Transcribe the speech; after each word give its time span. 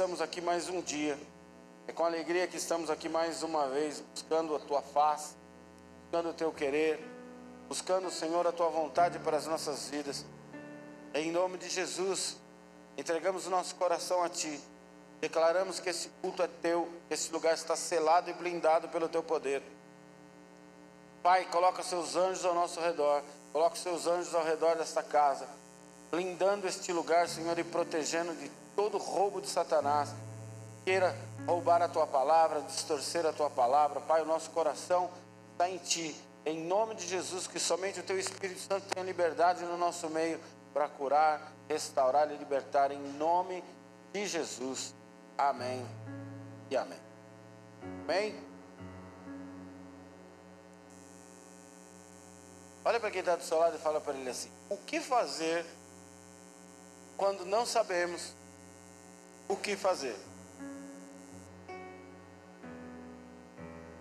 estamos 0.00 0.22
aqui 0.22 0.40
mais 0.40 0.66
um 0.70 0.80
dia. 0.80 1.18
É 1.86 1.92
com 1.92 2.02
alegria 2.02 2.46
que 2.46 2.56
estamos 2.56 2.88
aqui 2.88 3.06
mais 3.06 3.42
uma 3.42 3.68
vez, 3.68 4.02
buscando 4.14 4.56
a 4.56 4.58
tua 4.58 4.80
face, 4.80 5.34
buscando 6.04 6.30
o 6.30 6.32
teu 6.32 6.50
querer, 6.50 7.06
buscando, 7.68 8.10
Senhor, 8.10 8.46
a 8.46 8.50
tua 8.50 8.70
vontade 8.70 9.18
para 9.18 9.36
as 9.36 9.46
nossas 9.46 9.90
vidas. 9.90 10.24
Em 11.12 11.30
nome 11.30 11.58
de 11.58 11.68
Jesus, 11.68 12.38
entregamos 12.96 13.46
o 13.46 13.50
nosso 13.50 13.74
coração 13.74 14.22
a 14.22 14.30
ti. 14.30 14.58
Declaramos 15.20 15.80
que 15.80 15.90
esse 15.90 16.08
culto 16.22 16.42
é 16.42 16.48
teu, 16.48 16.88
esse 17.10 17.30
lugar 17.30 17.52
está 17.52 17.76
selado 17.76 18.30
e 18.30 18.32
blindado 18.32 18.88
pelo 18.88 19.06
teu 19.06 19.22
poder. 19.22 19.62
Pai, 21.22 21.44
coloca 21.50 21.82
seus 21.82 22.16
anjos 22.16 22.46
ao 22.46 22.54
nosso 22.54 22.80
redor, 22.80 23.22
coloca 23.52 23.76
seus 23.76 24.06
anjos 24.06 24.34
ao 24.34 24.44
redor 24.44 24.76
desta 24.76 25.02
casa, 25.02 25.46
blindando 26.10 26.66
este 26.66 26.92
lugar, 26.92 27.28
Senhor, 27.28 27.58
e 27.58 27.64
protegendo 27.64 28.34
de 28.34 28.50
todo 28.74 28.98
roubo 28.98 29.40
de 29.40 29.48
Satanás. 29.48 30.12
Queira 30.84 31.16
roubar 31.46 31.82
a 31.82 31.88
tua 31.88 32.06
palavra, 32.06 32.62
distorcer 32.62 33.24
a 33.26 33.32
tua 33.32 33.48
palavra. 33.48 34.00
Pai, 34.00 34.22
o 34.22 34.26
nosso 34.26 34.50
coração 34.50 35.10
está 35.52 35.68
em 35.68 35.78
ti. 35.78 36.16
Em 36.44 36.58
nome 36.64 36.94
de 36.94 37.06
Jesus, 37.06 37.46
que 37.46 37.58
somente 37.58 38.00
o 38.00 38.02
teu 38.02 38.18
Espírito 38.18 38.60
Santo 38.60 38.86
tenha 38.92 39.04
liberdade 39.04 39.62
no 39.64 39.76
nosso 39.76 40.08
meio 40.08 40.40
para 40.72 40.88
curar, 40.88 41.52
restaurar 41.68 42.30
e 42.32 42.36
libertar. 42.36 42.90
Em 42.90 42.98
nome 43.12 43.62
de 44.12 44.26
Jesus. 44.26 44.94
Amém 45.36 45.86
e 46.70 46.76
amém. 46.76 46.98
Amém? 48.04 48.50
Olha 52.82 52.98
para 52.98 53.10
quem 53.10 53.20
está 53.20 53.36
do 53.36 53.44
seu 53.44 53.58
lado 53.58 53.76
e 53.76 53.78
fala 53.78 54.00
para 54.00 54.14
ele 54.14 54.30
assim: 54.30 54.50
O 54.70 54.76
que 54.78 55.00
fazer 55.00 55.66
quando 57.20 57.44
não 57.44 57.66
sabemos 57.66 58.32
o 59.46 59.54
que 59.54 59.76
fazer? 59.76 60.16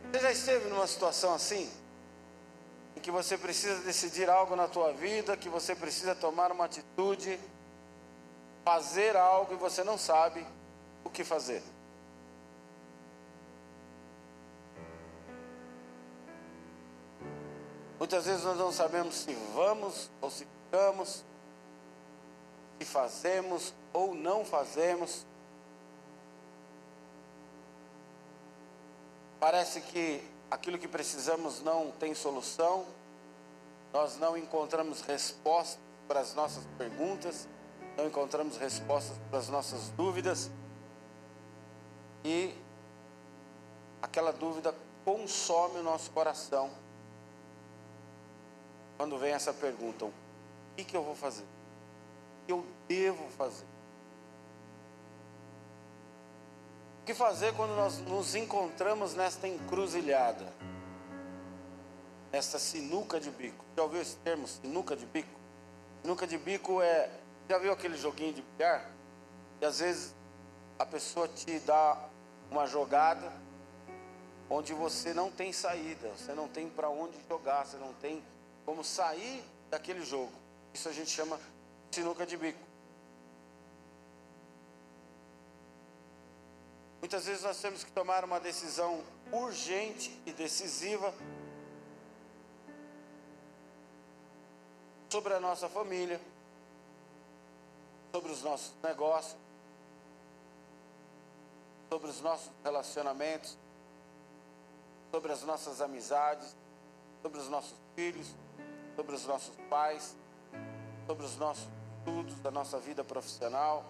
Você 0.09 0.19
já 0.21 0.31
esteve 0.31 0.69
numa 0.69 0.87
situação 0.87 1.33
assim? 1.33 1.69
Em 2.95 3.01
que 3.01 3.11
você 3.11 3.37
precisa 3.37 3.81
decidir 3.81 4.29
algo 4.29 4.55
na 4.55 4.69
tua 4.69 4.93
vida, 4.93 5.35
que 5.35 5.49
você 5.49 5.75
precisa 5.75 6.15
tomar 6.15 6.49
uma 6.49 6.63
atitude, 6.63 7.37
fazer 8.63 9.17
algo 9.17 9.53
e 9.53 9.57
você 9.57 9.83
não 9.83 9.97
sabe 9.97 10.47
o 11.03 11.09
que 11.09 11.25
fazer. 11.25 11.61
Muitas 17.99 18.25
vezes 18.25 18.45
nós 18.45 18.57
não 18.57 18.71
sabemos 18.71 19.13
se 19.13 19.33
vamos 19.53 20.09
ou 20.21 20.31
se 20.31 20.45
ficamos, 20.45 21.25
se 22.79 22.85
fazemos 22.85 23.73
ou 23.91 24.15
não 24.15 24.45
fazemos. 24.45 25.25
Parece 29.39 29.81
que 29.81 30.23
aquilo 30.49 30.77
que 30.77 30.87
precisamos 30.87 31.61
não 31.61 31.91
tem 31.91 32.13
solução, 32.15 32.85
nós 33.93 34.17
não 34.17 34.37
encontramos 34.37 35.01
respostas 35.01 35.79
para 36.07 36.21
as 36.21 36.33
nossas 36.33 36.63
perguntas, 36.77 37.47
não 37.97 38.07
encontramos 38.07 38.57
respostas 38.57 39.17
para 39.29 39.39
as 39.39 39.49
nossas 39.49 39.89
dúvidas, 39.89 40.49
e 42.23 42.53
aquela 44.01 44.31
dúvida 44.31 44.73
consome 45.05 45.79
o 45.79 45.83
nosso 45.83 46.11
coração 46.11 46.69
quando 48.97 49.17
vem 49.17 49.31
essa 49.31 49.53
pergunta: 49.53 50.05
o 50.05 50.13
que, 50.75 50.83
que 50.83 50.97
eu 50.97 51.03
vou 51.03 51.15
fazer? 51.15 51.45
Que 52.49 52.53
eu 52.53 52.65
devo 52.87 53.29
fazer? 53.37 53.67
O 57.03 57.05
que 57.05 57.13
fazer 57.13 57.53
quando 57.53 57.75
nós 57.75 57.99
nos 57.99 58.33
encontramos 58.33 59.13
nesta 59.13 59.47
encruzilhada? 59.47 60.51
Nesta 62.31 62.57
sinuca 62.57 63.19
de 63.19 63.29
bico. 63.29 63.63
Já 63.77 63.83
ouviu 63.83 64.01
esse 64.01 64.15
termo, 64.15 64.47
sinuca 64.47 64.95
de 64.95 65.05
bico? 65.05 65.39
Sinuca 66.01 66.25
de 66.25 66.39
bico 66.39 66.81
é. 66.81 67.11
Já 67.47 67.59
viu 67.59 67.71
aquele 67.71 67.95
joguinho 67.95 68.33
de 68.33 68.41
bilhar? 68.41 68.89
E 69.61 69.65
às 69.65 69.77
vezes 69.77 70.15
a 70.79 70.87
pessoa 70.87 71.27
te 71.27 71.59
dá 71.59 72.03
uma 72.49 72.65
jogada 72.65 73.31
onde 74.49 74.73
você 74.73 75.13
não 75.13 75.29
tem 75.29 75.53
saída, 75.53 76.09
você 76.17 76.33
não 76.33 76.47
tem 76.47 76.67
para 76.67 76.89
onde 76.89 77.15
jogar, 77.29 77.67
você 77.67 77.77
não 77.77 77.93
tem 77.93 78.23
como 78.65 78.83
sair 78.83 79.43
daquele 79.69 80.03
jogo. 80.03 80.33
Isso 80.73 80.89
a 80.89 80.91
gente 80.91 81.11
chama 81.11 81.39
sinuca 81.91 82.25
de 82.25 82.37
bico. 82.37 82.69
Muitas 86.99 87.25
vezes 87.25 87.43
nós 87.43 87.59
temos 87.59 87.83
que 87.83 87.91
tomar 87.91 88.23
uma 88.23 88.39
decisão 88.39 89.03
urgente 89.31 90.15
e 90.25 90.31
decisiva 90.31 91.13
sobre 95.09 95.33
a 95.33 95.39
nossa 95.39 95.67
família, 95.67 96.21
sobre 98.11 98.31
os 98.31 98.43
nossos 98.43 98.73
negócios, 98.83 99.35
sobre 101.89 102.09
os 102.09 102.21
nossos 102.21 102.51
relacionamentos, 102.63 103.57
sobre 105.11 105.31
as 105.31 105.41
nossas 105.43 105.81
amizades, 105.81 106.55
sobre 107.23 107.39
os 107.39 107.49
nossos 107.49 107.75
filhos, 107.95 108.27
sobre 108.95 109.15
os 109.15 109.25
nossos 109.25 109.55
pais, 109.69 110.15
sobre 111.07 111.25
os 111.25 111.35
nossos 111.37 111.67
estudos, 112.09 112.39
da 112.39 112.49
nossa 112.49 112.79
vida 112.79 113.03
profissional. 113.03 113.85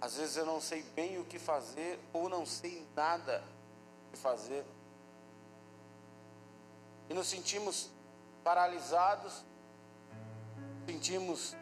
Às 0.00 0.16
vezes 0.16 0.36
eu 0.36 0.44
não 0.44 0.60
sei 0.60 0.82
bem 0.94 1.18
o 1.18 1.24
que 1.24 1.38
fazer 1.38 1.98
ou 2.12 2.28
não 2.28 2.44
sei 2.44 2.86
nada 2.94 3.42
o 4.06 4.12
que 4.12 4.18
fazer. 4.18 4.64
E 7.08 7.14
nos 7.14 7.26
sentimos 7.26 7.90
paralisados, 8.42 9.42
sentimos 10.86 11.56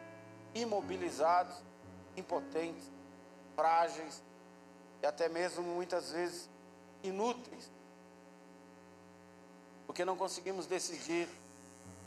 imobilizados, 0.53 1.55
impotentes, 2.17 2.91
frágeis 3.55 4.21
e 5.01 5.05
até 5.05 5.29
mesmo 5.29 5.63
muitas 5.63 6.11
vezes 6.11 6.49
inúteis 7.01 7.71
porque 9.85 10.05
não 10.05 10.17
conseguimos 10.17 10.65
decidir 10.65 11.27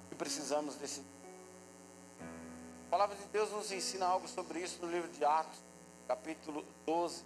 o 0.06 0.08
que 0.08 0.16
precisamos 0.16 0.74
decidir. 0.74 1.15
A 2.86 2.88
palavra 2.88 3.16
de 3.16 3.24
Deus 3.26 3.50
nos 3.50 3.72
ensina 3.72 4.06
algo 4.06 4.28
sobre 4.28 4.60
isso 4.60 4.80
no 4.80 4.90
livro 4.90 5.10
de 5.10 5.24
Atos, 5.24 5.58
capítulo 6.06 6.64
12, 6.86 7.24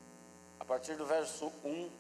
a 0.59 0.65
partir 0.65 0.97
do 0.97 1.05
verso 1.05 1.53
1. 1.63 1.85
Se 1.85 1.91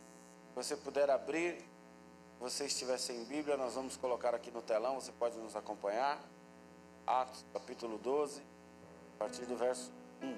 você 0.54 0.76
puder 0.76 1.10
abrir, 1.10 1.56
se 1.59 2.41
você 2.41 2.65
estiver 2.65 2.98
sem 2.98 3.22
Bíblia, 3.25 3.59
nós 3.59 3.75
vamos 3.75 3.98
colocar 3.98 4.34
aqui 4.34 4.50
no 4.50 4.62
telão, 4.62 4.98
você 4.98 5.12
pode 5.12 5.37
nos 5.37 5.54
acompanhar. 5.54 6.19
Atos, 7.06 7.44
capítulo 7.53 7.98
12, 7.98 8.41
a 8.41 9.19
partir 9.19 9.44
do 9.44 9.56
verso 9.56 9.92
1. 10.22 10.34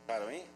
Ficaram 0.00 0.28
aí? 0.28 0.48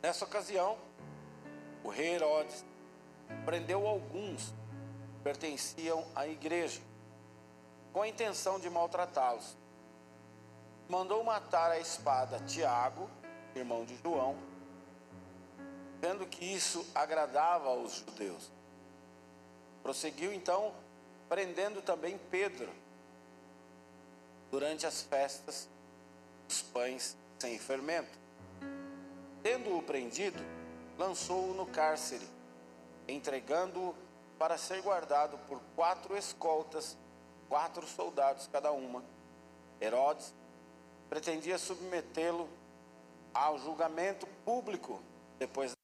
Nessa 0.00 0.24
ocasião, 0.24 0.78
o 1.82 1.88
rei 1.88 2.14
Herodes 2.14 2.64
prendeu 3.44 3.86
alguns 3.86 4.50
que 5.16 5.22
pertenciam 5.24 6.06
à 6.14 6.26
igreja, 6.26 6.80
com 7.92 8.02
a 8.02 8.08
intenção 8.08 8.60
de 8.60 8.70
maltratá-los. 8.70 9.56
Mandou 10.88 11.22
matar 11.24 11.70
a 11.72 11.80
espada 11.80 12.38
Tiago, 12.40 13.10
irmão 13.54 13.84
de 13.84 13.96
João, 13.96 14.36
vendo 16.00 16.26
que 16.26 16.44
isso 16.44 16.86
agradava 16.94 17.68
aos 17.68 17.94
judeus. 17.94 18.50
Prosseguiu 19.82 20.32
então, 20.32 20.72
prendendo 21.28 21.82
também 21.82 22.18
Pedro 22.30 22.70
durante 24.50 24.86
as 24.86 25.02
festas 25.02 25.68
dos 26.46 26.62
pães 26.62 27.16
sem 27.38 27.58
fermento. 27.58 28.27
Tendo-o 29.42 29.82
prendido, 29.82 30.38
lançou-o 30.96 31.54
no 31.54 31.66
cárcere, 31.66 32.26
entregando-o 33.06 33.94
para 34.38 34.58
ser 34.58 34.82
guardado 34.82 35.38
por 35.46 35.60
quatro 35.74 36.16
escoltas, 36.16 36.96
quatro 37.48 37.86
soldados 37.86 38.48
cada 38.52 38.72
uma. 38.72 39.02
Herodes 39.80 40.34
pretendia 41.08 41.56
submetê-lo 41.58 42.48
ao 43.32 43.58
julgamento 43.58 44.26
público 44.44 45.00
depois 45.38 45.77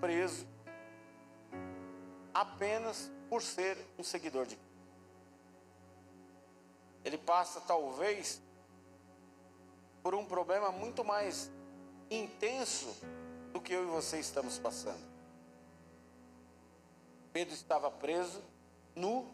preso 0.00 0.46
apenas 2.32 3.10
por 3.28 3.42
ser 3.42 3.76
um 3.98 4.02
seguidor 4.02 4.46
de 4.46 4.56
Cristo. 4.56 4.70
Ele 7.04 7.18
passa 7.18 7.60
talvez 7.60 8.40
por 10.02 10.14
um 10.14 10.24
problema 10.24 10.70
muito 10.70 11.04
mais 11.04 11.50
intenso 12.10 12.96
do 13.52 13.60
que 13.60 13.72
eu 13.72 13.84
e 13.84 13.86
você 13.86 14.18
estamos 14.18 14.58
passando. 14.58 15.10
Pedro 17.32 17.54
estava 17.54 17.90
preso 17.90 18.42
nu. 18.94 19.28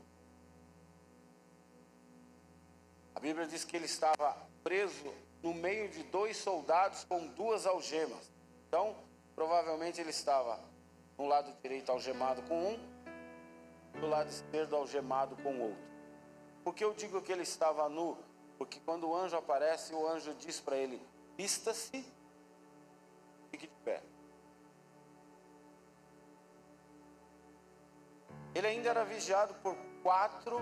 A 3.14 3.20
Bíblia 3.20 3.46
diz 3.46 3.64
que 3.64 3.76
ele 3.76 3.86
estava 3.86 4.36
preso 4.62 5.12
no 5.42 5.54
meio 5.54 5.88
de 5.88 6.02
dois 6.04 6.36
soldados 6.36 7.04
com 7.04 7.26
duas 7.28 7.66
algemas. 7.66 8.30
Então, 8.68 8.96
provavelmente 9.36 10.00
ele 10.00 10.10
estava 10.10 10.58
no 11.18 11.26
lado 11.26 11.52
direito 11.62 11.92
algemado 11.92 12.42
com 12.42 12.72
um, 12.72 14.00
do 14.00 14.06
lado 14.06 14.28
esquerdo 14.28 14.74
algemado 14.74 15.36
com 15.36 15.60
outro. 15.60 15.86
Por 16.64 16.74
que 16.74 16.82
eu 16.82 16.94
digo 16.94 17.20
que 17.20 17.30
ele 17.30 17.42
estava 17.42 17.88
nu? 17.88 18.18
Porque 18.58 18.80
quando 18.80 19.08
o 19.08 19.14
anjo 19.14 19.36
aparece, 19.36 19.94
o 19.94 20.08
anjo 20.08 20.34
diz 20.34 20.58
para 20.58 20.76
ele: 20.76 21.00
vista-se, 21.36 22.04
fique 23.50 23.66
de 23.66 23.74
pé. 23.84 24.02
Ele 28.54 28.66
ainda 28.66 28.88
era 28.88 29.04
vigiado 29.04 29.54
por 29.56 29.76
quatro 30.02 30.60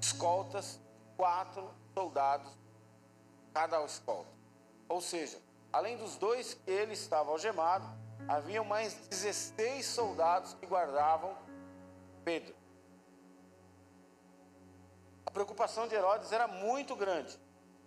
escoltas, 0.00 0.80
quatro 1.14 1.70
soldados, 1.92 2.50
cada 3.52 3.84
escolta. 3.84 4.32
Ou 4.88 5.00
seja, 5.00 5.38
além 5.74 5.96
dos 5.96 6.16
dois 6.16 6.54
que 6.54 6.70
ele 6.70 6.92
estava 6.92 7.32
algemado, 7.32 7.84
havia 8.28 8.62
mais 8.62 8.94
16 9.08 9.84
soldados 9.84 10.54
que 10.54 10.66
guardavam 10.66 11.36
Pedro. 12.24 12.54
A 15.26 15.32
preocupação 15.32 15.88
de 15.88 15.96
Herodes 15.96 16.30
era 16.30 16.46
muito 16.46 16.94
grande 16.94 17.36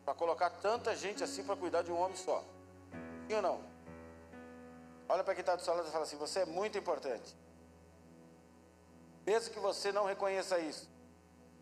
para 0.03 0.13
colocar 0.13 0.49
tanta 0.49 0.93
gente 0.97 1.23
assim 1.23 1.45
para 1.45 1.55
cuidar 1.55 1.81
de 1.81 1.89
um 1.89 1.97
homem 1.97 2.17
só. 2.17 2.43
Sim 3.25 3.35
ou 3.35 3.41
não? 3.41 3.61
Olha 5.07 5.23
para 5.23 5.33
quem 5.33 5.41
está 5.41 5.55
do 5.55 5.61
seu 5.61 5.73
lado 5.73 5.87
e 5.87 5.91
fala 5.91 6.03
assim: 6.03 6.17
você 6.17 6.41
é 6.41 6.45
muito 6.45 6.77
importante. 6.77 7.33
Mesmo 9.25 9.53
que 9.53 9.59
você 9.61 9.93
não 9.93 10.03
reconheça 10.03 10.59
isso, 10.59 10.89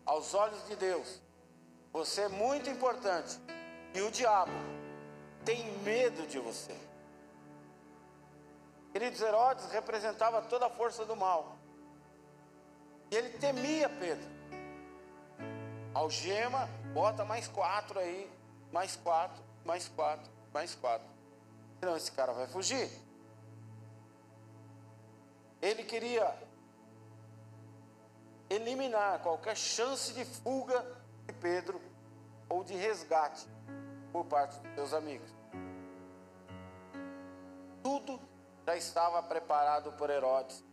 aos 0.04 0.34
olhos 0.34 0.66
de 0.66 0.74
Deus, 0.74 1.20
você 1.92 2.22
é 2.22 2.28
muito 2.28 2.68
importante. 2.68 3.38
E 3.94 4.00
o 4.02 4.10
diabo 4.10 4.75
tem 5.46 5.64
medo 5.78 6.26
de 6.26 6.40
você. 6.40 6.76
Queridos, 8.92 9.20
Herodes 9.20 9.70
representava 9.70 10.42
toda 10.42 10.66
a 10.66 10.70
força 10.70 11.06
do 11.06 11.14
mal. 11.14 11.56
E 13.10 13.14
ele 13.14 13.38
temia 13.38 13.88
Pedro. 13.88 14.28
Algema, 15.94 16.68
bota 16.92 17.24
mais 17.24 17.46
quatro 17.46 17.98
aí, 18.00 18.28
mais 18.72 18.96
quatro, 18.96 19.42
mais 19.64 19.88
quatro, 19.88 20.30
mais 20.52 20.74
quatro. 20.74 21.06
Senão 21.78 21.96
esse 21.96 22.10
cara 22.10 22.32
vai 22.32 22.48
fugir. 22.48 22.90
Ele 25.62 25.84
queria 25.84 26.36
eliminar 28.50 29.20
qualquer 29.20 29.56
chance 29.56 30.12
de 30.12 30.24
fuga 30.24 30.84
de 31.26 31.32
Pedro 31.34 31.80
ou 32.48 32.64
de 32.64 32.74
resgate 32.74 33.46
por 34.12 34.24
parte 34.24 34.58
dos 34.58 34.74
seus 34.74 34.92
amigos. 34.92 35.35
Tudo 37.86 38.20
já 38.66 38.76
estava 38.76 39.22
preparado 39.22 39.92
por 39.92 40.10
Herodes 40.10 40.64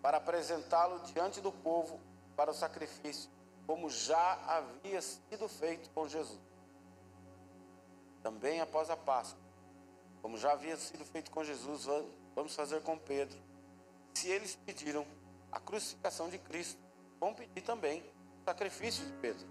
para 0.00 0.18
apresentá-lo 0.18 1.00
diante 1.00 1.40
do 1.40 1.50
povo 1.50 2.00
para 2.36 2.52
o 2.52 2.54
sacrifício, 2.54 3.28
como 3.66 3.90
já 3.90 4.34
havia 4.46 5.02
sido 5.02 5.48
feito 5.48 5.90
com 5.90 6.06
Jesus. 6.06 6.38
Também 8.22 8.60
após 8.60 8.88
a 8.88 8.96
Páscoa, 8.96 9.42
como 10.22 10.38
já 10.38 10.52
havia 10.52 10.76
sido 10.76 11.04
feito 11.04 11.28
com 11.32 11.42
Jesus, 11.42 11.88
vamos 12.36 12.54
fazer 12.54 12.80
com 12.82 12.96
Pedro. 12.96 13.36
Se 14.14 14.28
eles 14.28 14.54
pediram 14.54 15.04
a 15.50 15.58
crucificação 15.58 16.28
de 16.28 16.38
Cristo, 16.38 16.80
vão 17.18 17.34
pedir 17.34 17.62
também 17.62 18.00
o 18.40 18.44
sacrifício 18.44 19.04
de 19.04 19.12
Pedro. 19.14 19.48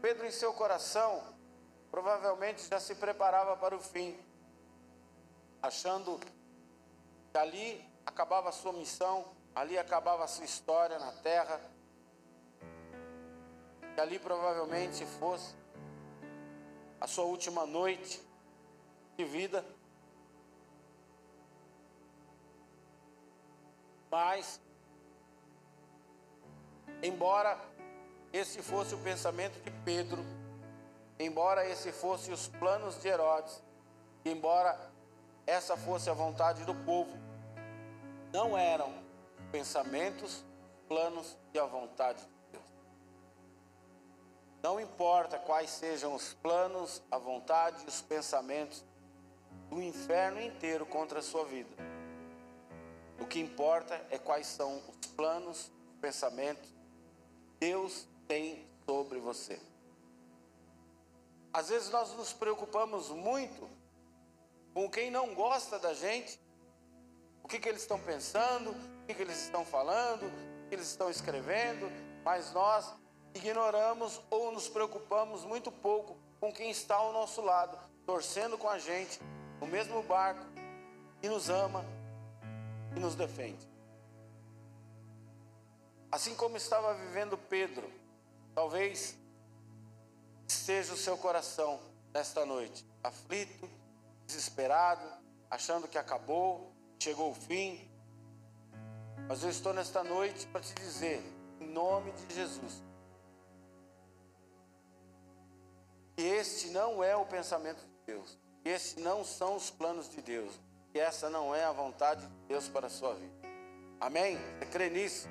Pedro, 0.00 0.24
em 0.24 0.30
seu 0.30 0.54
coração, 0.54 1.34
provavelmente 1.96 2.68
já 2.68 2.78
se 2.78 2.94
preparava 2.94 3.56
para 3.56 3.74
o 3.74 3.80
fim, 3.80 4.14
achando 5.62 6.20
que 7.32 7.38
ali 7.38 7.82
acabava 8.04 8.50
a 8.50 8.52
sua 8.52 8.74
missão, 8.74 9.24
ali 9.54 9.78
acabava 9.78 10.22
a 10.22 10.26
sua 10.26 10.44
história 10.44 10.98
na 10.98 11.10
terra, 11.10 11.58
que 13.94 13.98
ali 13.98 14.18
provavelmente 14.18 15.06
fosse 15.06 15.54
a 17.00 17.06
sua 17.06 17.24
última 17.24 17.64
noite 17.64 18.20
de 19.16 19.24
vida. 19.24 19.64
Mas, 24.10 24.60
embora 27.02 27.58
esse 28.34 28.60
fosse 28.60 28.94
o 28.94 28.98
pensamento 28.98 29.58
de 29.64 29.70
Pedro, 29.82 30.35
embora 31.18 31.68
esse 31.68 31.92
fosse 31.92 32.30
os 32.30 32.48
planos 32.48 33.00
de 33.00 33.08
Herodes, 33.08 33.62
embora 34.24 34.78
essa 35.46 35.76
fosse 35.76 36.10
a 36.10 36.14
vontade 36.14 36.64
do 36.64 36.74
povo, 36.74 37.12
não 38.32 38.56
eram 38.56 38.92
pensamentos, 39.50 40.44
planos 40.88 41.36
e 41.54 41.58
a 41.58 41.64
vontade 41.64 42.20
de 42.20 42.52
Deus. 42.52 42.64
Não 44.62 44.80
importa 44.80 45.38
quais 45.38 45.70
sejam 45.70 46.14
os 46.14 46.34
planos, 46.34 47.02
a 47.10 47.18
vontade 47.18 47.84
e 47.84 47.88
os 47.88 48.02
pensamentos 48.02 48.84
do 49.70 49.80
inferno 49.80 50.40
inteiro 50.40 50.84
contra 50.84 51.20
a 51.20 51.22
sua 51.22 51.44
vida. 51.44 51.74
O 53.18 53.26
que 53.26 53.40
importa 53.40 53.94
é 54.10 54.18
quais 54.18 54.46
são 54.46 54.82
os 54.88 55.06
planos, 55.12 55.72
os 55.88 56.00
pensamentos 56.00 56.76
Deus 57.58 58.06
tem 58.28 58.66
sobre 58.84 59.18
você. 59.18 59.58
Às 61.56 61.70
vezes 61.70 61.88
nós 61.88 62.12
nos 62.12 62.34
preocupamos 62.34 63.08
muito 63.08 63.66
com 64.74 64.90
quem 64.90 65.10
não 65.10 65.34
gosta 65.34 65.78
da 65.78 65.94
gente, 65.94 66.38
o 67.42 67.48
que, 67.48 67.58
que 67.58 67.66
eles 67.66 67.80
estão 67.80 67.98
pensando, 67.98 68.72
o 68.72 69.06
que, 69.06 69.14
que 69.14 69.22
eles 69.22 69.42
estão 69.44 69.64
falando, 69.64 70.26
o 70.26 70.68
que 70.68 70.74
eles 70.74 70.86
estão 70.86 71.08
escrevendo, 71.08 71.90
mas 72.22 72.52
nós 72.52 72.94
ignoramos 73.34 74.20
ou 74.28 74.52
nos 74.52 74.68
preocupamos 74.68 75.46
muito 75.46 75.72
pouco 75.72 76.18
com 76.38 76.52
quem 76.52 76.70
está 76.70 76.96
ao 76.96 77.10
nosso 77.14 77.40
lado, 77.40 77.78
torcendo 78.04 78.58
com 78.58 78.68
a 78.68 78.78
gente, 78.78 79.18
no 79.58 79.66
mesmo 79.66 80.02
barco, 80.02 80.44
e 81.22 81.28
nos 81.30 81.48
ama 81.48 81.86
e 82.94 83.00
nos 83.00 83.14
defende. 83.14 83.66
Assim 86.12 86.34
como 86.34 86.58
estava 86.58 86.92
vivendo 86.92 87.38
Pedro, 87.38 87.90
talvez 88.54 89.16
esteja 90.46 90.94
o 90.94 90.96
seu 90.96 91.16
coração 91.16 91.80
nesta 92.12 92.46
noite, 92.46 92.84
aflito, 93.02 93.68
desesperado, 94.26 95.06
achando 95.50 95.88
que 95.88 95.98
acabou, 95.98 96.72
chegou 96.98 97.30
o 97.30 97.34
fim. 97.34 97.90
Mas 99.28 99.42
eu 99.42 99.50
estou 99.50 99.72
nesta 99.72 100.02
noite 100.04 100.46
para 100.46 100.60
te 100.60 100.74
dizer, 100.74 101.22
em 101.60 101.68
nome 101.68 102.12
de 102.12 102.34
Jesus, 102.34 102.82
que 106.16 106.22
este 106.22 106.68
não 106.68 107.02
é 107.02 107.16
o 107.16 107.26
pensamento 107.26 107.80
de 107.80 108.14
Deus, 108.14 108.38
que 108.62 108.68
estes 108.68 109.02
não 109.02 109.24
são 109.24 109.56
os 109.56 109.70
planos 109.70 110.08
de 110.08 110.22
Deus, 110.22 110.52
que 110.92 110.98
essa 110.98 111.28
não 111.28 111.54
é 111.54 111.64
a 111.64 111.72
vontade 111.72 112.26
de 112.26 112.46
Deus 112.48 112.68
para 112.68 112.86
a 112.86 112.90
sua 112.90 113.14
vida. 113.14 113.34
Amém? 114.00 114.38
Você 114.58 114.66
crê 114.66 114.88
nisso? 114.90 115.28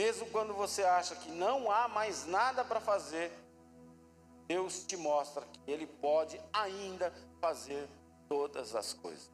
Mesmo 0.00 0.24
quando 0.30 0.54
você 0.54 0.82
acha 0.82 1.14
que 1.14 1.30
não 1.30 1.70
há 1.70 1.86
mais 1.86 2.24
nada 2.24 2.64
para 2.64 2.80
fazer, 2.80 3.30
Deus 4.46 4.82
te 4.82 4.96
mostra 4.96 5.44
que 5.52 5.70
Ele 5.70 5.86
pode 5.86 6.40
ainda 6.54 7.12
fazer 7.38 7.86
todas 8.26 8.74
as 8.74 8.94
coisas. 8.94 9.30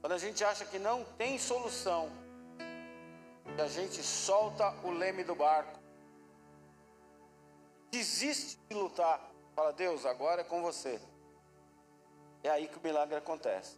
Quando 0.00 0.14
a 0.14 0.16
gente 0.16 0.42
acha 0.42 0.64
que 0.64 0.78
não 0.78 1.04
tem 1.18 1.38
solução, 1.38 2.10
a 3.62 3.68
gente 3.68 4.02
solta 4.02 4.74
o 4.82 4.90
leme 4.90 5.22
do 5.22 5.34
barco, 5.34 5.78
desiste 7.90 8.58
de 8.70 8.74
lutar, 8.74 9.20
fala, 9.54 9.74
Deus, 9.74 10.06
agora 10.06 10.40
é 10.40 10.44
com 10.44 10.62
você. 10.62 10.98
É 12.42 12.48
aí 12.48 12.68
que 12.68 12.78
o 12.78 12.82
milagre 12.82 13.16
acontece. 13.16 13.76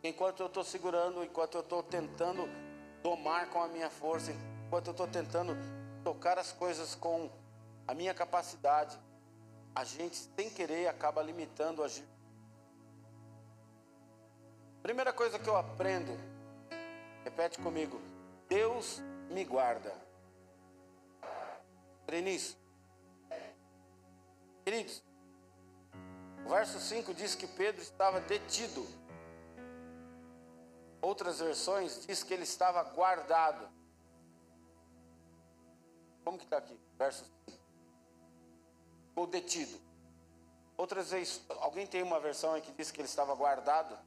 Enquanto 0.00 0.38
eu 0.38 0.46
estou 0.46 0.62
segurando, 0.62 1.24
enquanto 1.24 1.56
eu 1.56 1.62
estou 1.62 1.82
tentando 1.82 2.69
domar 3.02 3.48
com 3.50 3.62
a 3.62 3.68
minha 3.68 3.90
força, 3.90 4.32
enquanto 4.66 4.88
eu 4.88 4.92
estou 4.92 5.06
tentando 5.06 5.56
tocar 6.04 6.38
as 6.38 6.52
coisas 6.52 6.94
com 6.94 7.30
a 7.86 7.94
minha 7.94 8.14
capacidade. 8.14 8.98
a 9.74 9.84
gente, 9.84 10.16
sem 10.16 10.50
querer, 10.50 10.88
acaba 10.88 11.22
limitando 11.22 11.80
o 11.80 11.84
agir. 11.84 12.04
Primeira 14.82 15.12
coisa 15.12 15.38
que 15.38 15.48
eu 15.48 15.56
aprendo, 15.56 16.12
repete 17.24 17.58
comigo: 17.60 18.00
Deus 18.48 19.00
me 19.30 19.44
guarda. 19.44 19.94
Nisso. 22.24 22.58
Queridos, 24.64 25.00
o 26.44 26.48
verso 26.48 26.80
5 26.80 27.14
diz 27.14 27.36
que 27.36 27.46
Pedro 27.46 27.80
estava 27.80 28.20
detido. 28.20 28.84
Outras 31.00 31.40
versões 31.40 32.06
diz 32.06 32.22
que 32.22 32.34
ele 32.34 32.42
estava 32.42 32.82
guardado. 32.82 33.68
Como 36.24 36.38
que 36.38 36.44
está 36.44 36.58
aqui? 36.58 36.78
Verso 36.98 37.24
5. 37.48 37.58
Ou 39.16 39.26
detido. 39.26 39.80
Outras 40.76 41.10
vezes, 41.10 41.42
alguém 41.60 41.86
tem 41.86 42.02
uma 42.02 42.20
versão 42.20 42.54
aí 42.54 42.60
que 42.60 42.72
diz 42.72 42.90
que 42.90 43.00
ele 43.00 43.08
estava 43.08 43.34
guardado? 43.34 43.98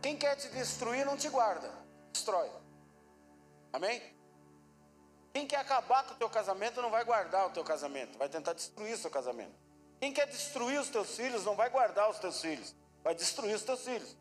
Quem 0.00 0.16
quer 0.16 0.34
te 0.36 0.48
destruir 0.48 1.06
não 1.06 1.16
te 1.16 1.28
guarda, 1.28 1.72
destrói. 2.12 2.50
Amém? 3.72 4.02
Quem 5.32 5.46
quer 5.46 5.58
acabar 5.58 6.04
com 6.04 6.14
o 6.14 6.16
teu 6.16 6.28
casamento 6.28 6.82
não 6.82 6.90
vai 6.90 7.04
guardar 7.04 7.46
o 7.46 7.50
teu 7.50 7.64
casamento, 7.64 8.18
vai 8.18 8.28
tentar 8.28 8.52
destruir 8.52 8.94
o 8.94 8.98
seu 8.98 9.10
casamento. 9.10 9.61
Quem 10.02 10.12
quer 10.12 10.26
destruir 10.26 10.80
os 10.80 10.88
teus 10.88 11.14
filhos 11.14 11.44
não 11.44 11.54
vai 11.54 11.70
guardar 11.70 12.10
os 12.10 12.18
teus 12.18 12.40
filhos, 12.40 12.74
vai 13.04 13.14
destruir 13.14 13.54
os 13.54 13.62
teus 13.62 13.84
filhos. 13.84 14.16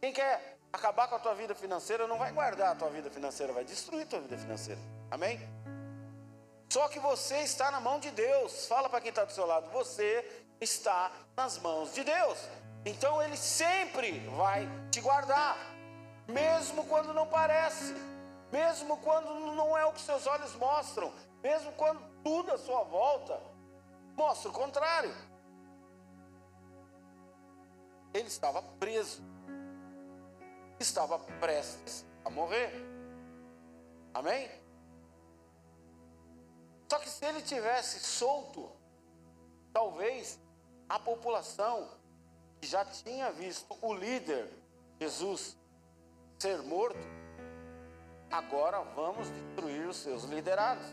Quem 0.00 0.14
quer 0.14 0.56
acabar 0.72 1.06
com 1.08 1.14
a 1.14 1.18
tua 1.18 1.34
vida 1.34 1.54
financeira 1.54 2.06
não 2.06 2.16
vai 2.16 2.32
guardar 2.32 2.72
a 2.72 2.74
tua 2.74 2.88
vida 2.88 3.10
financeira, 3.10 3.52
vai 3.52 3.64
destruir 3.64 4.04
a 4.04 4.06
tua 4.06 4.20
vida 4.20 4.38
financeira. 4.38 4.80
Amém? 5.10 5.46
Só 6.70 6.88
que 6.88 6.98
você 6.98 7.40
está 7.40 7.70
na 7.70 7.80
mão 7.80 8.00
de 8.00 8.10
Deus. 8.12 8.66
Fala 8.66 8.88
para 8.88 9.02
quem 9.02 9.10
está 9.10 9.26
do 9.26 9.32
seu 9.34 9.44
lado, 9.44 9.68
você 9.72 10.24
está 10.58 11.12
nas 11.36 11.58
mãos 11.58 11.92
de 11.92 12.02
Deus. 12.02 12.38
Então 12.86 13.22
Ele 13.22 13.36
sempre 13.36 14.20
vai 14.38 14.66
te 14.90 15.02
guardar, 15.02 15.58
mesmo 16.26 16.86
quando 16.86 17.12
não 17.12 17.26
parece, 17.26 17.94
mesmo 18.50 18.96
quando 19.02 19.34
não 19.54 19.76
é 19.76 19.84
o 19.84 19.92
que 19.92 20.00
seus 20.00 20.26
olhos 20.26 20.54
mostram, 20.54 21.12
mesmo 21.42 21.72
quando 21.72 22.00
tudo 22.24 22.52
à 22.52 22.56
sua 22.56 22.84
volta 22.84 23.38
mostra 24.18 24.50
o 24.50 24.52
contrário. 24.52 25.14
Ele 28.12 28.26
estava 28.26 28.60
preso, 28.60 29.22
estava 30.80 31.20
prestes 31.38 32.04
a 32.24 32.30
morrer. 32.30 32.72
Amém? 34.12 34.50
Só 36.90 36.98
que 36.98 37.08
se 37.08 37.24
ele 37.24 37.42
tivesse 37.42 38.00
solto, 38.00 38.72
talvez 39.72 40.40
a 40.88 40.98
população 40.98 41.88
que 42.60 42.66
já 42.66 42.84
tinha 42.84 43.30
visto 43.30 43.78
o 43.80 43.94
líder, 43.94 44.50
Jesus, 44.98 45.56
ser 46.40 46.60
morto, 46.62 46.98
agora 48.32 48.80
vamos 48.96 49.30
destruir 49.30 49.86
os 49.86 49.98
seus 49.98 50.24
liderados, 50.24 50.86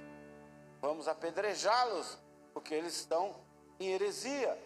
vamos 0.80 1.08
apedrejá-los, 1.08 2.20
porque 2.56 2.74
eles 2.74 2.96
estão 2.96 3.36
em 3.78 3.92
heresia, 3.92 4.58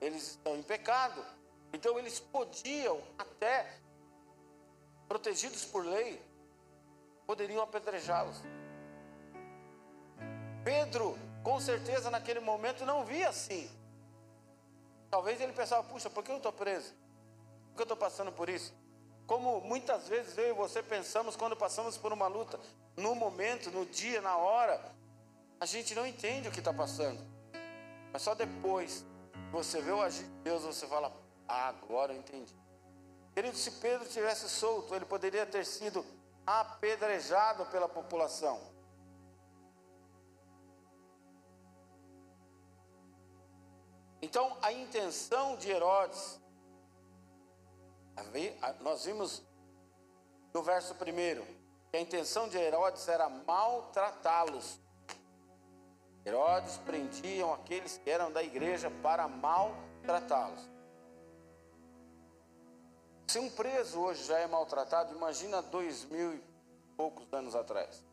eles 0.00 0.30
estão 0.30 0.56
em 0.56 0.62
pecado. 0.62 1.22
Então 1.70 1.98
eles 1.98 2.18
podiam 2.18 2.98
até, 3.18 3.78
protegidos 5.06 5.66
por 5.66 5.84
lei, 5.84 6.20
poderiam 7.26 7.62
apedrejá-los. 7.62 8.38
Pedro, 10.64 11.16
com 11.44 11.60
certeza, 11.60 12.10
naquele 12.10 12.40
momento 12.40 12.86
não 12.86 13.04
via 13.04 13.28
assim. 13.28 13.70
Talvez 15.10 15.38
ele 15.42 15.52
pensava, 15.52 15.86
puxa, 15.86 16.08
por 16.08 16.24
que 16.24 16.32
eu 16.32 16.38
estou 16.38 16.52
preso? 16.52 16.94
Por 17.68 17.76
que 17.76 17.82
eu 17.82 17.84
estou 17.84 17.96
passando 17.98 18.32
por 18.32 18.48
isso? 18.48 18.72
Como 19.26 19.60
muitas 19.60 20.08
vezes 20.08 20.38
eu 20.38 20.48
e 20.48 20.52
você 20.54 20.82
pensamos 20.82 21.36
quando 21.36 21.54
passamos 21.54 21.98
por 21.98 22.14
uma 22.14 22.28
luta, 22.28 22.58
no 22.96 23.14
momento, 23.14 23.70
no 23.70 23.84
dia, 23.84 24.22
na 24.22 24.38
hora, 24.38 24.80
a 25.60 25.66
gente 25.66 25.94
não 25.94 26.06
entende 26.06 26.48
o 26.48 26.50
que 26.50 26.58
está 26.60 26.72
passando. 26.72 27.22
Mas 28.10 28.22
só 28.22 28.34
depois 28.34 29.04
que 29.32 29.52
você 29.52 29.80
vê 29.82 29.92
o 29.92 30.00
agir 30.00 30.24
de 30.24 30.40
Deus, 30.42 30.62
você 30.62 30.86
fala, 30.86 31.12
ah, 31.46 31.68
agora 31.68 32.14
eu 32.14 32.18
entendi. 32.18 32.58
Querido, 33.34 33.56
se 33.56 33.72
Pedro 33.72 34.08
tivesse 34.08 34.48
solto, 34.48 34.94
ele 34.94 35.04
poderia 35.04 35.44
ter 35.44 35.64
sido 35.66 36.04
apedrejado 36.46 37.66
pela 37.66 37.88
população. 37.88 38.58
Então, 44.22 44.56
a 44.62 44.72
intenção 44.72 45.56
de 45.56 45.70
Herodes, 45.70 46.40
nós 48.80 49.04
vimos 49.04 49.42
no 50.52 50.62
verso 50.62 50.94
primeiro, 50.94 51.46
que 51.90 51.96
a 51.96 52.00
intenção 52.00 52.48
de 52.48 52.56
Herodes 52.56 53.06
era 53.08 53.28
maltratá-los. 53.28 54.80
Herodes 56.24 56.76
prendiam 56.78 57.52
aqueles 57.52 57.98
que 57.98 58.10
eram 58.10 58.30
da 58.30 58.42
igreja 58.42 58.90
para 59.02 59.26
maltratá-los. 59.26 60.68
Se 63.26 63.38
um 63.38 63.48
preso 63.50 64.00
hoje 64.00 64.24
já 64.24 64.38
é 64.38 64.46
maltratado, 64.46 65.14
imagina 65.14 65.62
dois 65.62 66.04
mil 66.06 66.34
e 66.34 66.42
poucos 66.96 67.32
anos 67.32 67.54
atrás. 67.54 68.04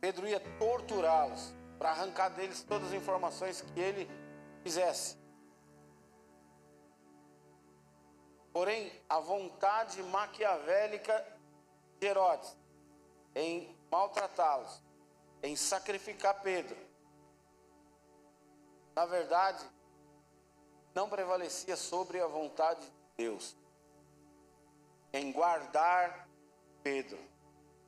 Pedro 0.00 0.26
ia 0.26 0.40
torturá-los 0.58 1.54
para 1.78 1.90
arrancar 1.90 2.30
deles 2.30 2.62
todas 2.62 2.88
as 2.88 2.94
informações 2.94 3.60
que 3.60 3.78
ele 3.78 4.10
quisesse. 4.64 5.16
Porém, 8.52 8.92
a 9.08 9.20
vontade 9.20 10.02
maquiavélica 10.02 11.24
de 12.00 12.06
Herodes 12.06 12.56
em 13.34 13.76
maltratá-los, 13.90 14.82
em 15.42 15.56
sacrificar 15.56 16.40
Pedro, 16.42 16.76
na 18.94 19.06
verdade, 19.06 19.64
não 20.94 21.08
prevalecia 21.08 21.76
sobre 21.76 22.20
a 22.20 22.26
vontade 22.26 22.80
de 22.80 22.92
Deus, 23.16 23.56
em 25.12 25.32
guardar 25.32 26.28
Pedro, 26.82 27.18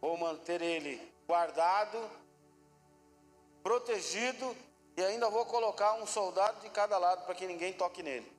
ou 0.00 0.16
manter 0.16 0.62
ele 0.62 1.12
guardado, 1.26 1.98
protegido, 3.62 4.56
e 4.96 5.02
ainda 5.02 5.28
vou 5.28 5.44
colocar 5.46 5.94
um 5.94 6.06
soldado 6.06 6.60
de 6.60 6.70
cada 6.70 6.96
lado 6.98 7.24
para 7.24 7.34
que 7.34 7.46
ninguém 7.46 7.72
toque 7.72 8.02
nele. 8.02 8.32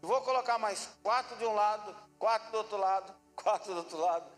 Vou 0.00 0.20
colocar 0.22 0.58
mais 0.58 0.88
quatro 1.02 1.36
de 1.36 1.44
um 1.44 1.54
lado, 1.54 1.94
quatro 2.18 2.50
do 2.50 2.58
outro 2.58 2.76
lado, 2.76 3.14
quatro 3.36 3.72
do 3.72 3.78
outro 3.78 3.98
lado, 3.98 4.37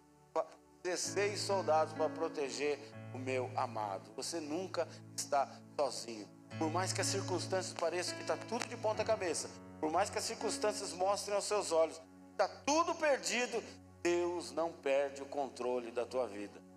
16 0.83 1.41
soldados 1.41 1.93
para 1.95 2.09
proteger 2.09 2.79
o 3.15 3.19
meu 3.19 3.51
amado. 3.57 4.11
Você 4.17 4.41
nunca 4.41 4.89
está 5.17 5.49
sozinho. 5.77 6.29
Por 6.59 6.71
mais 6.71 6.93
que 6.93 7.01
as 7.01 7.07
circunstâncias 7.07 7.75
pareçam 7.75 8.17
que 8.17 8.23
está 8.23 8.37
tudo 8.37 8.67
de 8.67 8.77
ponta 8.77 9.05
cabeça, 9.05 9.49
por 9.79 9.91
mais 9.91 10.11
que 10.11 10.19
as 10.19 10.25
circunstâncias 10.25 10.93
mostrem 10.93 11.35
aos 11.35 11.45
seus 11.45 11.73
olhos, 11.73 12.01
está 12.33 12.49
tudo 12.67 12.95
perdido, 12.95 13.63
Deus 14.03 14.53
não 14.53 14.73
perde 14.73 15.23
o 15.23 15.27
controle 15.27 15.91
da 15.91 16.05
tua 16.05 16.27
vida 16.27 16.71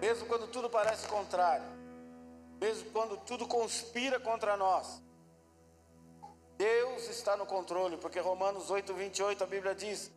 mesmo 0.00 0.26
quando 0.26 0.46
tudo 0.48 0.68
parece 0.68 1.06
contrário, 1.08 1.66
mesmo 2.60 2.90
quando 2.90 3.16
tudo 3.18 3.46
conspira 3.46 4.20
contra 4.20 4.56
nós. 4.56 5.02
Deus 6.56 7.08
está 7.08 7.36
no 7.36 7.44
controle, 7.44 7.96
porque 7.96 8.18
Romanos 8.18 8.70
8, 8.70 8.94
28 8.94 9.44
a 9.44 9.46
Bíblia 9.46 9.74
diz: 9.74 10.10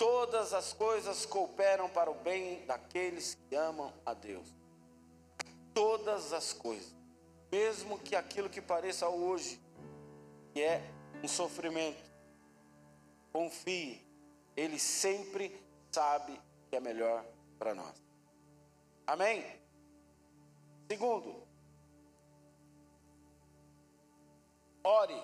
Todas 0.00 0.54
as 0.54 0.72
coisas 0.72 1.26
cooperam 1.26 1.86
para 1.90 2.10
o 2.10 2.14
bem 2.14 2.64
daqueles 2.64 3.34
que 3.34 3.54
amam 3.54 3.92
a 4.06 4.14
Deus. 4.14 4.48
Todas 5.74 6.32
as 6.32 6.54
coisas, 6.54 6.94
mesmo 7.52 7.98
que 7.98 8.16
aquilo 8.16 8.48
que 8.48 8.62
pareça 8.62 9.10
hoje, 9.10 9.60
que 10.54 10.62
é 10.62 10.82
um 11.22 11.28
sofrimento, 11.28 12.02
confie, 13.30 14.02
Ele 14.56 14.78
sempre 14.78 15.62
sabe 15.92 16.40
que 16.70 16.76
é 16.76 16.80
melhor 16.80 17.22
para 17.58 17.74
nós. 17.74 18.02
Amém? 19.06 19.44
Segundo, 20.88 21.46
ore 24.82 25.22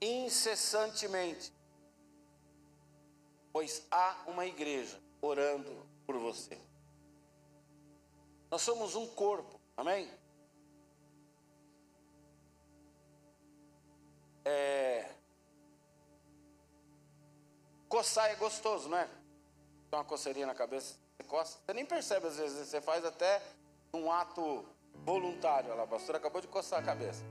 incessantemente, 0.00 1.52
pois 3.52 3.86
há 3.90 4.24
uma 4.26 4.46
igreja 4.46 5.00
orando 5.20 5.86
por 6.06 6.16
você. 6.16 6.58
Nós 8.50 8.62
somos 8.62 8.94
um 8.94 9.06
corpo, 9.06 9.60
amém? 9.76 10.10
É... 14.44 15.10
Coçar 17.88 18.30
é 18.30 18.36
gostoso, 18.36 18.88
não 18.88 18.98
é? 18.98 19.06
Tem 19.06 19.98
uma 19.98 20.04
coceirinha 20.04 20.46
na 20.46 20.54
cabeça, 20.54 20.96
você 21.16 21.24
coça. 21.24 21.58
Você 21.64 21.74
nem 21.74 21.84
percebe 21.84 22.26
às 22.26 22.36
vezes, 22.36 22.68
você 22.68 22.80
faz 22.80 23.04
até 23.04 23.42
um 23.92 24.10
ato 24.10 24.64
voluntário. 25.04 25.70
Olha 25.70 25.78
lá, 25.78 25.84
a 25.84 25.86
pastora 25.86 26.18
acabou 26.18 26.40
de 26.40 26.48
coçar 26.48 26.80
a 26.80 26.82
cabeça. 26.82 27.22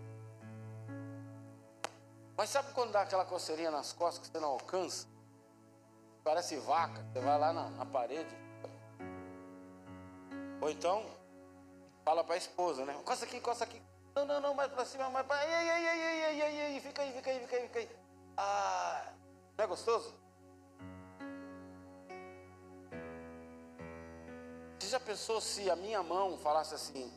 Mas 2.36 2.52
sabe 2.52 2.72
quando 2.74 2.92
dá 2.92 3.02
aquela 3.02 3.26
coceirinha 3.26 3.72
nas 3.72 3.94
costas 3.94 4.28
que 4.28 4.32
você 4.32 4.40
não 4.40 4.50
alcança? 4.50 5.08
Parece 6.28 6.58
vaca, 6.58 7.02
você 7.14 7.22
vai 7.22 7.40
lá 7.40 7.54
na, 7.54 7.70
na 7.70 7.86
parede. 7.86 8.36
Ou 10.60 10.70
então, 10.70 11.06
fala 12.04 12.22
para 12.22 12.36
a 12.36 12.38
esposa, 12.38 12.84
né? 12.84 12.94
Coça 13.06 13.24
aqui, 13.24 13.40
coça 13.40 13.64
aqui. 13.64 13.82
Não, 14.14 14.26
não, 14.26 14.42
não, 14.42 14.54
mais 14.54 14.70
para 14.70 14.84
cima, 14.84 15.10
mais 15.10 15.26
para. 15.26 15.38
Ai, 15.38 15.70
ai, 15.70 15.88
ai, 15.88 16.42
ai, 16.42 16.62
ai, 16.64 16.82
fica 16.82 17.02
aí, 17.02 17.14
fica 17.14 17.30
aí, 17.32 17.40
fica 17.40 17.56
aí, 17.56 17.62
fica 17.68 17.80
aí. 17.80 17.90
Ah, 18.36 19.14
não 19.58 19.64
é 19.64 19.68
gostoso? 19.68 20.14
Você 24.80 24.90
já 24.90 25.00
pensou 25.00 25.40
se 25.40 25.70
a 25.70 25.78
minha 25.78 26.04
mão 26.04 26.38
falasse 26.40 26.76
assim: 26.76 27.10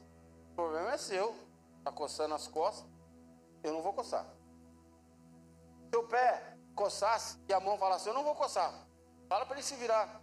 o 0.53 0.55
problema 0.55 0.93
é 0.93 0.97
seu, 0.97 1.35
está 1.79 1.91
coçando 1.91 2.37
as 2.37 2.47
costas, 2.47 2.89
eu 3.65 3.73
não 3.73 3.83
vou 3.83 3.93
coçar. 3.93 4.25
Seu 5.93 6.07
pé 6.07 6.57
coçasse 6.77 7.43
e 7.49 7.53
a 7.53 7.59
mão 7.59 7.77
falasse: 7.77 8.09
eu 8.09 8.15
não 8.15 8.23
vou 8.23 8.37
coçar, 8.37 8.73
fala 9.31 9.47
para 9.47 9.57
ele 9.59 9.65
se 9.65 9.77
virar. 9.77 10.21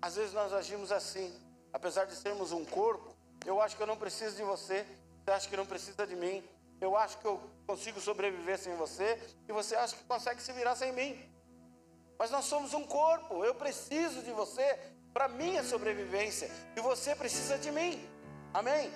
Às 0.00 0.16
vezes 0.16 0.32
nós 0.32 0.50
agimos 0.50 0.90
assim, 0.90 1.28
apesar 1.70 2.06
de 2.06 2.16
sermos 2.16 2.52
um 2.52 2.64
corpo, 2.64 3.14
eu 3.44 3.60
acho 3.60 3.76
que 3.76 3.82
eu 3.82 3.86
não 3.86 3.98
preciso 3.98 4.34
de 4.34 4.42
você, 4.42 4.86
você 5.22 5.30
acha 5.32 5.46
que 5.46 5.56
não 5.56 5.66
precisa 5.66 6.06
de 6.06 6.16
mim, 6.16 6.42
eu 6.80 6.96
acho 6.96 7.18
que 7.18 7.26
eu 7.26 7.38
consigo 7.66 8.00
sobreviver 8.00 8.58
sem 8.58 8.74
você, 8.76 9.20
e 9.46 9.52
você 9.52 9.76
acha 9.76 9.94
que 9.94 10.04
consegue 10.04 10.40
se 10.40 10.52
virar 10.54 10.74
sem 10.74 10.90
mim. 10.90 11.12
Mas 12.18 12.30
nós 12.30 12.46
somos 12.46 12.72
um 12.72 12.86
corpo, 12.86 13.44
eu 13.44 13.54
preciso 13.54 14.22
de 14.22 14.32
você 14.32 14.66
para 15.12 15.28
minha 15.28 15.62
sobrevivência, 15.62 16.50
e 16.74 16.80
você 16.80 17.14
precisa 17.14 17.58
de 17.58 17.70
mim. 17.70 18.08
Amém? 18.54 18.90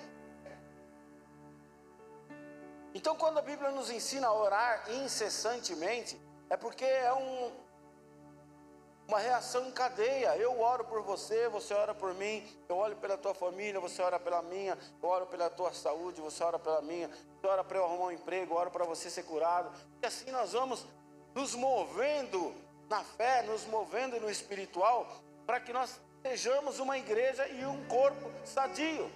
Então, 2.95 3.15
quando 3.15 3.37
a 3.37 3.43
Bíblia 3.43 3.69
nos 3.69 3.91
ensina 3.91 4.25
a 4.27 4.33
orar 4.33 4.91
incessantemente, 4.91 6.19
é 6.49 6.57
porque 6.57 6.85
é 6.85 7.13
um, 7.13 7.62
uma 9.07 9.19
reação 9.19 9.67
em 9.67 9.71
cadeia. 9.71 10.35
Eu 10.37 10.59
oro 10.59 10.85
por 10.85 11.01
você, 11.01 11.47
você 11.49 11.73
ora 11.73 11.93
por 11.93 12.13
mim, 12.13 12.43
eu 12.67 12.77
oro 12.77 12.95
pela 12.95 13.17
tua 13.17 13.33
família, 13.33 13.79
você 13.79 14.01
ora 14.01 14.19
pela 14.19 14.41
minha, 14.41 14.77
eu 15.01 15.09
oro 15.09 15.25
pela 15.25 15.49
tua 15.49 15.73
saúde, 15.73 16.21
você 16.21 16.43
ora 16.43 16.57
pela 16.59 16.81
minha, 16.81 17.09
você 17.09 17.47
ora 17.47 17.63
para 17.63 17.77
eu 17.77 17.85
arrumar 17.85 18.05
um 18.05 18.11
emprego, 18.11 18.53
eu 18.53 18.57
oro 18.57 18.71
para 18.71 18.85
você 18.85 19.09
ser 19.09 19.23
curado. 19.23 19.71
E 20.01 20.05
assim 20.05 20.31
nós 20.31 20.53
vamos 20.53 20.85
nos 21.33 21.55
movendo 21.55 22.53
na 22.89 23.03
fé, 23.03 23.41
nos 23.43 23.65
movendo 23.65 24.19
no 24.19 24.29
espiritual, 24.29 25.07
para 25.45 25.59
que 25.59 25.73
nós 25.73 25.99
sejamos 26.21 26.79
uma 26.79 26.97
igreja 26.97 27.47
e 27.47 27.65
um 27.65 27.85
corpo 27.87 28.31
sadio. 28.45 29.11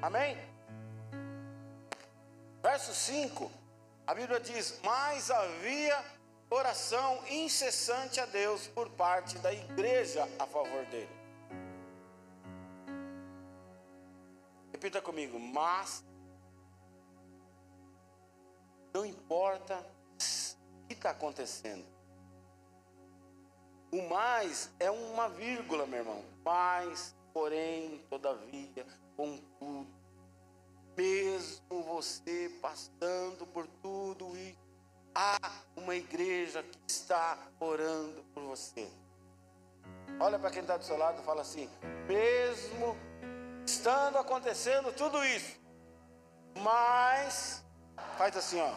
Amém? 0.00 0.38
Verso 2.62 2.94
5, 2.94 3.50
a 4.06 4.14
Bíblia 4.14 4.40
diz: 4.40 4.80
Mas 4.82 5.30
havia 5.30 6.04
oração 6.50 7.22
incessante 7.28 8.20
a 8.20 8.26
Deus 8.26 8.66
por 8.68 8.88
parte 8.90 9.38
da 9.38 9.52
igreja 9.52 10.28
a 10.38 10.46
favor 10.46 10.84
dele. 10.86 11.18
Repita 14.72 15.00
comigo, 15.02 15.38
mas 15.38 16.04
não 18.94 19.04
importa 19.04 19.78
o 19.78 20.86
que 20.86 20.94
está 20.94 21.10
acontecendo. 21.10 21.84
O 23.90 24.08
mais 24.08 24.70
é 24.78 24.90
uma 24.90 25.28
vírgula, 25.28 25.86
meu 25.86 26.00
irmão. 26.00 26.24
Mas, 26.44 27.14
porém, 27.32 28.04
todavia, 28.10 28.86
contudo, 29.16 29.88
mesmo 30.96 31.82
você 31.82 32.50
passando 32.60 33.46
por 33.46 33.66
tudo 33.82 34.36
isso, 34.36 34.67
há 35.18 35.36
uma 35.74 35.96
igreja 35.96 36.62
que 36.62 36.78
está 36.86 37.36
orando 37.58 38.22
por 38.32 38.44
você. 38.44 38.88
Olha 40.20 40.38
para 40.38 40.50
quem 40.50 40.62
está 40.62 40.76
do 40.76 40.84
seu 40.84 40.96
lado 40.96 41.20
e 41.20 41.24
fala 41.24 41.42
assim: 41.42 41.68
mesmo 42.06 42.96
estando 43.66 44.16
acontecendo 44.16 44.92
tudo 44.92 45.24
isso, 45.24 45.58
mas 46.62 47.64
faz 48.16 48.36
assim, 48.36 48.60
ó. 48.60 48.72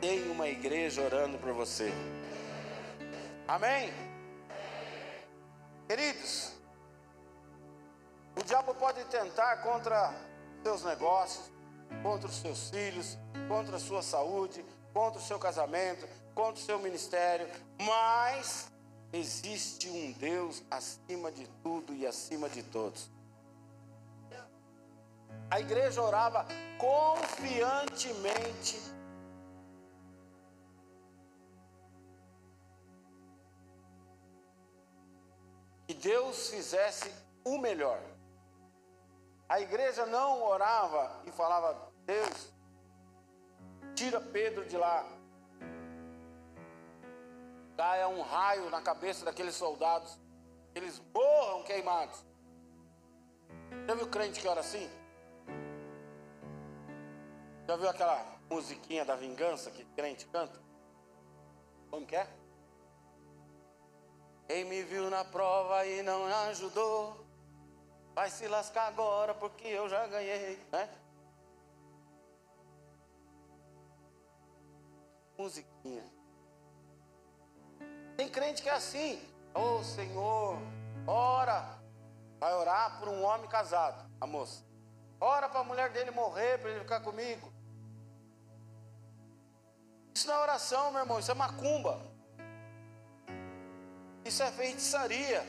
Tem 0.00 0.28
uma 0.32 0.48
igreja 0.48 1.00
orando 1.02 1.38
por 1.38 1.52
você. 1.52 1.92
Amém? 3.46 3.92
Queridos, 5.86 6.54
o 8.36 8.42
diabo 8.42 8.74
pode 8.74 9.04
tentar 9.04 9.58
contra 9.58 10.12
seus 10.64 10.82
negócios, 10.82 11.52
contra 12.02 12.28
os 12.28 12.36
seus 12.36 12.70
filhos, 12.70 13.18
contra 13.48 13.76
a 13.76 13.80
sua 13.80 14.02
saúde, 14.02 14.64
contra 14.92 15.18
o 15.18 15.22
seu 15.22 15.38
casamento, 15.38 16.06
contra 16.34 16.60
o 16.60 16.64
seu 16.64 16.78
ministério, 16.78 17.48
mas 17.78 18.70
existe 19.12 19.88
um 19.88 20.12
Deus 20.12 20.62
acima 20.70 21.30
de 21.30 21.46
tudo 21.62 21.94
e 21.94 22.06
acima 22.06 22.48
de 22.48 22.62
todos. 22.62 23.10
A 25.50 25.60
igreja 25.60 26.00
orava 26.00 26.46
confiantemente. 26.78 28.80
Que 35.86 35.94
Deus 35.94 36.48
fizesse 36.48 37.12
o 37.44 37.58
melhor. 37.58 38.00
A 39.52 39.60
igreja 39.60 40.06
não 40.06 40.42
orava 40.42 41.20
e 41.26 41.30
falava: 41.30 41.92
Deus, 42.06 42.50
tira 43.94 44.18
Pedro 44.18 44.64
de 44.64 44.78
lá. 44.78 45.06
Caia 47.76 48.08
um 48.08 48.22
raio 48.22 48.70
na 48.70 48.80
cabeça 48.80 49.26
daqueles 49.26 49.54
soldados, 49.54 50.18
eles 50.74 51.02
morram 51.12 51.64
queimados. 51.64 52.24
Já 53.86 53.94
viu 53.94 54.08
crente 54.08 54.40
que 54.40 54.48
ora 54.48 54.60
assim? 54.60 54.88
Já 57.68 57.76
viu 57.76 57.90
aquela 57.90 58.24
musiquinha 58.48 59.04
da 59.04 59.16
vingança 59.16 59.70
que 59.70 59.84
crente 59.84 60.26
canta? 60.28 60.58
Como 61.90 62.06
que 62.06 62.16
é? 62.16 62.26
Quem 64.48 64.64
me 64.64 64.82
viu 64.82 65.10
na 65.10 65.26
prova 65.26 65.84
e 65.84 66.02
não 66.02 66.24
ajudou, 66.48 67.21
vai 68.14 68.30
se 68.30 68.46
lascar 68.48 68.86
agora 68.86 69.34
porque 69.34 69.66
eu 69.66 69.88
já 69.88 70.06
ganhei, 70.06 70.58
né? 70.70 70.88
musiquinha. 75.42 76.04
Tem 78.16 78.28
crente 78.28 78.62
que 78.62 78.68
é 78.68 78.72
assim, 78.72 79.20
ô 79.54 79.78
oh, 79.78 79.82
Senhor, 79.82 80.58
ora, 81.06 81.78
vai 82.38 82.54
orar 82.54 82.98
por 82.98 83.08
um 83.08 83.22
homem 83.24 83.48
casado, 83.48 84.08
a 84.20 84.26
moça. 84.26 84.64
Ora 85.20 85.48
para 85.48 85.60
a 85.60 85.64
mulher 85.64 85.90
dele 85.90 86.10
morrer, 86.10 86.58
para 86.58 86.70
ele 86.70 86.80
ficar 86.80 87.00
comigo. 87.00 87.52
Isso 90.14 90.26
não 90.28 90.34
é 90.34 90.38
oração, 90.38 90.90
meu 90.90 91.00
irmão, 91.00 91.18
isso 91.18 91.30
é 91.30 91.34
macumba. 91.34 92.00
Isso 94.24 94.42
é 94.42 94.52
feitiçaria. 94.52 95.44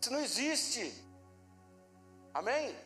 Isso 0.00 0.12
não 0.12 0.20
existe. 0.20 1.03
Amém? 2.34 2.76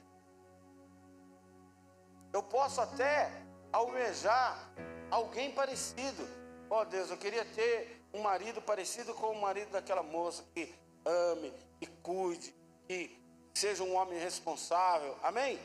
Eu 2.33 2.43
posso 2.43 2.83
até 2.83 3.33
almejar 3.73 4.71
alguém 5.11 5.51
parecido. 5.53 6.23
Ó 6.69 6.83
oh, 6.83 6.85
Deus, 6.85 7.11
eu 7.11 7.17
queria 7.17 7.45
ter 7.47 8.05
um 8.13 8.21
marido 8.21 8.61
parecido 8.61 9.15
com 9.15 9.29
o 9.31 9.41
marido 9.41 9.71
daquela 9.71 10.03
moça 10.03 10.45
que 10.55 10.75
ame, 11.05 11.53
que 11.81 11.87
cuide, 12.03 12.55
que 12.87 13.19
seja 13.55 13.83
um 13.83 13.97
homem 13.97 14.19
responsável. 14.19 15.17
Amém? 15.23 15.59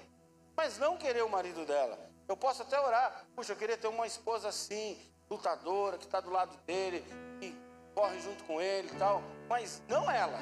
Mas 0.56 0.78
não 0.78 0.98
querer 0.98 1.24
o 1.24 1.30
marido 1.30 1.66
dela. 1.66 2.00
Eu 2.28 2.38
posso 2.38 2.62
até 2.62 2.80
orar. 2.80 3.26
Puxa, 3.36 3.52
eu 3.52 3.58
queria 3.58 3.78
ter 3.78 3.88
uma 3.88 4.08
esposa 4.08 4.48
assim, 4.48 4.98
lutadora, 5.30 5.98
que 5.98 6.06
está 6.06 6.22
do 6.22 6.30
lado 6.30 6.56
dele, 6.66 7.04
que 7.42 7.54
corre 7.94 8.20
junto 8.22 8.46
com 8.46 8.62
ele 8.62 8.90
e 8.94 8.98
tal. 8.98 9.22
Mas 9.50 9.82
não 9.90 10.10
ela. 10.10 10.40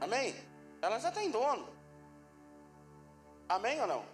Amém? 0.00 0.34
Ela 0.80 1.00
já 1.00 1.10
tem 1.10 1.30
dono. 1.30 1.75
Amém 3.48 3.80
ou 3.80 3.86
não? 3.86 4.04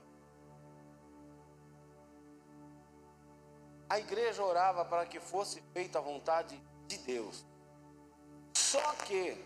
A 3.88 3.98
igreja 3.98 4.42
orava 4.42 4.84
para 4.84 5.04
que 5.06 5.20
fosse 5.20 5.60
feita 5.72 5.98
a 5.98 6.02
vontade 6.02 6.58
de 6.86 6.98
Deus. 6.98 7.44
Só 8.54 8.92
que, 9.04 9.36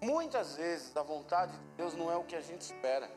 muitas 0.00 0.56
vezes, 0.56 0.96
a 0.96 1.02
vontade 1.02 1.52
de 1.52 1.68
Deus 1.76 1.94
não 1.94 2.10
é 2.10 2.16
o 2.16 2.24
que 2.24 2.34
a 2.34 2.40
gente 2.40 2.62
espera. 2.62 3.08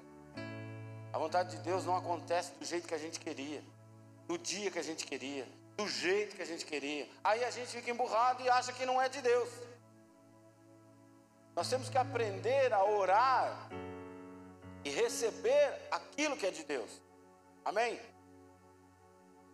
A 1.12 1.18
vontade 1.18 1.56
de 1.56 1.64
Deus 1.64 1.86
não 1.86 1.96
acontece 1.96 2.52
do 2.54 2.66
jeito 2.66 2.88
que 2.88 2.94
a 2.94 3.00
gente 3.00 3.20
queria, 3.20 3.64
no 4.28 4.38
dia 4.38 4.70
que 4.70 4.80
a 4.80 4.84
gente 4.84 5.06
queria, 5.06 5.48
do 5.76 5.88
jeito 5.88 6.36
que 6.36 6.42
a 6.42 6.46
gente 6.46 6.66
queria. 6.66 7.10
Aí 7.24 7.44
a 7.44 7.50
gente 7.50 7.70
fica 7.70 7.90
emburrado 7.90 8.44
e 8.44 8.50
acha 8.50 8.74
que 8.74 8.86
não 8.86 9.02
é 9.02 9.10
de 9.10 9.22
Deus. 9.22 9.50
Nós 11.56 11.70
temos 11.70 11.90
que 11.90 11.98
aprender 11.98 12.74
a 12.74 12.84
orar 12.84 13.70
e 14.86 14.90
receber 14.92 15.88
aquilo 15.90 16.38
que 16.38 16.46
é 16.46 16.52
de 16.52 16.64
Deus. 16.64 17.02
Amém? 17.66 18.00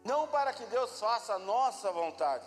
Não 0.04 0.28
para 0.28 0.52
que 0.52 0.65
Deus 0.65 1.00
faça 1.00 1.36
a 1.36 1.39
nossa 1.39 1.89
vontade. 1.91 2.46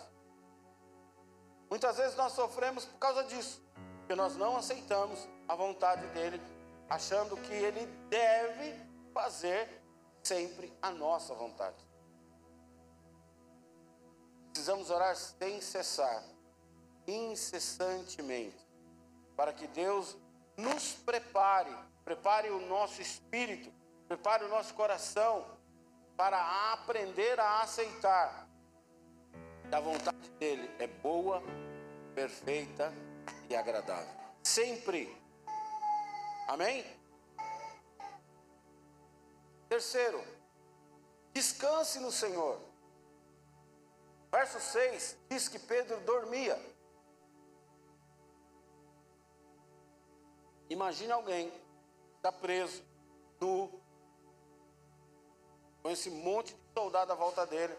Muitas 1.67 1.97
vezes 1.97 2.15
nós 2.15 2.33
sofremos 2.33 2.85
por 2.85 2.99
causa 2.99 3.23
disso, 3.23 3.59
porque 3.97 4.13
nós 4.13 4.35
não 4.35 4.55
aceitamos 4.55 5.27
a 5.47 5.55
vontade 5.55 6.05
dele, 6.07 6.39
achando 6.87 7.35
que 7.37 7.53
ele 7.53 7.87
deve 8.07 8.75
fazer 9.11 9.81
sempre 10.23 10.71
a 10.79 10.91
nossa 10.91 11.33
vontade. 11.33 11.83
Precisamos 14.51 14.91
orar 14.91 15.15
sem 15.15 15.59
cessar, 15.59 16.23
incessantemente, 17.07 18.63
para 19.35 19.51
que 19.51 19.67
Deus 19.67 20.15
nos 20.55 20.93
prepare, 20.93 21.75
prepare 22.05 22.51
o 22.51 22.59
nosso 22.67 23.01
espírito, 23.01 23.73
prepare 24.07 24.45
o 24.45 24.47
nosso 24.47 24.75
coração 24.75 25.43
para 26.15 26.71
aprender 26.71 27.39
a 27.39 27.63
aceitar 27.63 28.47
que 29.67 29.75
a 29.75 29.79
vontade 29.79 30.29
dele 30.39 30.69
é 30.77 30.85
boa, 30.85 31.41
perfeita 32.13 32.93
e 33.49 33.55
agradável. 33.55 34.13
Sempre. 34.43 35.19
Amém? 36.47 36.85
Terceiro, 39.67 40.23
descanse 41.33 41.99
no 41.99 42.11
Senhor. 42.11 42.61
Verso 44.31 44.59
6 44.59 45.17
diz 45.27 45.47
que 45.47 45.57
Pedro 45.57 45.99
dormia. 46.01 46.61
Imagine 50.69 51.11
alguém 51.11 51.64
está 52.25 52.31
preso, 52.31 52.83
nu, 53.39 53.69
com 55.83 55.91
esse 55.91 56.09
monte 56.09 56.55
de 56.55 56.59
soldado 56.73 57.11
à 57.11 57.15
volta 57.15 57.45
dele, 57.45 57.75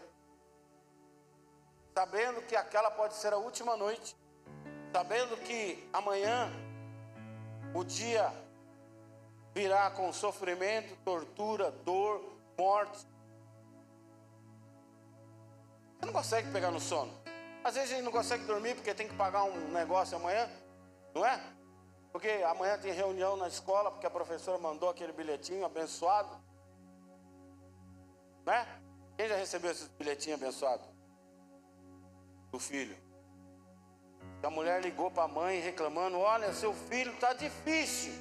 sabendo 1.93 2.41
que 2.43 2.55
aquela 2.55 2.89
pode 2.89 3.15
ser 3.15 3.33
a 3.33 3.37
última 3.37 3.75
noite, 3.75 4.15
sabendo 4.93 5.35
que 5.35 5.89
amanhã 5.91 6.49
o 7.75 7.83
dia 7.83 8.31
virá 9.53 9.91
com 9.91 10.13
sofrimento, 10.13 10.95
tortura, 11.03 11.69
dor, 11.69 12.23
morte. 12.57 13.05
Você 15.99 16.05
não 16.05 16.13
consegue 16.13 16.51
pegar 16.53 16.71
no 16.71 16.79
sono. 16.79 17.11
Às 17.65 17.75
vezes 17.75 17.91
a 17.91 17.95
gente 17.95 18.05
não 18.05 18.13
consegue 18.13 18.45
dormir 18.45 18.75
porque 18.75 18.93
tem 18.93 19.09
que 19.09 19.15
pagar 19.15 19.43
um 19.43 19.71
negócio 19.73 20.15
amanhã, 20.15 20.49
não 21.13 21.25
é? 21.25 21.56
Porque 22.17 22.29
amanhã 22.45 22.79
tem 22.79 22.91
reunião 22.91 23.37
na 23.37 23.47
escola, 23.47 23.91
porque 23.91 24.07
a 24.07 24.09
professora 24.09 24.57
mandou 24.57 24.89
aquele 24.89 25.13
bilhetinho 25.13 25.63
abençoado. 25.63 26.35
Né? 28.43 28.65
Quem 29.15 29.27
já 29.29 29.35
recebeu 29.35 29.69
esse 29.69 29.87
bilhetinho 29.89 30.33
abençoado? 30.33 30.83
Do 32.49 32.57
filho. 32.57 32.97
A 34.41 34.49
mulher 34.49 34.81
ligou 34.81 35.11
para 35.11 35.25
a 35.25 35.27
mãe 35.27 35.59
reclamando: 35.59 36.17
Olha, 36.17 36.51
seu 36.53 36.73
filho 36.73 37.13
está 37.13 37.33
difícil. 37.33 38.13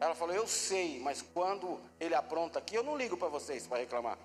Ela 0.00 0.14
falou: 0.14 0.34
Eu 0.34 0.46
sei, 0.46 0.98
mas 0.98 1.20
quando 1.20 1.78
ele 2.00 2.14
apronta 2.14 2.58
aqui, 2.60 2.76
eu 2.76 2.82
não 2.82 2.96
ligo 2.96 3.14
para 3.18 3.28
vocês 3.28 3.66
para 3.66 3.76
reclamar. 3.76 4.16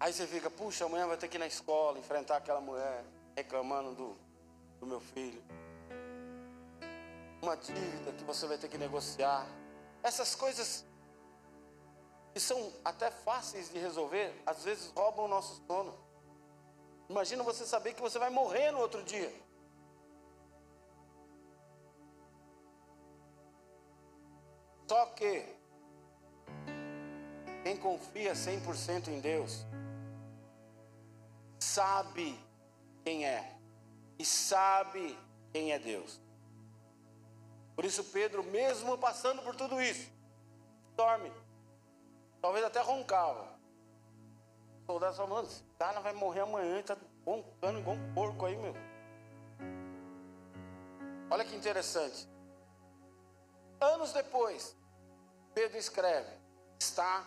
Aí 0.00 0.12
você 0.12 0.26
fica: 0.26 0.50
Puxa, 0.50 0.86
amanhã 0.86 1.06
vai 1.06 1.16
ter 1.16 1.28
que 1.28 1.36
ir 1.36 1.38
na 1.38 1.46
escola 1.46 2.00
enfrentar 2.00 2.38
aquela 2.38 2.60
mulher 2.60 3.04
reclamando 3.38 3.94
do, 3.94 4.16
do 4.80 4.86
meu 4.86 5.00
filho. 5.00 5.42
Uma 7.40 7.56
dívida 7.56 8.12
que 8.12 8.24
você 8.24 8.46
vai 8.46 8.58
ter 8.58 8.68
que 8.68 8.76
negociar. 8.76 9.46
Essas 10.02 10.34
coisas 10.34 10.84
que 12.32 12.40
são 12.40 12.72
até 12.84 13.10
fáceis 13.10 13.70
de 13.72 13.78
resolver, 13.78 14.34
às 14.44 14.64
vezes 14.64 14.90
roubam 14.90 15.26
o 15.26 15.28
nosso 15.28 15.62
sono. 15.66 15.94
Imagina 17.08 17.42
você 17.42 17.64
saber 17.64 17.94
que 17.94 18.00
você 18.00 18.18
vai 18.18 18.28
morrer 18.28 18.72
no 18.72 18.80
outro 18.80 19.02
dia. 19.04 19.32
Só 24.88 25.06
que 25.06 25.44
quem 27.62 27.76
confia 27.76 28.32
100% 28.32 29.08
em 29.08 29.20
Deus 29.20 29.64
sabe 31.60 32.47
quem 33.08 33.24
é 33.24 33.56
e 34.18 34.24
sabe 34.24 35.18
quem 35.50 35.72
é 35.72 35.78
Deus. 35.78 36.20
Por 37.74 37.86
isso 37.86 38.04
Pedro, 38.04 38.44
mesmo 38.44 38.98
passando 38.98 39.40
por 39.40 39.56
tudo 39.56 39.80
isso, 39.80 40.10
dorme. 40.94 41.32
Talvez 42.42 42.62
até 42.66 42.82
roncava. 42.82 43.48
O 44.82 44.92
soldado 44.92 45.16
falou, 45.16 45.36
mano, 45.36 45.48
esse 45.48 45.64
cara 45.78 46.00
vai 46.00 46.12
morrer 46.12 46.40
amanhã, 46.40 46.80
está 46.80 46.98
roncando 47.24 47.78
igual 47.78 47.96
um 47.96 48.12
porco 48.12 48.44
aí, 48.44 48.56
meu. 48.56 48.74
Olha 51.30 51.46
que 51.46 51.56
interessante. 51.56 52.28
Anos 53.80 54.12
depois, 54.12 54.76
Pedro 55.54 55.78
escreve, 55.78 56.30
está 56.78 57.26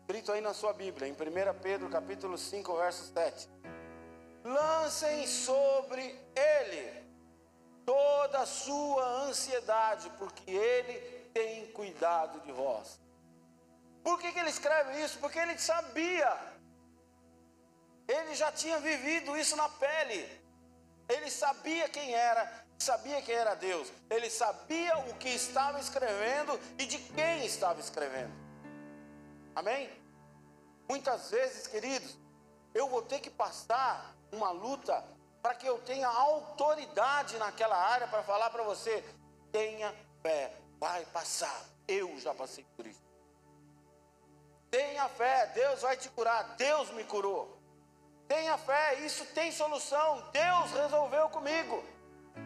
escrito 0.00 0.30
aí 0.32 0.42
na 0.42 0.52
sua 0.52 0.74
Bíblia, 0.74 1.08
em 1.08 1.12
1 1.12 1.16
Pedro 1.62 1.88
capítulo 1.88 2.36
5, 2.36 2.76
verso 2.76 3.12
7. 3.14 3.48
Lancem 4.48 5.26
sobre 5.26 6.02
ele 6.34 7.06
toda 7.84 8.40
a 8.40 8.46
sua 8.46 9.04
ansiedade, 9.26 10.10
porque 10.18 10.50
ele 10.50 10.94
tem 11.34 11.70
cuidado 11.72 12.40
de 12.40 12.52
vós. 12.52 12.98
Por 14.02 14.18
que, 14.18 14.32
que 14.32 14.38
ele 14.38 14.48
escreve 14.48 15.02
isso? 15.02 15.18
Porque 15.18 15.38
ele 15.38 15.58
sabia, 15.58 16.30
ele 18.06 18.34
já 18.34 18.50
tinha 18.50 18.78
vivido 18.80 19.36
isso 19.36 19.54
na 19.54 19.68
pele, 19.68 20.20
ele 21.08 21.30
sabia 21.30 21.88
quem 21.90 22.14
era, 22.14 22.64
sabia 22.78 23.20
quem 23.20 23.34
era 23.34 23.54
Deus, 23.54 23.92
ele 24.08 24.30
sabia 24.30 24.96
o 25.10 25.14
que 25.16 25.28
estava 25.28 25.78
escrevendo 25.78 26.58
e 26.78 26.86
de 26.86 26.98
quem 26.98 27.44
estava 27.44 27.80
escrevendo. 27.80 28.32
Amém? 29.54 29.90
Muitas 30.88 31.30
vezes, 31.30 31.66
queridos, 31.66 32.16
eu 32.74 32.88
vou 32.88 33.02
ter 33.02 33.20
que 33.20 33.30
passar 33.30 34.17
uma 34.32 34.50
luta 34.50 35.04
para 35.42 35.54
que 35.54 35.66
eu 35.66 35.78
tenha 35.78 36.08
autoridade 36.08 37.38
naquela 37.38 37.76
área 37.76 38.06
para 38.08 38.22
falar 38.22 38.50
para 38.50 38.62
você: 38.62 39.04
tenha 39.52 39.94
fé, 40.22 40.52
vai 40.78 41.04
passar. 41.06 41.64
Eu 41.86 42.18
já 42.20 42.34
passei 42.34 42.64
por 42.76 42.86
isso. 42.86 43.02
Tenha 44.70 45.08
fé, 45.08 45.46
Deus 45.54 45.80
vai 45.80 45.96
te 45.96 46.10
curar. 46.10 46.56
Deus 46.56 46.90
me 46.90 47.04
curou. 47.04 47.58
Tenha 48.26 48.58
fé, 48.58 49.00
isso 49.00 49.24
tem 49.26 49.50
solução. 49.50 50.22
Deus 50.32 50.70
resolveu 50.72 51.30
comigo. 51.30 51.82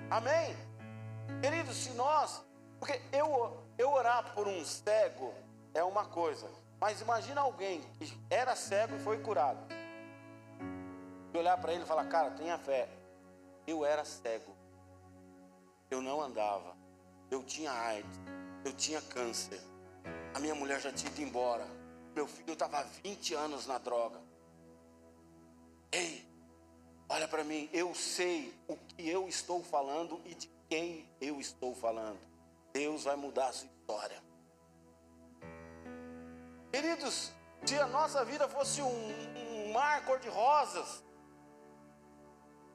Amém? 0.08 0.56
Queridos, 1.40 1.76
se 1.76 1.90
nós, 1.90 2.40
porque 2.78 3.00
eu, 3.12 3.60
eu 3.76 3.90
orar 3.90 4.32
por 4.32 4.46
um 4.46 4.64
cego 4.64 5.34
é 5.74 5.82
uma 5.82 6.04
coisa, 6.06 6.48
mas 6.80 7.00
imagina 7.00 7.40
alguém 7.40 7.80
que 7.98 8.16
era 8.30 8.54
cego 8.54 8.94
e 8.94 9.00
foi 9.00 9.18
curado. 9.18 9.81
E 11.32 11.38
olhar 11.38 11.56
para 11.58 11.72
ele 11.72 11.84
e 11.84 11.86
falar, 11.86 12.06
cara, 12.06 12.30
tenha 12.32 12.58
fé. 12.58 12.88
Eu 13.66 13.84
era 13.84 14.04
cego. 14.04 14.54
Eu 15.90 16.02
não 16.02 16.20
andava. 16.20 16.76
Eu 17.30 17.42
tinha 17.42 17.72
AIDS. 17.72 18.20
Eu 18.64 18.72
tinha 18.72 19.00
câncer. 19.00 19.60
A 20.34 20.40
minha 20.40 20.54
mulher 20.54 20.80
já 20.80 20.92
tinha 20.92 21.10
ido 21.10 21.22
embora. 21.22 21.66
Meu 22.14 22.26
filho 22.26 22.52
estava 22.52 22.82
20 23.02 23.34
anos 23.34 23.66
na 23.66 23.78
droga. 23.78 24.20
Ei, 25.90 26.26
olha 27.08 27.28
para 27.28 27.44
mim, 27.44 27.68
eu 27.72 27.94
sei 27.94 28.54
o 28.68 28.76
que 28.76 29.08
eu 29.08 29.28
estou 29.28 29.62
falando 29.62 30.20
e 30.24 30.34
de 30.34 30.50
quem 30.68 31.08
eu 31.20 31.40
estou 31.40 31.74
falando. 31.74 32.20
Deus 32.72 33.04
vai 33.04 33.16
mudar 33.16 33.48
a 33.48 33.52
sua 33.52 33.68
história. 33.68 34.22
Queridos, 36.70 37.30
se 37.64 37.78
a 37.78 37.86
nossa 37.86 38.24
vida 38.24 38.48
fosse 38.48 38.80
um, 38.80 39.66
um 39.68 39.72
mar 39.72 40.04
cor-de-rosas, 40.06 41.02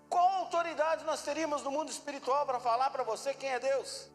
qual 0.10 0.28
autoridade 0.44 1.04
nós 1.04 1.22
teríamos 1.22 1.62
no 1.64 1.72
mundo 1.72 1.90
espiritual 1.90 2.46
para 2.46 2.60
falar 2.60 2.90
para 2.90 3.04
você 3.04 3.34
quem 3.34 3.50
é 3.50 3.60
Deus? 3.60 4.10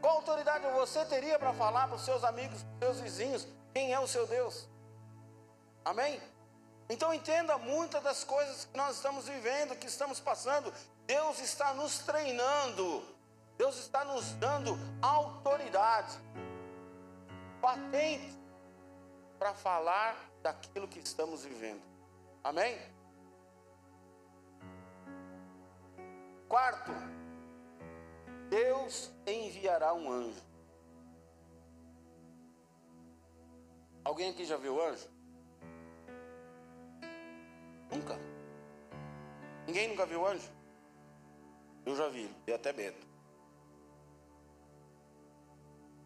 Qual 0.00 0.16
autoridade 0.16 0.66
você 0.72 1.04
teria 1.04 1.38
para 1.38 1.52
falar 1.52 1.88
para 1.88 1.96
os 1.96 2.04
seus 2.04 2.22
amigos, 2.24 2.62
para 2.62 2.90
os 2.90 2.96
seus 2.96 3.00
vizinhos, 3.00 3.46
quem 3.74 3.92
é 3.92 3.98
o 3.98 4.06
seu 4.06 4.26
Deus? 4.26 4.68
Amém? 5.84 6.20
Então 6.88 7.12
entenda 7.12 7.58
muitas 7.58 8.02
das 8.02 8.24
coisas 8.24 8.64
que 8.64 8.76
nós 8.76 8.96
estamos 8.96 9.28
vivendo, 9.28 9.76
que 9.76 9.86
estamos 9.86 10.20
passando. 10.20 10.72
Deus 11.06 11.38
está 11.40 11.74
nos 11.74 11.98
treinando, 11.98 13.04
Deus 13.56 13.76
está 13.78 14.04
nos 14.04 14.32
dando 14.34 14.78
autoridade. 15.02 16.18
patente 17.60 18.38
para 19.38 19.52
falar 19.52 20.16
daquilo 20.42 20.88
que 20.88 21.00
estamos 21.00 21.44
vivendo. 21.44 21.82
Amém? 22.42 22.78
Quarto, 26.48 26.90
Deus 28.48 29.10
enviará 29.26 29.92
um 29.92 30.10
anjo. 30.10 30.42
Alguém 34.02 34.30
aqui 34.30 34.46
já 34.46 34.56
viu 34.56 34.82
anjo? 34.82 35.06
Nunca. 37.90 38.18
Ninguém 39.66 39.88
nunca 39.88 40.06
viu 40.06 40.26
anjo? 40.26 40.50
Eu 41.84 41.94
já 41.94 42.08
vi, 42.08 42.34
e 42.46 42.52
até 42.54 42.72
medo. 42.72 42.96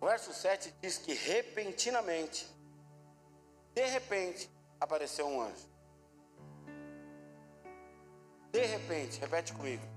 O 0.01 0.07
verso 0.07 0.33
7 0.35 0.75
diz 0.81 0.99
que 0.99 1.15
repentinamente, 1.15 2.49
de 3.73 3.87
repente, 3.87 4.51
apareceu 4.81 5.29
um 5.29 5.41
anjo. 5.41 5.71
De 8.51 8.67
repente, 8.67 9.21
repete 9.21 9.53
comigo. 9.53 9.92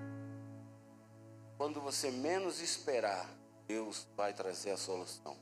Quando 1.58 1.80
você 1.80 2.12
menos 2.12 2.62
esperar, 2.62 3.30
Deus 3.66 4.08
vai 4.16 4.34
trazer 4.34 4.72
a 4.72 4.78
solução. 4.78 5.38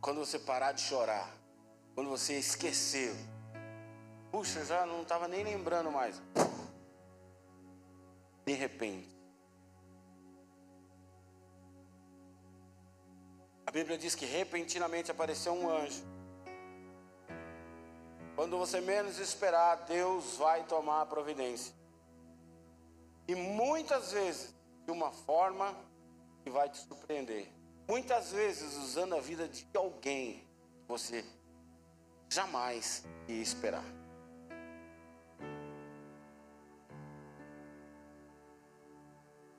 Quando 0.00 0.18
você 0.18 0.38
parar 0.38 0.72
de 0.72 0.82
chorar, 0.82 1.30
quando 1.94 2.10
você 2.10 2.38
esqueceu, 2.38 3.14
puxa, 4.30 4.64
já 4.64 4.84
não 4.84 5.02
estava 5.02 5.26
nem 5.26 5.42
lembrando 5.42 5.90
mais. 5.90 6.20
De 8.44 8.52
repente, 8.52 9.08
a 13.66 13.70
Bíblia 13.70 13.96
diz 13.96 14.14
que 14.14 14.26
repentinamente 14.26 15.10
apareceu 15.10 15.52
um 15.52 15.70
anjo. 15.70 16.02
Quando 18.34 18.58
você 18.58 18.80
menos 18.80 19.18
esperar, 19.18 19.84
Deus 19.86 20.36
vai 20.36 20.64
tomar 20.64 21.02
a 21.02 21.06
providência. 21.06 21.79
E 23.30 23.34
muitas 23.36 24.10
vezes 24.10 24.52
de 24.84 24.90
uma 24.90 25.12
forma 25.12 25.72
que 26.42 26.50
vai 26.50 26.68
te 26.68 26.78
surpreender. 26.78 27.48
Muitas 27.86 28.32
vezes 28.32 28.76
usando 28.76 29.14
a 29.14 29.20
vida 29.20 29.46
de 29.46 29.64
alguém 29.72 30.40
que 30.80 30.88
você 30.88 31.24
jamais 32.28 33.04
ia 33.28 33.40
esperar. 33.40 33.84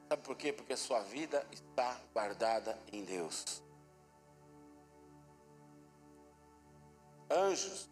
Sabe 0.10 0.21
por 0.21 0.36
quê? 0.36 0.51
Porque 0.51 0.73
a 0.73 0.77
sua 0.77 0.99
vida 1.03 1.47
está 1.53 1.97
guardada 2.13 2.77
em 2.91 3.05
Deus. 3.05 3.63
Anjos 7.29 7.89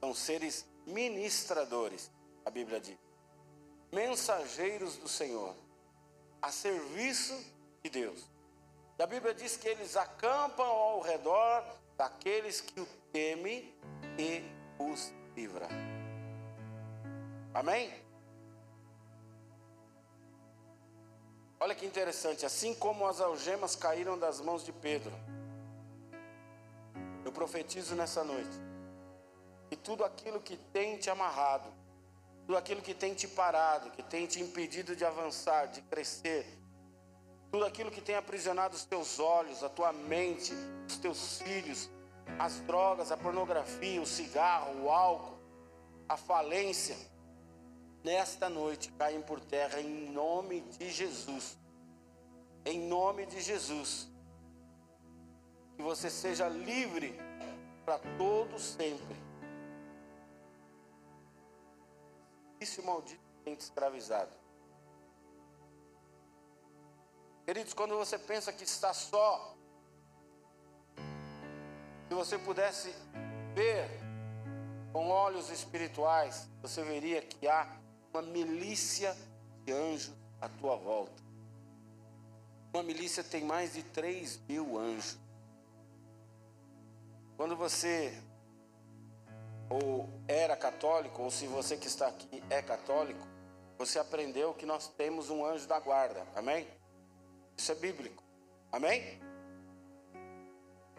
são 0.00 0.12
seres 0.12 0.66
ministradores, 0.84 2.10
a 2.44 2.50
Bíblia 2.50 2.80
diz. 2.80 3.07
Mensageiros 3.92 4.96
do 4.96 5.08
Senhor, 5.08 5.54
a 6.42 6.50
serviço 6.50 7.34
de 7.82 7.90
Deus. 7.90 8.24
E 8.98 9.02
a 9.02 9.06
Bíblia 9.06 9.32
diz 9.34 9.56
que 9.56 9.68
eles 9.68 9.96
acampam 9.96 10.66
ao 10.66 11.00
redor 11.00 11.64
daqueles 11.96 12.60
que 12.60 12.80
o 12.80 12.86
temem 13.12 13.74
e 14.18 14.42
os 14.78 15.12
livra. 15.34 15.68
Amém? 17.54 17.92
Olha 21.60 21.74
que 21.74 21.84
interessante, 21.84 22.46
assim 22.46 22.74
como 22.74 23.06
as 23.06 23.20
algemas 23.20 23.74
caíram 23.74 24.16
das 24.18 24.40
mãos 24.40 24.64
de 24.64 24.72
Pedro, 24.72 25.12
eu 27.24 27.32
profetizo 27.32 27.96
nessa 27.96 28.22
noite 28.22 28.56
que 29.68 29.76
tudo 29.76 30.04
aquilo 30.04 30.40
que 30.40 30.56
tem 30.56 30.96
te 30.98 31.10
amarrado, 31.10 31.68
tudo 32.48 32.56
aquilo 32.56 32.80
que 32.80 32.94
tem 32.94 33.12
te 33.12 33.28
parado, 33.28 33.90
que 33.90 34.02
tem 34.02 34.26
te 34.26 34.40
impedido 34.40 34.96
de 34.96 35.04
avançar, 35.04 35.66
de 35.66 35.82
crescer, 35.82 36.46
tudo 37.52 37.66
aquilo 37.66 37.90
que 37.90 38.00
tem 38.00 38.14
aprisionado 38.14 38.74
os 38.74 38.86
teus 38.86 39.20
olhos, 39.20 39.62
a 39.62 39.68
tua 39.68 39.92
mente, 39.92 40.54
os 40.88 40.96
teus 40.96 41.42
filhos, 41.42 41.90
as 42.38 42.58
drogas, 42.60 43.12
a 43.12 43.18
pornografia, 43.18 44.00
o 44.00 44.06
cigarro, 44.06 44.82
o 44.82 44.90
álcool, 44.90 45.38
a 46.08 46.16
falência, 46.16 46.96
nesta 48.02 48.48
noite 48.48 48.90
caem 48.92 49.20
por 49.20 49.40
terra 49.40 49.78
em 49.78 50.10
nome 50.10 50.62
de 50.62 50.90
Jesus. 50.90 51.58
Em 52.64 52.80
nome 52.80 53.26
de 53.26 53.42
Jesus. 53.42 54.08
Que 55.76 55.82
você 55.82 56.08
seja 56.08 56.48
livre 56.48 57.14
para 57.84 57.98
todo 58.16 58.58
sempre. 58.58 59.27
Isso 62.60 62.82
maldito 62.82 63.22
tem 63.44 63.54
te 63.54 63.60
escravizado. 63.60 64.30
Queridos, 67.44 67.72
quando 67.72 67.96
você 67.96 68.18
pensa 68.18 68.52
que 68.52 68.64
está 68.64 68.92
só, 68.92 69.56
se 72.08 72.14
você 72.14 72.38
pudesse 72.38 72.94
ver 73.54 73.88
com 74.92 75.08
olhos 75.08 75.50
espirituais, 75.50 76.48
você 76.60 76.82
veria 76.82 77.22
que 77.22 77.48
há 77.48 77.78
uma 78.12 78.22
milícia 78.22 79.16
de 79.64 79.72
anjos 79.72 80.14
à 80.40 80.48
tua 80.48 80.76
volta. 80.76 81.22
Uma 82.72 82.82
milícia 82.82 83.24
tem 83.24 83.44
mais 83.44 83.72
de 83.72 83.82
3 83.82 84.40
mil 84.48 84.78
anjos. 84.78 85.18
Quando 87.36 87.56
você 87.56 88.22
ou 89.70 90.08
era 90.26 90.56
católico, 90.56 91.22
ou 91.22 91.30
se 91.30 91.46
você 91.46 91.76
que 91.76 91.86
está 91.86 92.08
aqui 92.08 92.42
é 92.48 92.62
católico, 92.62 93.26
você 93.76 93.98
aprendeu 93.98 94.54
que 94.54 94.66
nós 94.66 94.88
temos 94.88 95.30
um 95.30 95.44
anjo 95.44 95.66
da 95.68 95.78
guarda, 95.78 96.26
amém? 96.34 96.66
Isso 97.56 97.70
é 97.72 97.74
bíblico. 97.74 98.22
Amém? 98.72 99.20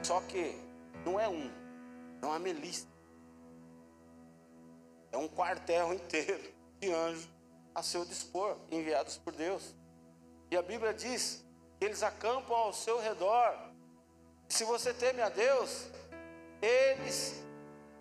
Só 0.01 0.21
que 0.21 0.55
não 1.05 1.19
é 1.19 1.27
um, 1.27 1.51
é 2.21 2.25
uma 2.25 2.39
milícia. 2.39 2.87
É 5.11 5.17
um 5.17 5.27
quartel 5.27 5.93
inteiro 5.95 6.53
de 6.79 6.91
anjos 6.91 7.27
a 7.75 7.83
seu 7.83 8.05
dispor, 8.05 8.57
enviados 8.71 9.17
por 9.17 9.33
Deus. 9.33 9.75
E 10.51 10.57
a 10.57 10.61
Bíblia 10.61 10.93
diz 10.93 11.45
que 11.77 11.85
eles 11.85 12.01
acampam 12.01 12.55
ao 12.55 12.73
seu 12.73 12.99
redor. 12.99 13.71
Se 14.47 14.63
você 14.63 14.93
teme 14.93 15.21
a 15.21 15.29
Deus, 15.29 15.87
eles 16.61 17.43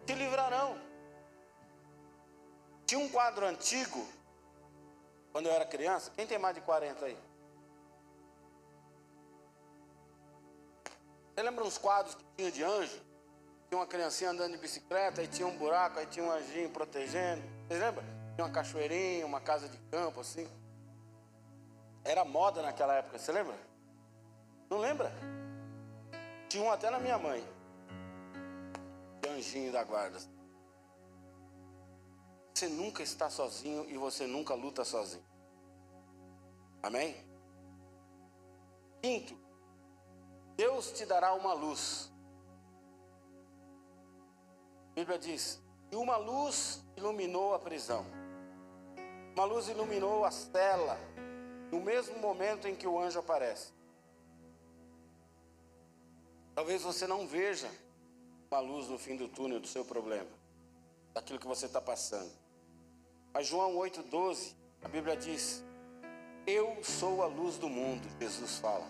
te 0.08 0.14
livrarão. 0.14 0.74
Tinha 2.86 2.98
um 2.98 3.10
quadro 3.10 3.44
antigo, 3.44 4.06
quando 5.32 5.46
eu 5.46 5.52
era 5.52 5.66
criança. 5.66 6.10
Quem 6.16 6.26
tem 6.26 6.38
mais 6.38 6.54
de 6.54 6.62
40 6.62 7.04
aí? 7.04 7.18
Você 11.34 11.42
lembra 11.42 11.62
uns 11.62 11.76
quadros 11.76 12.14
que 12.14 12.24
tinha 12.38 12.50
de 12.50 12.64
anjo? 12.64 12.98
Tinha 13.68 13.78
uma 13.78 13.86
criancinha 13.86 14.30
andando 14.30 14.52
de 14.52 14.58
bicicleta, 14.58 15.20
aí 15.20 15.28
tinha 15.28 15.46
um 15.46 15.58
buraco, 15.58 15.98
aí 15.98 16.06
tinha 16.06 16.24
um 16.24 16.30
anjinho 16.30 16.70
protegendo. 16.70 17.42
Você 17.68 17.78
lembra? 17.78 18.02
Tinha 18.34 18.46
uma 18.46 18.50
cachoeirinha, 18.50 19.26
uma 19.26 19.42
casa 19.42 19.68
de 19.68 19.76
campo, 19.90 20.20
assim. 20.20 20.48
Era 22.02 22.24
moda 22.24 22.62
naquela 22.62 22.94
época, 22.94 23.18
você 23.18 23.30
lembra? 23.30 23.54
Não 24.70 24.78
lembra? 24.78 25.12
Tinha 26.48 26.64
um 26.64 26.72
até 26.72 26.88
na 26.88 26.98
minha 26.98 27.18
mãe. 27.18 27.57
Anjinho 29.26 29.72
da 29.72 29.84
guarda. 29.84 30.18
Você 32.54 32.68
nunca 32.68 33.02
está 33.02 33.30
sozinho 33.30 33.88
e 33.88 33.96
você 33.96 34.26
nunca 34.26 34.54
luta 34.54 34.84
sozinho. 34.84 35.24
Amém? 36.82 37.16
Quinto, 39.00 39.38
Deus 40.56 40.90
te 40.90 41.06
dará 41.06 41.34
uma 41.34 41.52
luz. 41.52 42.12
A 44.90 44.94
Bíblia 44.96 45.18
diz: 45.18 45.62
E 45.92 45.96
uma 45.96 46.16
luz 46.16 46.84
iluminou 46.96 47.54
a 47.54 47.60
prisão. 47.60 48.04
Uma 49.34 49.44
luz 49.44 49.68
iluminou 49.68 50.24
a 50.24 50.32
cela, 50.32 50.98
no 51.70 51.80
mesmo 51.80 52.18
momento 52.18 52.66
em 52.66 52.74
que 52.74 52.88
o 52.88 52.98
anjo 52.98 53.20
aparece. 53.20 53.72
Talvez 56.56 56.82
você 56.82 57.06
não 57.06 57.24
veja 57.24 57.70
uma 58.50 58.60
luz 58.60 58.88
no 58.88 58.98
fim 58.98 59.16
do 59.16 59.28
túnel 59.28 59.60
do 59.60 59.66
seu 59.66 59.84
problema, 59.84 60.30
daquilo 61.12 61.38
que 61.38 61.46
você 61.46 61.66
está 61.66 61.80
passando. 61.80 62.30
Mas 63.32 63.46
João 63.46 63.74
8,12, 63.76 64.54
a 64.82 64.88
Bíblia 64.88 65.16
diz: 65.16 65.62
Eu 66.46 66.82
sou 66.82 67.22
a 67.22 67.26
luz 67.26 67.58
do 67.58 67.68
mundo, 67.68 68.08
Jesus 68.18 68.58
fala. 68.58 68.88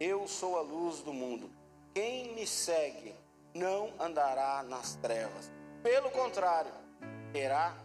Eu 0.00 0.26
sou 0.28 0.58
a 0.58 0.60
luz 0.60 1.00
do 1.02 1.12
mundo. 1.12 1.50
Quem 1.94 2.34
me 2.34 2.46
segue 2.46 3.14
não 3.54 3.92
andará 3.98 4.62
nas 4.62 4.94
trevas. 4.96 5.50
Pelo 5.82 6.10
contrário, 6.10 6.72
terá 7.32 7.76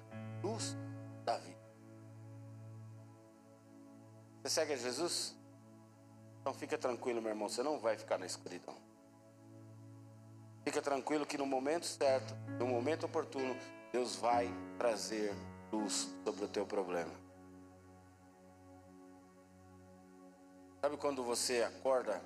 luz 0.43 0.75
da 1.23 1.37
vida. 1.37 1.63
Você 4.41 4.49
segue 4.49 4.73
a 4.73 4.77
Jesus? 4.77 5.35
Então 6.41 6.53
fica 6.53 6.77
tranquilo, 6.77 7.21
meu 7.21 7.31
irmão, 7.31 7.47
você 7.47 7.63
não 7.63 7.79
vai 7.79 7.97
ficar 7.97 8.17
na 8.17 8.25
escuridão. 8.25 8.75
Fica 10.63 10.81
tranquilo 10.81 11.25
que 11.25 11.37
no 11.37 11.45
momento 11.45 11.85
certo, 11.85 12.33
no 12.57 12.65
momento 12.65 13.05
oportuno, 13.05 13.55
Deus 13.91 14.15
vai 14.15 14.49
trazer 14.77 15.33
luz 15.71 16.09
sobre 16.23 16.45
o 16.45 16.47
teu 16.47 16.65
problema. 16.65 17.11
Sabe 20.81 20.97
quando 20.97 21.23
você 21.23 21.63
acorda? 21.63 22.21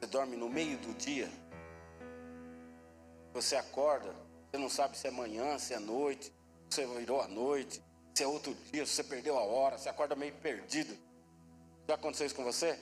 Você 0.00 0.06
dorme 0.06 0.36
no 0.36 0.48
meio 0.48 0.78
do 0.78 0.94
dia? 0.94 1.30
Você 3.32 3.56
acorda, 3.56 4.14
você 4.50 4.58
não 4.58 4.68
sabe 4.68 4.96
se 4.96 5.06
é 5.06 5.10
manhã, 5.10 5.58
se 5.58 5.74
é 5.74 5.78
noite, 5.78 6.32
se 6.70 6.86
virou 6.86 7.20
a 7.20 7.28
noite, 7.28 7.82
se 8.14 8.22
é 8.22 8.26
outro 8.26 8.54
dia, 8.72 8.86
se 8.86 8.92
você 8.92 9.04
perdeu 9.04 9.38
a 9.38 9.42
hora, 9.42 9.76
você 9.76 9.88
acorda 9.88 10.16
meio 10.16 10.34
perdido. 10.34 10.96
Já 11.86 11.94
aconteceu 11.94 12.26
isso 12.26 12.34
com 12.34 12.44
você? 12.44 12.78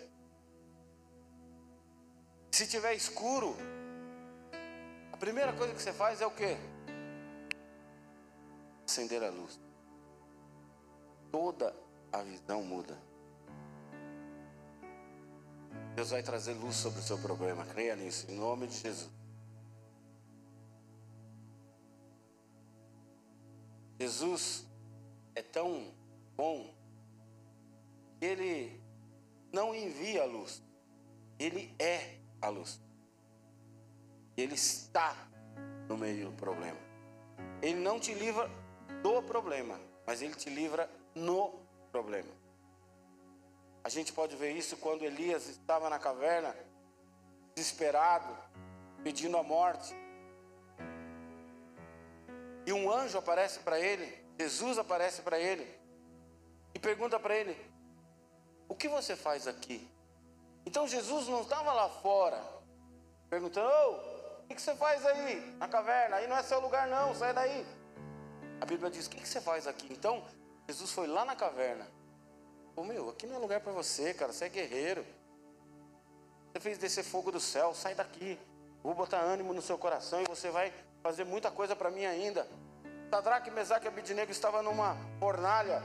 Se 2.54 2.68
tiver 2.68 2.94
escuro, 2.94 3.56
a 5.12 5.16
primeira 5.16 5.52
coisa 5.54 5.74
que 5.74 5.82
você 5.82 5.92
faz 5.92 6.20
é 6.20 6.26
o 6.26 6.30
quê? 6.30 6.56
Acender 8.86 9.24
a 9.24 9.28
luz. 9.28 9.58
Toda 11.32 11.74
a 12.12 12.22
visão 12.22 12.62
muda. 12.62 12.96
Deus 15.96 16.10
vai 16.10 16.22
trazer 16.22 16.54
luz 16.54 16.76
sobre 16.76 17.00
o 17.00 17.02
seu 17.02 17.18
problema. 17.18 17.66
Creia 17.66 17.96
nisso, 17.96 18.30
em 18.30 18.36
nome 18.36 18.68
de 18.68 18.78
Jesus. 18.78 19.10
Jesus 23.98 24.64
é 25.34 25.42
tão 25.42 25.92
bom 26.36 26.72
que 28.20 28.24
ele 28.24 28.80
não 29.52 29.74
envia 29.74 30.22
a 30.22 30.26
luz, 30.26 30.62
ele 31.36 31.74
é 31.80 32.22
a 32.46 32.50
luz. 32.50 32.80
Ele 34.36 34.54
está 34.54 35.14
no 35.88 35.96
meio 35.96 36.30
do 36.30 36.36
problema. 36.36 36.78
Ele 37.62 37.80
não 37.80 37.98
te 37.98 38.12
livra 38.14 38.50
do 39.02 39.22
problema, 39.22 39.80
mas 40.06 40.22
ele 40.22 40.34
te 40.34 40.50
livra 40.50 40.88
no 41.14 41.60
problema. 41.90 42.30
A 43.82 43.88
gente 43.88 44.12
pode 44.12 44.34
ver 44.36 44.52
isso 44.52 44.76
quando 44.78 45.04
Elias 45.04 45.46
estava 45.46 45.90
na 45.90 45.98
caverna, 45.98 46.54
desesperado, 47.54 48.34
pedindo 49.02 49.36
a 49.36 49.42
morte. 49.42 49.94
E 52.66 52.72
um 52.72 52.90
anjo 52.90 53.18
aparece 53.18 53.60
para 53.60 53.78
ele, 53.78 54.24
Jesus 54.38 54.78
aparece 54.78 55.22
para 55.22 55.38
ele 55.38 55.66
e 56.74 56.78
pergunta 56.78 57.20
para 57.20 57.36
ele: 57.36 57.56
O 58.66 58.74
que 58.74 58.88
você 58.88 59.14
faz 59.14 59.46
aqui? 59.46 59.86
Então 60.74 60.88
Jesus 60.88 61.28
não 61.28 61.42
estava 61.42 61.72
lá 61.72 61.88
fora 61.88 62.42
perguntando: 63.30 63.70
oh, 63.70 64.42
o 64.42 64.48
que 64.48 64.60
você 64.60 64.74
faz 64.74 65.06
aí 65.06 65.54
na 65.56 65.68
caverna? 65.68 66.16
Aí 66.16 66.26
não 66.26 66.36
é 66.36 66.42
seu 66.42 66.58
lugar, 66.58 66.88
não, 66.88 67.14
sai 67.14 67.32
daí. 67.32 67.64
A 68.60 68.66
Bíblia 68.66 68.90
diz: 68.90 69.06
O 69.06 69.10
que 69.10 69.24
você 69.24 69.40
faz 69.40 69.68
aqui? 69.68 69.86
Então 69.92 70.24
Jesus 70.66 70.90
foi 70.90 71.06
lá 71.06 71.24
na 71.24 71.36
caverna. 71.36 71.86
Ô 72.74 72.80
oh, 72.80 72.84
meu, 72.84 73.08
aqui 73.08 73.24
não 73.24 73.36
é 73.36 73.38
lugar 73.38 73.60
para 73.60 73.70
você, 73.70 74.12
cara, 74.14 74.32
você 74.32 74.46
é 74.46 74.48
guerreiro. 74.48 75.06
Você 76.50 76.58
fez 76.58 76.76
descer 76.76 77.04
fogo 77.04 77.30
do 77.30 77.38
céu, 77.38 77.72
sai 77.72 77.94
daqui. 77.94 78.36
Vou 78.82 78.94
botar 78.94 79.20
ânimo 79.20 79.54
no 79.54 79.62
seu 79.62 79.78
coração 79.78 80.22
e 80.22 80.24
você 80.24 80.50
vai 80.50 80.72
fazer 81.04 81.22
muita 81.22 81.52
coisa 81.52 81.76
para 81.76 81.88
mim 81.88 82.04
ainda. 82.04 82.48
Sadraque, 83.10 83.48
Mesaque 83.48 83.86
e 83.86 83.88
Abidnego 83.88 84.32
estavam 84.32 84.60
numa 84.60 84.96
fornalha. 85.20 85.80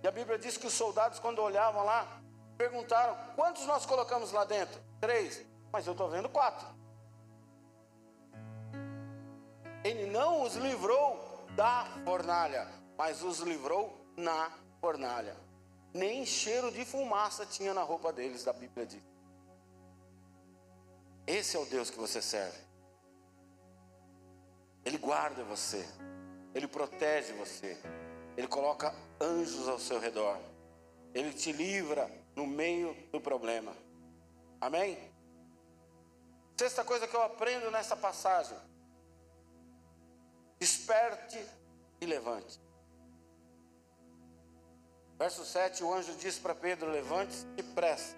E 0.00 0.06
a 0.06 0.12
Bíblia 0.12 0.38
diz 0.38 0.56
que 0.56 0.68
os 0.68 0.74
soldados, 0.74 1.18
quando 1.18 1.40
olhavam 1.40 1.84
lá, 1.84 2.22
perguntaram: 2.56 3.16
quantos 3.34 3.66
nós 3.66 3.84
colocamos 3.86 4.32
lá 4.32 4.44
dentro? 4.44 4.80
Três. 5.00 5.44
Mas 5.72 5.86
eu 5.86 5.92
estou 5.92 6.08
vendo 6.08 6.28
quatro. 6.28 6.66
Ele 9.82 10.06
não 10.06 10.42
os 10.42 10.54
livrou 10.54 11.46
da 11.54 11.86
fornalha, 12.04 12.66
mas 12.96 13.22
os 13.22 13.40
livrou 13.40 14.06
na 14.16 14.50
fornalha. 14.80 15.36
Nem 15.92 16.24
cheiro 16.24 16.72
de 16.72 16.84
fumaça 16.84 17.44
tinha 17.44 17.74
na 17.74 17.82
roupa 17.82 18.12
deles, 18.12 18.44
da 18.44 18.52
Bíblia 18.52 18.86
diz. 18.86 19.02
Esse 21.26 21.56
é 21.56 21.60
o 21.60 21.66
Deus 21.66 21.90
que 21.90 21.98
você 21.98 22.20
serve. 22.20 22.58
Ele 24.84 24.98
guarda 24.98 25.42
você, 25.44 25.86
Ele 26.54 26.68
protege 26.68 27.32
você, 27.32 27.78
Ele 28.36 28.46
coloca 28.46 28.94
anjos 29.20 29.68
ao 29.68 29.78
seu 29.78 29.98
redor, 29.98 30.38
Ele 31.14 31.32
te 31.32 31.52
livra 31.52 32.10
no 32.34 32.46
meio 32.46 32.94
do 33.10 33.20
problema. 33.20 33.74
Amém? 34.60 34.98
Sexta 36.56 36.84
coisa 36.84 37.06
que 37.06 37.14
eu 37.14 37.22
aprendo 37.22 37.70
nessa 37.70 37.96
passagem: 37.96 38.56
desperte 40.58 41.44
e 42.00 42.06
levante. 42.06 42.60
Verso 45.18 45.44
7, 45.44 45.84
o 45.84 45.92
anjo 45.92 46.14
diz 46.14 46.38
para 46.38 46.54
Pedro: 46.54 46.90
levante-se 46.90 47.46
depressa. 47.46 48.16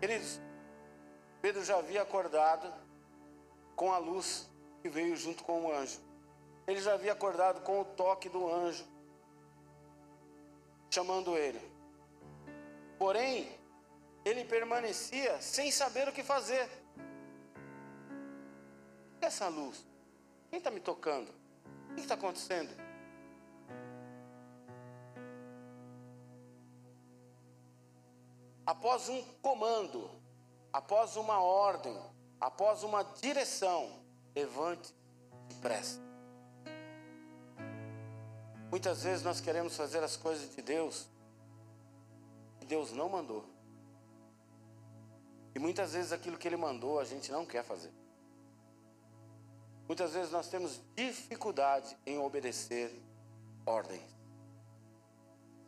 Queridos, 0.00 0.40
Pedro 1.40 1.64
já 1.64 1.78
havia 1.78 2.02
acordado 2.02 2.72
com 3.74 3.92
a 3.92 3.98
luz 3.98 4.48
que 4.82 4.88
veio 4.88 5.16
junto 5.16 5.44
com 5.44 5.66
o 5.66 5.72
anjo. 5.72 6.00
Ele 6.66 6.80
já 6.80 6.94
havia 6.94 7.12
acordado 7.12 7.62
com 7.62 7.80
o 7.80 7.84
toque 7.84 8.28
do 8.28 8.52
anjo, 8.52 8.84
chamando 10.90 11.36
ele. 11.36 11.75
Porém, 12.98 13.48
ele 14.24 14.44
permanecia 14.44 15.40
sem 15.40 15.70
saber 15.70 16.08
o 16.08 16.12
que 16.12 16.22
fazer. 16.22 16.64
O 19.14 19.18
que 19.18 19.24
é 19.24 19.28
essa 19.28 19.48
luz? 19.48 19.84
Quem 20.50 20.58
está 20.58 20.70
me 20.70 20.80
tocando? 20.80 21.30
O 21.90 21.94
que 21.94 22.00
está 22.00 22.14
acontecendo? 22.14 22.70
Após 28.64 29.08
um 29.08 29.22
comando, 29.40 30.10
após 30.72 31.16
uma 31.16 31.40
ordem, 31.40 31.96
após 32.40 32.82
uma 32.82 33.02
direção, 33.04 34.02
levante 34.34 34.92
depressa. 35.48 36.00
Muitas 38.70 39.04
vezes 39.04 39.22
nós 39.22 39.40
queremos 39.40 39.76
fazer 39.76 40.02
as 40.02 40.16
coisas 40.16 40.54
de 40.54 40.60
Deus 40.60 41.08
Deus 42.66 42.92
não 42.92 43.08
mandou. 43.08 43.44
E 45.54 45.58
muitas 45.58 45.92
vezes 45.94 46.12
aquilo 46.12 46.36
que 46.36 46.46
Ele 46.46 46.56
mandou 46.56 47.00
a 47.00 47.04
gente 47.04 47.32
não 47.32 47.46
quer 47.46 47.64
fazer. 47.64 47.92
Muitas 49.86 50.12
vezes 50.12 50.30
nós 50.32 50.48
temos 50.48 50.80
dificuldade 50.94 51.96
em 52.04 52.18
obedecer 52.18 52.92
ordens, 53.64 54.02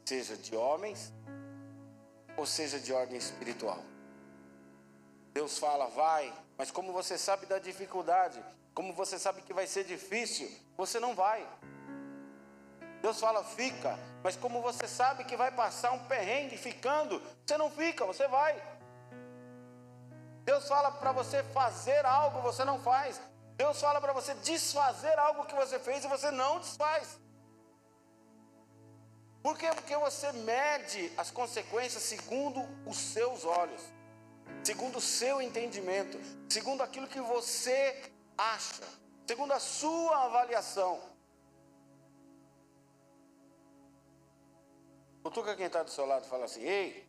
seja 0.04 0.36
de 0.36 0.56
homens 0.56 1.12
ou 2.36 2.44
seja 2.44 2.80
de 2.80 2.92
ordem 2.92 3.16
espiritual. 3.16 3.82
Deus 5.32 5.56
fala, 5.58 5.86
vai, 5.86 6.34
mas 6.56 6.70
como 6.70 6.92
você 6.92 7.16
sabe 7.16 7.46
da 7.46 7.58
dificuldade, 7.58 8.44
como 8.74 8.92
você 8.92 9.18
sabe 9.18 9.42
que 9.42 9.52
vai 9.52 9.66
ser 9.66 9.84
difícil, 9.84 10.50
você 10.76 10.98
não 10.98 11.14
vai. 11.14 11.46
Deus 13.00 13.20
fala, 13.20 13.44
fica, 13.44 13.98
mas 14.22 14.36
como 14.36 14.60
você 14.60 14.88
sabe 14.88 15.24
que 15.24 15.36
vai 15.36 15.50
passar 15.50 15.92
um 15.92 16.04
perrengue 16.06 16.56
ficando, 16.56 17.22
você 17.46 17.56
não 17.56 17.70
fica, 17.70 18.04
você 18.04 18.26
vai. 18.26 18.60
Deus 20.44 20.66
fala 20.66 20.90
para 20.90 21.12
você 21.12 21.42
fazer 21.44 22.04
algo, 22.04 22.40
você 22.40 22.64
não 22.64 22.80
faz. 22.80 23.20
Deus 23.56 23.80
fala 23.80 24.00
para 24.00 24.12
você 24.12 24.34
desfazer 24.34 25.18
algo 25.18 25.44
que 25.44 25.54
você 25.54 25.78
fez 25.78 26.04
e 26.04 26.08
você 26.08 26.30
não 26.30 26.58
desfaz. 26.58 27.18
Por 29.42 29.56
quê? 29.56 29.68
Porque 29.74 29.96
você 29.96 30.32
mede 30.32 31.12
as 31.16 31.30
consequências 31.30 32.02
segundo 32.02 32.60
os 32.86 32.96
seus 32.96 33.44
olhos, 33.44 33.82
segundo 34.64 34.98
o 34.98 35.00
seu 35.00 35.40
entendimento, 35.40 36.18
segundo 36.48 36.82
aquilo 36.82 37.06
que 37.06 37.20
você 37.20 38.12
acha, 38.36 38.82
segundo 39.26 39.52
a 39.52 39.60
sua 39.60 40.24
avaliação. 40.24 41.00
Cutuca 45.22 45.56
quem 45.56 45.66
está 45.66 45.82
do 45.82 45.90
seu 45.90 46.06
lado 46.06 46.24
e 46.24 46.28
fala 46.28 46.44
assim: 46.44 46.62
Ei, 46.62 47.08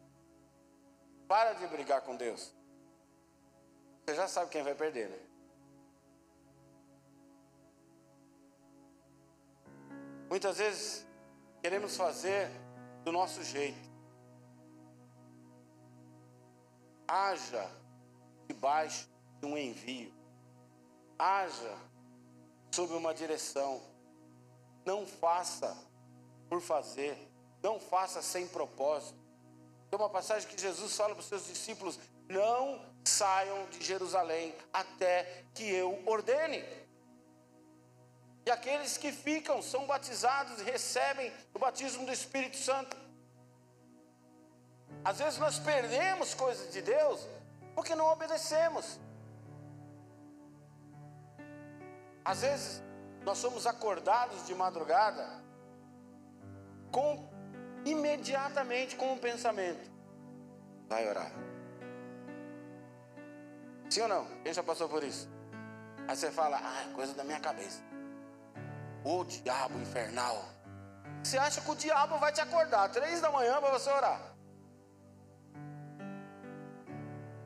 para 1.27 1.53
de 1.53 1.67
brigar 1.67 2.01
com 2.01 2.15
Deus. 2.15 2.53
Você 4.05 4.15
já 4.15 4.27
sabe 4.27 4.49
quem 4.49 4.63
vai 4.63 4.75
perder, 4.75 5.09
né? 5.09 5.19
Muitas 10.29 10.57
vezes 10.57 11.07
queremos 11.61 11.95
fazer 11.95 12.49
do 13.03 13.11
nosso 13.11 13.43
jeito. 13.43 13.89
Haja 17.07 17.69
debaixo 18.47 19.09
de 19.39 19.45
um 19.45 19.57
envio 19.57 20.19
haja 21.19 21.77
sob 22.71 22.93
uma 22.93 23.13
direção. 23.13 23.81
Não 24.85 25.05
faça 25.05 25.77
por 26.47 26.61
fazer, 26.61 27.28
não 27.61 27.79
faça 27.79 28.21
sem 28.21 28.47
propósito. 28.47 29.17
Tem 29.89 29.99
uma 29.99 30.09
passagem 30.09 30.47
que 30.47 30.59
Jesus 30.59 30.95
fala 30.95 31.15
para 31.15 31.21
os 31.21 31.27
seus 31.27 31.45
discípulos: 31.45 31.99
não 32.27 32.85
saiam 33.03 33.65
de 33.69 33.83
Jerusalém 33.83 34.55
até 34.71 35.45
que 35.53 35.63
eu 35.63 36.01
ordene. 36.05 36.63
E 38.45 38.51
aqueles 38.51 38.97
que 38.97 39.11
ficam 39.11 39.61
são 39.61 39.85
batizados 39.85 40.59
e 40.61 40.63
recebem 40.63 41.31
o 41.53 41.59
batismo 41.59 42.05
do 42.05 42.11
Espírito 42.11 42.57
Santo. 42.57 42.95
Às 45.03 45.19
vezes 45.19 45.39
nós 45.39 45.59
perdemos 45.59 46.33
coisas 46.33 46.71
de 46.71 46.81
Deus 46.81 47.27
porque 47.75 47.95
não 47.95 48.07
obedecemos. 48.07 48.99
Às 52.23 52.41
vezes 52.41 52.83
nós 53.23 53.37
somos 53.37 53.65
acordados 53.67 54.45
de 54.45 54.55
madrugada 54.55 55.25
com 56.91 57.28
imediatamente 57.85 58.95
com 58.95 59.13
o 59.13 59.19
pensamento: 59.19 59.89
vai 60.87 61.07
orar. 61.07 61.31
Sim 63.89 64.01
ou 64.01 64.07
não? 64.07 64.25
Quem 64.43 64.53
já 64.53 64.63
passou 64.63 64.87
por 64.87 65.03
isso? 65.03 65.29
Aí 66.07 66.15
você 66.15 66.31
fala: 66.31 66.59
ah, 66.61 66.83
é 66.89 66.93
coisa 66.93 67.13
da 67.13 67.23
minha 67.23 67.39
cabeça. 67.39 67.81
O 69.03 69.23
diabo 69.23 69.79
infernal. 69.79 70.43
Você 71.23 71.37
acha 71.37 71.61
que 71.61 71.71
o 71.71 71.75
diabo 71.75 72.17
vai 72.17 72.31
te 72.31 72.41
acordar 72.41 72.89
três 72.89 73.21
da 73.21 73.31
manhã 73.31 73.59
para 73.59 73.71
você 73.71 73.89
orar? 73.89 74.21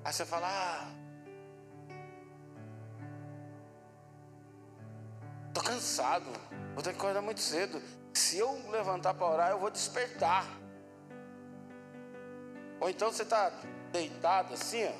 Aí 0.03 0.11
você 0.11 0.25
fala: 0.25 0.47
ah, 0.49 0.87
tô 5.53 5.61
cansado, 5.61 6.25
vou 6.73 6.83
ter 6.83 6.91
que 6.91 6.97
acordar 6.97 7.21
muito 7.21 7.39
cedo. 7.39 7.81
Se 8.13 8.37
eu 8.37 8.53
levantar 8.69 9.13
para 9.13 9.27
orar, 9.27 9.51
eu 9.51 9.59
vou 9.59 9.71
despertar. 9.71 10.45
Ou 12.79 12.89
então 12.89 13.11
você 13.11 13.23
está 13.23 13.49
deitado 13.91 14.53
assim, 14.53 14.85
ó. 14.85 14.93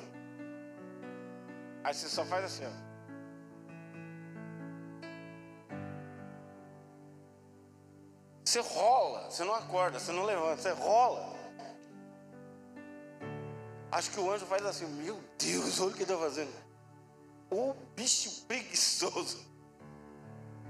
Aí 1.84 1.94
você 1.94 2.08
só 2.08 2.24
faz 2.24 2.44
assim, 2.44 2.64
ó. 2.66 2.84
Você 8.44 8.60
rola, 8.60 9.30
você 9.30 9.44
não 9.44 9.54
acorda, 9.54 9.98
você 9.98 10.12
não 10.12 10.24
levanta, 10.24 10.62
você 10.62 10.70
rola. 10.70 11.34
Acho 13.90 14.10
que 14.10 14.18
o 14.18 14.30
anjo 14.30 14.44
faz 14.46 14.64
assim, 14.66 14.86
meu 14.86 15.20
Deus, 15.38 15.80
olha 15.80 15.90
o 15.90 15.94
que 15.94 16.02
está 16.02 16.16
fazendo. 16.16 16.52
O 17.50 17.74
bicho 17.94 18.44
preguiçoso. 18.46 19.38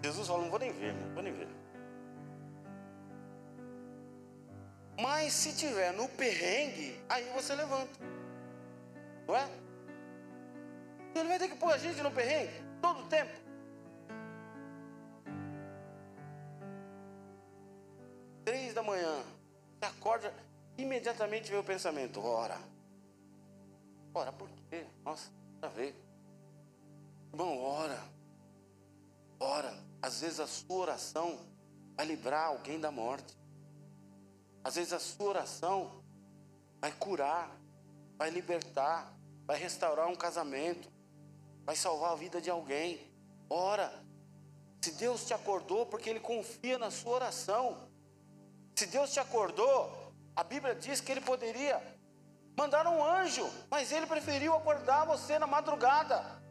Jesus 0.02 0.26
fala, 0.26 0.42
não 0.42 0.50
vou 0.50 0.58
nem 0.58 0.72
ver, 0.72 0.92
não 0.94 1.14
vou 1.14 1.22
nem 1.22 1.32
ver. 1.32 1.63
Mas 5.00 5.32
se 5.32 5.52
tiver 5.54 5.92
no 5.92 6.08
perrengue, 6.08 7.00
aí 7.08 7.28
você 7.34 7.54
levanta. 7.54 7.98
Não 9.26 9.36
é? 9.36 9.48
Ele 11.14 11.28
vai 11.28 11.38
ter 11.38 11.48
que 11.48 11.56
pôr 11.56 11.72
a 11.72 11.78
gente 11.78 12.00
no 12.02 12.10
perrengue 12.10 12.52
todo 12.80 13.08
tempo. 13.08 13.32
Três 18.44 18.74
da 18.74 18.82
manhã, 18.82 19.22
você 19.78 19.86
acorda, 19.86 20.34
imediatamente 20.76 21.50
vem 21.50 21.58
o 21.58 21.64
pensamento: 21.64 22.24
ora. 22.24 22.58
Ora 24.12 24.32
por 24.32 24.48
quê? 24.70 24.84
Nossa, 25.04 25.30
nada 25.60 25.74
ver. 25.74 25.94
Irmão, 27.32 27.58
ora. 27.58 28.00
Ora. 29.40 29.74
Às 30.00 30.20
vezes 30.20 30.38
a 30.38 30.46
sua 30.46 30.76
oração 30.76 31.38
vai 31.96 32.04
livrar 32.04 32.48
alguém 32.48 32.78
da 32.78 32.90
morte. 32.90 33.34
Às 34.64 34.76
vezes 34.76 34.94
a 34.94 34.98
sua 34.98 35.28
oração 35.28 36.02
vai 36.80 36.90
curar, 36.92 37.50
vai 38.16 38.30
libertar, 38.30 39.14
vai 39.46 39.58
restaurar 39.58 40.08
um 40.08 40.16
casamento, 40.16 40.90
vai 41.64 41.76
salvar 41.76 42.12
a 42.12 42.16
vida 42.16 42.40
de 42.40 42.48
alguém. 42.48 43.12
Ora, 43.50 43.92
se 44.80 44.92
Deus 44.92 45.26
te 45.26 45.34
acordou, 45.34 45.84
porque 45.86 46.08
Ele 46.08 46.20
confia 46.20 46.78
na 46.78 46.90
sua 46.90 47.12
oração. 47.12 47.88
Se 48.74 48.86
Deus 48.86 49.12
te 49.12 49.20
acordou, 49.20 50.12
a 50.34 50.42
Bíblia 50.42 50.74
diz 50.74 51.00
que 51.00 51.12
Ele 51.12 51.20
poderia 51.20 51.80
mandar 52.56 52.86
um 52.86 53.04
anjo, 53.04 53.48
mas 53.70 53.92
Ele 53.92 54.06
preferiu 54.06 54.54
acordar 54.54 55.04
você 55.04 55.38
na 55.38 55.46
madrugada. 55.46 56.42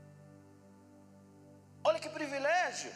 Olha 1.83 1.99
que 1.99 2.09
privilégio! 2.09 2.91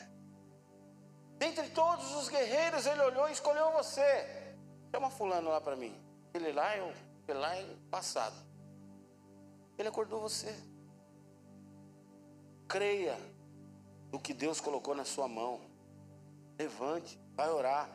Dentre 1.38 1.70
todos 1.70 2.16
os 2.16 2.30
guerreiros, 2.30 2.86
Ele 2.86 3.02
olhou 3.02 3.28
e 3.30 3.32
escolheu 3.32 3.72
você. 3.72 4.37
Chama 4.92 5.10
fulano 5.10 5.50
lá 5.50 5.60
para 5.60 5.76
mim. 5.76 5.96
Ele 6.34 6.52
lá, 6.52 6.76
eu, 6.78 6.94
ele 7.28 7.40
lá 7.40 7.56
é 7.56 7.76
passado. 7.90 8.36
Ele 9.78 9.88
acordou 9.88 10.22
você. 10.22 10.54
Creia 12.68 13.18
no 14.12 14.20
que 14.20 14.34
Deus 14.34 14.60
colocou 14.60 14.96
na 14.96 15.06
sua 15.06 15.28
mão. 15.28 15.62
Levante, 16.58 17.20
vai 17.36 17.50
orar. 17.50 17.90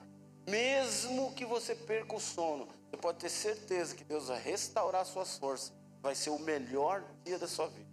Mesmo 0.46 1.32
que 1.34 1.44
você 1.44 1.74
perca 1.74 2.16
o 2.16 2.20
sono, 2.20 2.68
você 2.90 2.96
pode 2.96 3.18
ter 3.18 3.28
certeza 3.28 3.94
que 3.94 4.04
Deus 4.04 4.28
vai 4.28 4.40
restaurar 4.40 5.04
suas 5.04 5.36
forças. 5.36 5.72
Vai 6.00 6.14
ser 6.14 6.30
o 6.30 6.38
melhor 6.38 7.04
dia 7.24 7.38
da 7.38 7.46
sua 7.46 7.68
vida. 7.68 7.90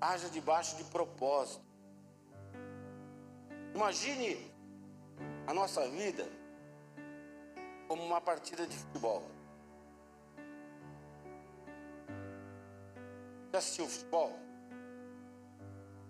Haja 0.00 0.28
debaixo 0.28 0.76
de 0.76 0.84
propósito. 0.84 1.67
Imagine 3.78 4.36
a 5.46 5.54
nossa 5.54 5.86
vida 5.86 6.28
como 7.86 8.02
uma 8.02 8.20
partida 8.20 8.66
de 8.66 8.76
futebol. 8.76 9.22
Já 13.52 13.58
assistiu 13.58 13.86
futebol? 13.86 14.32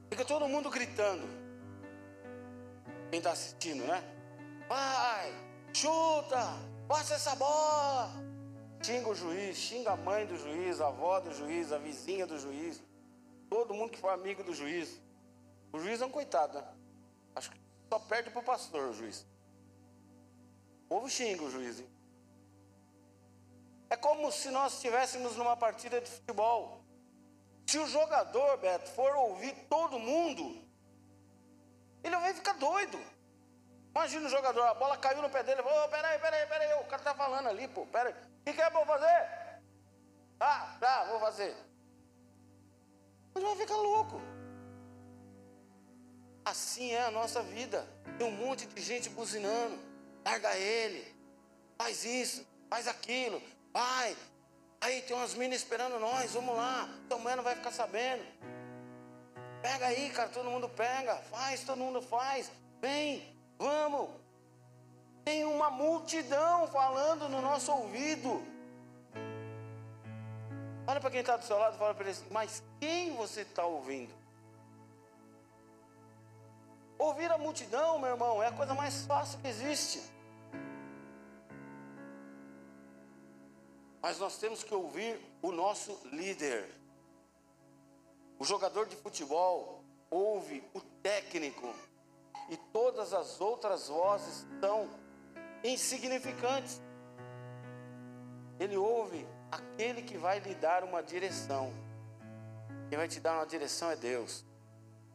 Fica 0.08 0.24
todo 0.24 0.48
mundo 0.48 0.70
gritando. 0.70 1.28
Quem 3.10 3.18
está 3.18 3.32
assistindo, 3.32 3.84
né? 3.84 4.02
Vai, 4.66 5.30
chuta, 5.74 6.40
passa 6.88 7.16
essa 7.16 7.36
bola. 7.36 8.10
Xinga 8.82 9.10
o 9.10 9.14
juiz, 9.14 9.58
xinga 9.58 9.90
a 9.90 9.96
mãe 9.98 10.24
do 10.24 10.38
juiz, 10.38 10.80
a 10.80 10.88
avó 10.88 11.20
do 11.20 11.34
juiz, 11.34 11.70
a 11.70 11.76
vizinha 11.76 12.26
do 12.26 12.38
juiz. 12.38 12.82
Todo 13.50 13.74
mundo 13.74 13.90
que 13.90 14.00
foi 14.00 14.14
amigo 14.14 14.42
do 14.42 14.54
juiz. 14.54 14.98
O 15.70 15.78
juiz 15.78 16.00
é 16.00 16.06
um 16.06 16.10
coitado, 16.10 16.54
né? 16.54 16.77
Acho 17.34 17.50
que 17.50 17.60
só 17.88 17.98
perde 17.98 18.30
para 18.30 18.40
o 18.40 18.44
pastor 18.44 18.90
o 18.90 18.92
juiz. 18.92 19.26
O 20.84 20.88
povo 20.88 21.08
xinga 21.08 21.42
o 21.42 21.50
juiz. 21.50 21.80
Hein? 21.80 21.98
É 23.90 23.96
como 23.96 24.30
se 24.30 24.50
nós 24.50 24.74
estivéssemos 24.74 25.36
numa 25.36 25.56
partida 25.56 26.00
de 26.00 26.10
futebol. 26.10 26.84
Se 27.66 27.78
o 27.78 27.86
jogador, 27.86 28.56
Beto, 28.58 28.90
for 28.90 29.14
ouvir 29.16 29.54
todo 29.68 29.98
mundo, 29.98 30.66
ele 32.02 32.16
vai 32.16 32.32
ficar 32.34 32.54
doido. 32.54 32.98
Imagina 33.90 34.26
o 34.26 34.30
jogador, 34.30 34.62
a 34.62 34.74
bola 34.74 34.96
caiu 34.96 35.20
no 35.20 35.30
pé 35.30 35.42
dele, 35.42 35.60
ô, 35.60 35.64
oh, 35.64 35.88
peraí, 35.88 36.18
peraí, 36.18 36.46
peraí, 36.46 36.80
o 36.80 36.84
cara 36.84 37.02
tá 37.02 37.14
falando 37.14 37.48
ali, 37.48 37.66
pô, 37.68 37.84
peraí. 37.86 38.12
O 38.12 38.44
que, 38.44 38.52
que 38.52 38.62
é 38.62 38.70
pra 38.70 38.80
eu 38.80 38.86
fazer? 38.86 39.28
Ah, 40.40 40.76
tá, 40.78 41.04
vou 41.04 41.20
fazer. 41.20 41.56
Ele 43.34 43.44
vai 43.44 43.56
ficar 43.56 43.76
louco. 43.76 44.20
Assim 46.48 46.92
é 46.92 47.04
a 47.04 47.10
nossa 47.10 47.42
vida. 47.42 47.86
Tem 48.16 48.26
um 48.26 48.30
monte 48.30 48.66
de 48.66 48.80
gente 48.80 49.10
buzinando. 49.10 49.78
Larga 50.24 50.56
ele. 50.56 51.06
Faz 51.76 52.06
isso, 52.06 52.46
faz 52.70 52.88
aquilo. 52.88 53.42
Vai. 53.70 54.16
Aí 54.80 55.02
tem 55.02 55.14
umas 55.14 55.34
minas 55.34 55.58
esperando 55.58 55.98
nós. 55.98 56.32
Vamos 56.32 56.56
lá. 56.56 56.88
Tua 57.06 57.18
mãe 57.18 57.36
não 57.36 57.42
vai 57.42 57.54
ficar 57.54 57.70
sabendo. 57.70 58.24
Pega 59.60 59.88
aí, 59.88 60.08
cara. 60.08 60.30
Todo 60.30 60.50
mundo 60.50 60.70
pega. 60.70 61.16
Faz, 61.30 61.64
todo 61.64 61.76
mundo 61.76 62.00
faz. 62.00 62.50
Vem, 62.80 63.38
vamos. 63.58 64.08
Tem 65.26 65.44
uma 65.44 65.68
multidão 65.68 66.66
falando 66.68 67.28
no 67.28 67.42
nosso 67.42 67.70
ouvido. 67.70 68.42
Olha 70.86 70.98
para 70.98 71.10
quem 71.10 71.20
está 71.20 71.36
do 71.36 71.44
seu 71.44 71.58
lado 71.58 71.74
e 71.74 71.78
fala 71.78 71.94
para 71.94 72.04
ele 72.04 72.12
assim: 72.12 72.26
Mas 72.30 72.62
quem 72.80 73.14
você 73.14 73.42
está 73.42 73.66
ouvindo? 73.66 74.14
Ouvir 76.98 77.30
a 77.30 77.38
multidão, 77.38 77.98
meu 77.98 78.10
irmão, 78.10 78.42
é 78.42 78.48
a 78.48 78.52
coisa 78.52 78.74
mais 78.74 79.06
fácil 79.06 79.38
que 79.40 79.46
existe. 79.46 80.02
Mas 84.02 84.18
nós 84.18 84.36
temos 84.38 84.64
que 84.64 84.74
ouvir 84.74 85.20
o 85.40 85.52
nosso 85.52 85.96
líder. 86.10 86.68
O 88.38 88.44
jogador 88.44 88.86
de 88.86 88.96
futebol 88.96 89.84
ouve 90.10 90.62
o 90.74 90.80
técnico. 90.80 91.72
E 92.48 92.56
todas 92.72 93.12
as 93.12 93.40
outras 93.40 93.88
vozes 93.88 94.46
são 94.60 94.88
insignificantes. 95.62 96.80
Ele 98.58 98.76
ouve 98.76 99.26
aquele 99.50 100.02
que 100.02 100.16
vai 100.16 100.40
lhe 100.40 100.54
dar 100.54 100.82
uma 100.82 101.02
direção. 101.02 101.72
Quem 102.88 102.98
vai 102.98 103.06
te 103.06 103.20
dar 103.20 103.34
uma 103.34 103.46
direção 103.46 103.90
é 103.90 103.96
Deus. 103.96 104.44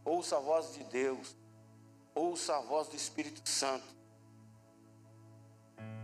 Ouça 0.06 0.38
a 0.38 0.40
voz 0.40 0.74
de 0.74 0.84
Deus. 0.86 1.43
Ouça 2.16 2.58
a 2.58 2.62
voz 2.62 2.88
do 2.88 2.96
Espírito 2.96 3.48
Santo. 3.48 3.94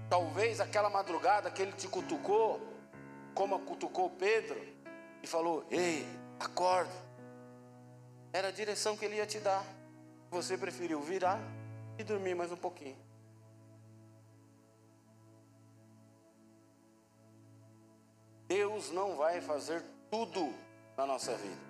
Talvez 0.09 0.59
aquela 0.59 0.89
madrugada 0.89 1.51
que 1.51 1.61
ele 1.61 1.73
te 1.73 1.87
cutucou, 1.87 2.59
como 3.35 3.59
cutucou 3.59 4.09
Pedro, 4.09 4.59
e 5.21 5.27
falou: 5.27 5.65
Ei, 5.69 6.05
acorda. 6.39 7.09
Era 8.33 8.49
a 8.49 8.51
direção 8.51 8.97
que 8.97 9.05
ele 9.05 9.15
ia 9.15 9.25
te 9.25 9.39
dar. 9.39 9.63
Você 10.31 10.57
preferiu 10.57 11.01
virar 11.01 11.39
e 11.97 12.03
dormir 12.03 12.35
mais 12.35 12.51
um 12.51 12.57
pouquinho. 12.57 12.97
Deus 18.47 18.89
não 18.91 19.15
vai 19.15 19.41
fazer 19.41 19.83
tudo 20.09 20.53
na 20.97 21.05
nossa 21.05 21.35
vida. 21.35 21.61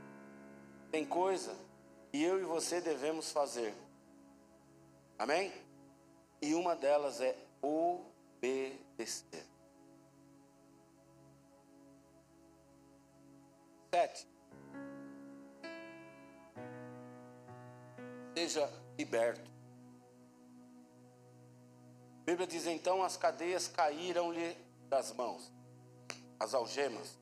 Tem 0.92 1.06
coisa 1.06 1.54
que 2.10 2.22
eu 2.22 2.40
e 2.40 2.44
você 2.44 2.80
devemos 2.80 3.32
fazer. 3.32 3.74
Amém? 5.20 5.52
E 6.42 6.56
uma 6.56 6.78
delas 6.78 7.20
é 7.20 7.36
obedecer. 7.62 9.46
Sete. 13.94 14.26
Seja 18.34 18.72
liberto. 18.98 19.52
A 22.22 22.26
Bíblia 22.26 22.48
diz 22.48 22.66
então: 22.66 23.04
as 23.04 23.18
cadeias 23.18 23.68
caíram-lhe 23.68 24.56
das 24.88 25.12
mãos, 25.12 25.52
as 26.40 26.54
algemas. 26.54 27.18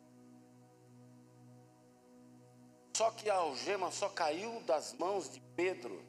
Só 2.96 3.10
que 3.10 3.28
a 3.28 3.36
algema 3.36 3.90
só 3.90 4.08
caiu 4.10 4.62
das 4.62 4.94
mãos 4.94 5.32
de 5.32 5.40
Pedro 5.56 6.07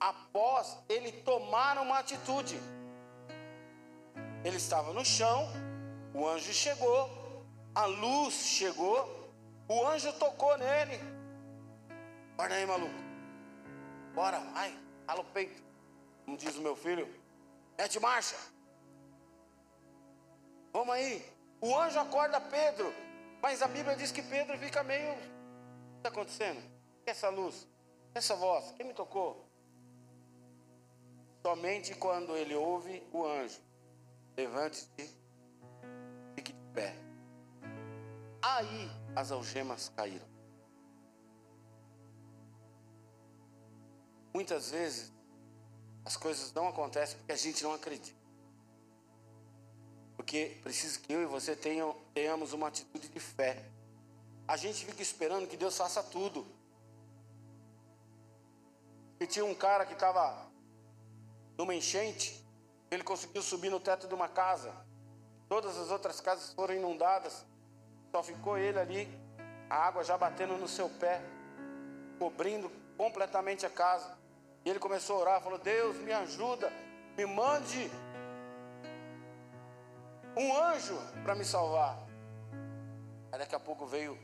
após 0.00 0.78
ele 0.88 1.12
tomar 1.12 1.78
uma 1.78 1.98
atitude. 1.98 2.58
Ele 4.44 4.56
estava 4.56 4.92
no 4.92 5.04
chão, 5.04 5.48
o 6.14 6.26
anjo 6.26 6.52
chegou, 6.52 7.44
a 7.74 7.86
luz 7.86 8.34
chegou, 8.34 9.32
o 9.68 9.86
anjo 9.86 10.12
tocou 10.14 10.56
nele. 10.56 10.98
Guarda 12.36 12.54
aí, 12.54 12.66
maluco. 12.66 12.94
Bora, 14.14 14.38
vai, 14.38 14.78
rala 15.06 15.20
o 15.20 15.24
peito. 15.24 15.62
Como 16.24 16.36
diz 16.36 16.56
o 16.56 16.60
meu 16.60 16.76
filho, 16.76 17.08
mete 17.76 17.98
marcha. 18.00 18.36
Vamos 20.72 20.94
aí. 20.94 21.24
O 21.60 21.76
anjo 21.76 21.98
acorda 21.98 22.40
Pedro, 22.40 22.92
mas 23.40 23.62
a 23.62 23.68
Bíblia 23.68 23.96
diz 23.96 24.12
que 24.12 24.22
Pedro 24.22 24.58
fica 24.58 24.82
meio. 24.82 25.12
O 25.12 25.16
que 25.16 25.96
está 25.98 26.08
acontecendo? 26.08 26.62
Essa 27.06 27.28
luz, 27.28 27.66
essa 28.14 28.34
voz, 28.34 28.72
quem 28.72 28.86
me 28.86 28.92
tocou? 28.92 29.45
Somente 31.46 31.94
quando 31.94 32.36
ele 32.36 32.56
ouve 32.56 33.06
o 33.12 33.24
anjo, 33.24 33.60
levante-se, 34.36 35.16
fique 36.34 36.52
de 36.52 36.58
pé. 36.74 36.92
Aí 38.42 38.90
as 39.14 39.30
algemas 39.30 39.88
caíram. 39.94 40.26
Muitas 44.34 44.72
vezes 44.72 45.12
as 46.04 46.16
coisas 46.16 46.52
não 46.52 46.66
acontecem 46.66 47.16
porque 47.16 47.30
a 47.30 47.36
gente 47.36 47.62
não 47.62 47.72
acredita. 47.72 48.18
Porque 50.16 50.58
precisa 50.64 50.98
que 50.98 51.12
eu 51.12 51.22
e 51.22 51.26
você 51.26 51.54
tenham, 51.54 51.94
tenhamos 52.12 52.54
uma 52.54 52.66
atitude 52.66 53.08
de 53.08 53.20
fé. 53.20 53.70
A 54.48 54.56
gente 54.56 54.84
fica 54.84 55.00
esperando 55.00 55.46
que 55.46 55.56
Deus 55.56 55.76
faça 55.76 56.02
tudo. 56.02 56.44
E 59.20 59.28
tinha 59.28 59.44
um 59.44 59.54
cara 59.54 59.86
que 59.86 59.92
estava 59.92 60.45
numa 61.56 61.74
enchente, 61.74 62.44
ele 62.90 63.02
conseguiu 63.02 63.42
subir 63.42 63.70
no 63.70 63.80
teto 63.80 64.06
de 64.06 64.14
uma 64.14 64.28
casa. 64.28 64.72
Todas 65.48 65.76
as 65.78 65.90
outras 65.90 66.20
casas 66.20 66.52
foram 66.52 66.74
inundadas. 66.74 67.44
Só 68.10 68.22
ficou 68.22 68.56
ele 68.56 68.78
ali, 68.78 69.08
a 69.68 69.76
água 69.76 70.04
já 70.04 70.16
batendo 70.16 70.56
no 70.56 70.68
seu 70.68 70.88
pé, 70.88 71.20
cobrindo 72.18 72.70
completamente 72.96 73.66
a 73.66 73.70
casa. 73.70 74.16
E 74.64 74.70
ele 74.70 74.78
começou 74.78 75.16
a 75.16 75.20
orar, 75.20 75.40
falou: 75.42 75.58
Deus, 75.58 75.96
me 75.98 76.12
ajuda, 76.12 76.72
me 77.16 77.26
mande 77.26 77.90
um 80.36 80.56
anjo 80.56 80.98
para 81.22 81.34
me 81.34 81.44
salvar. 81.44 81.98
Aí 83.32 83.38
daqui 83.38 83.54
a 83.54 83.60
pouco 83.60 83.86
veio 83.86 84.18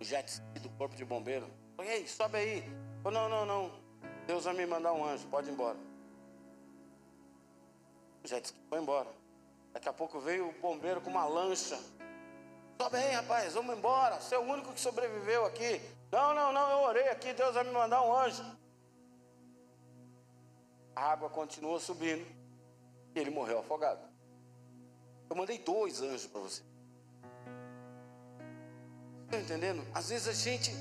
o 0.00 0.04
jet 0.04 0.40
do 0.60 0.68
corpo 0.70 0.94
de 0.94 1.04
bombeiro. 1.04 1.48
Falei, 1.76 1.92
ei, 1.92 2.08
sobe 2.08 2.38
aí. 2.38 2.64
Falei, 3.02 3.18
não, 3.18 3.28
não, 3.28 3.46
não. 3.46 3.86
Deus 4.26 4.44
vai 4.44 4.54
me 4.54 4.66
mandar 4.66 4.92
um 4.92 5.04
anjo, 5.04 5.26
pode 5.28 5.48
ir 5.48 5.52
embora. 5.52 5.76
Jet 8.26 8.46
ski 8.46 8.58
foi 8.68 8.80
embora. 8.80 9.08
Daqui 9.72 9.88
a 9.88 9.92
pouco 9.92 10.18
veio 10.20 10.48
o 10.48 10.52
bombeiro 10.60 11.00
com 11.00 11.10
uma 11.10 11.26
lancha. 11.26 11.78
Sobe 12.80 12.96
aí, 12.96 13.12
rapaz, 13.12 13.54
vamos 13.54 13.76
embora. 13.76 14.20
Você 14.20 14.34
é 14.34 14.38
o 14.38 14.42
único 14.42 14.72
que 14.72 14.80
sobreviveu 14.80 15.44
aqui. 15.46 15.80
Não, 16.10 16.34
não, 16.34 16.52
não, 16.52 16.70
eu 16.70 16.78
orei 16.78 17.08
aqui, 17.08 17.32
Deus 17.32 17.54
vai 17.54 17.64
me 17.64 17.70
mandar 17.70 18.02
um 18.02 18.14
anjo. 18.14 18.44
A 20.94 21.12
água 21.12 21.28
continuou 21.28 21.78
subindo 21.78 22.26
e 23.14 23.18
ele 23.18 23.30
morreu 23.30 23.58
afogado. 23.58 24.00
Eu 25.28 25.36
mandei 25.36 25.58
dois 25.58 26.00
anjos 26.00 26.26
para 26.26 26.40
você. 26.40 26.62
Está 29.24 29.38
entendendo? 29.38 29.86
Às 29.92 30.08
vezes 30.08 30.28
a 30.28 30.32
gente 30.32 30.72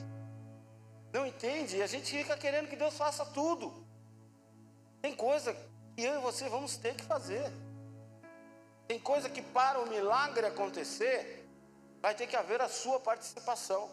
não 1.12 1.26
entende 1.26 1.78
e 1.78 1.82
a 1.82 1.88
gente 1.88 2.12
fica 2.12 2.38
querendo 2.38 2.70
que 2.70 2.76
Deus 2.76 2.96
faça 2.96 3.26
tudo. 3.26 3.86
Tem 5.02 5.16
coisa 5.16 5.56
e 5.98 6.04
eu 6.04 6.16
e 6.16 6.22
você 6.22 6.50
vamos 6.50 6.78
ter 6.78 6.96
que 6.96 7.04
fazer. 7.04 7.52
Tem 8.88 9.00
coisa 9.00 9.30
que 9.30 9.42
para 9.42 9.80
o 9.80 9.90
milagre 9.90 10.46
acontecer, 10.46 11.48
vai 12.02 12.14
ter 12.14 12.28
que 12.28 12.36
haver 12.36 12.62
a 12.62 12.70
sua 12.70 13.00
participação. 13.00 13.90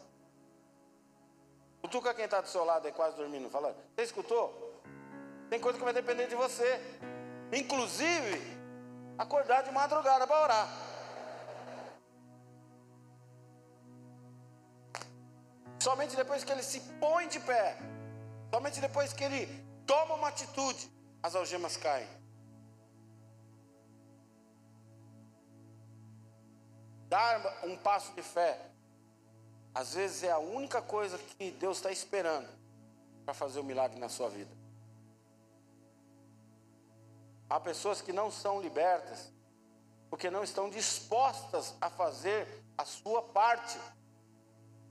Cutuca 1.80 2.14
quem 2.14 2.26
está 2.26 2.40
do 2.40 2.48
seu 2.48 2.64
lado 2.64 2.86
aí 2.86 2.92
quase 2.92 3.16
dormindo, 3.16 3.48
falando. 3.48 3.76
Você 3.94 4.02
escutou? 4.02 4.80
Tem 5.48 5.60
coisa 5.60 5.78
que 5.78 5.84
vai 5.84 5.94
depender 5.94 6.26
de 6.26 6.34
você. 6.34 6.80
Inclusive, 7.52 8.40
acordar 9.18 9.62
de 9.62 9.70
madrugada 9.70 10.26
para 10.26 10.42
orar. 10.42 10.68
Somente 15.78 16.14
depois 16.14 16.44
que 16.44 16.52
ele 16.52 16.62
se 16.62 16.80
põe 17.00 17.26
de 17.26 17.40
pé, 17.40 17.76
somente 18.54 18.80
depois 18.80 19.12
que 19.12 19.24
ele 19.24 19.46
toma 19.84 20.14
uma 20.14 20.28
atitude, 20.28 20.88
as 21.22 21.36
algemas 21.36 21.76
caem. 21.76 22.08
Dar 27.08 27.64
um 27.64 27.76
passo 27.76 28.12
de 28.14 28.22
fé, 28.22 28.58
às 29.74 29.94
vezes 29.94 30.24
é 30.24 30.32
a 30.32 30.38
única 30.38 30.82
coisa 30.82 31.18
que 31.18 31.50
Deus 31.52 31.76
está 31.76 31.92
esperando 31.92 32.48
para 33.24 33.34
fazer 33.34 33.60
o 33.60 33.62
um 33.62 33.66
milagre 33.66 34.00
na 34.00 34.08
sua 34.08 34.28
vida. 34.28 34.50
Há 37.48 37.60
pessoas 37.60 38.00
que 38.00 38.12
não 38.12 38.30
são 38.30 38.60
libertas 38.60 39.30
porque 40.10 40.30
não 40.30 40.42
estão 40.42 40.68
dispostas 40.68 41.74
a 41.80 41.88
fazer 41.88 42.46
a 42.76 42.84
sua 42.84 43.22
parte. 43.22 43.78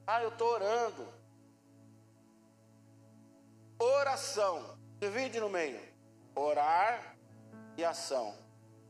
Ah, 0.05 0.21
eu 0.21 0.29
estou 0.29 0.47
orando. 0.47 1.07
Oração, 3.79 4.77
divide 4.99 5.39
no 5.39 5.49
meio 5.49 5.90
orar 6.35 7.15
e 7.77 7.83
ação. 7.83 8.35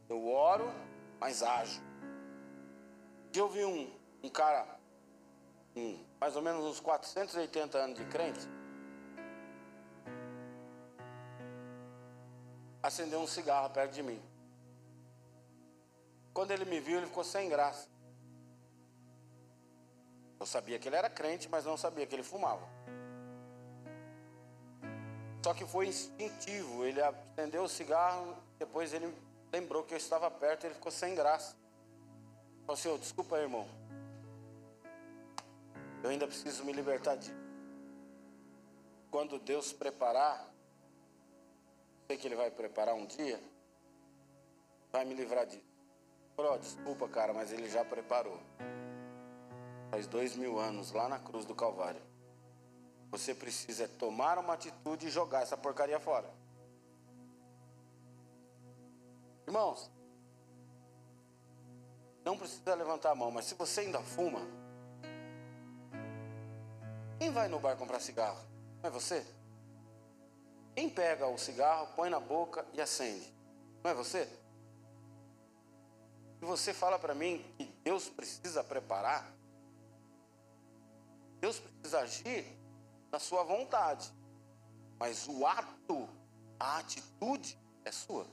Eu 0.10 0.28
oro, 0.28 0.72
mas 1.20 1.42
ajo. 1.42 1.82
Eu 3.34 3.48
vi 3.48 3.64
um, 3.64 3.89
um 4.24 4.30
cara, 4.30 4.68
um, 5.76 6.04
mais 6.20 6.36
ou 6.36 6.42
menos 6.42 6.64
uns 6.66 6.80
480 6.80 7.78
anos 7.78 7.98
de 7.98 8.06
crente, 8.06 8.48
acendeu 12.84 13.22
um 13.22 13.28
cigarro 13.28 13.70
perto 13.70 13.94
de 13.94 14.04
mim. 14.04 14.22
Quando 16.34 16.52
ele 16.52 16.66
me 16.66 16.80
viu, 16.80 16.98
ele 16.98 17.08
ficou 17.08 17.24
sem 17.24 17.50
graça. 17.50 17.89
Eu 20.39 20.46
sabia 20.46 20.80
que 20.80 20.89
ele 20.89 20.96
era 20.96 21.10
crente, 21.10 21.48
mas 21.48 21.66
não 21.66 21.78
sabia 21.78 22.06
que 22.08 22.16
ele 22.16 22.24
fumava. 22.24 22.68
Só 25.44 25.54
que 25.54 25.66
foi 25.66 25.88
instintivo. 25.88 26.86
Ele 26.86 27.02
acendeu 27.02 27.64
o 27.64 27.70
cigarro, 27.70 28.36
depois 28.60 28.94
ele 28.94 29.14
lembrou 29.52 29.84
que 29.84 29.94
eu 29.94 29.98
estava 29.98 30.30
perto, 30.30 30.66
ele 30.66 30.76
ficou 30.76 30.92
sem 30.92 31.16
graça. 31.16 31.56
Falou 32.62 32.74
assim, 32.74 32.89
oh, 32.89 32.98
desculpa 32.98 33.38
irmão. 33.38 33.68
Eu 36.04 36.10
ainda 36.10 36.26
preciso 36.26 36.64
me 36.64 36.72
libertar 36.72 37.16
disso. 37.16 37.34
Quando 39.10 39.38
Deus 39.39 39.74
preparar, 39.74 40.50
sei 42.08 42.18
que 42.18 42.28
Ele 42.28 42.36
vai 42.36 42.50
preparar 42.50 42.96
um 42.96 43.06
dia, 43.06 43.39
vai 44.92 45.06
me 45.06 45.14
livrar 45.14 45.46
disso. 45.46 45.62
Falou, 46.36 46.54
oh, 46.54 46.58
desculpa, 46.58 47.08
cara, 47.08 47.34
mas 47.34 47.52
Ele 47.52 47.70
já 47.70 47.84
preparou. 47.84 48.39
Faz 49.89 50.08
dois 50.08 50.36
mil 50.36 50.58
anos, 50.58 50.92
lá 50.92 51.10
na 51.10 51.20
cruz 51.20 51.46
do 51.46 51.54
Calvário. 51.54 52.02
Você 53.12 53.36
precisa 53.36 53.88
tomar 53.88 54.39
uma 54.39 54.53
atitude 54.53 55.07
e 55.07 55.12
jogar 55.12 55.41
essa 55.41 55.57
porcaria 55.57 55.99
fora. 55.99 56.32
Irmãos, 59.45 59.91
não 62.24 62.38
precisa 62.38 62.74
levantar 62.74 63.12
a 63.12 63.16
mão, 63.16 63.30
mas 63.30 63.45
se 63.45 63.55
você 63.55 63.82
ainda 63.82 63.99
fuma, 63.99 64.39
quem 67.20 67.32
vai 67.32 67.49
no 67.49 67.59
bar 67.59 67.76
comprar 67.76 67.99
cigarro? 67.99 68.39
Não 68.82 68.89
é 68.89 68.91
você? 68.91 69.26
Quem 70.74 70.89
pega 70.89 71.28
o 71.28 71.38
cigarro, 71.38 71.88
põe 71.95 72.09
na 72.09 72.20
boca 72.20 72.66
e 72.74 72.80
acende? 72.80 73.32
Não 73.84 73.91
é 73.91 73.93
você? 73.93 74.28
E 76.41 76.45
você 76.45 76.74
fala 76.74 76.97
para 76.97 77.14
mim 77.14 77.43
que 77.57 77.66
Deus 77.84 78.07
precisa 78.07 78.64
preparar, 78.64 79.30
Deus 81.41 81.59
precisa 81.59 81.99
agir 81.99 82.61
na 83.12 83.20
sua 83.20 83.43
vontade, 83.43 84.12
mas 84.97 85.28
o 85.28 85.45
ato, 85.45 86.07
a 86.59 86.78
atitude 86.78 87.59
é 87.84 87.91
sua. 87.91 88.26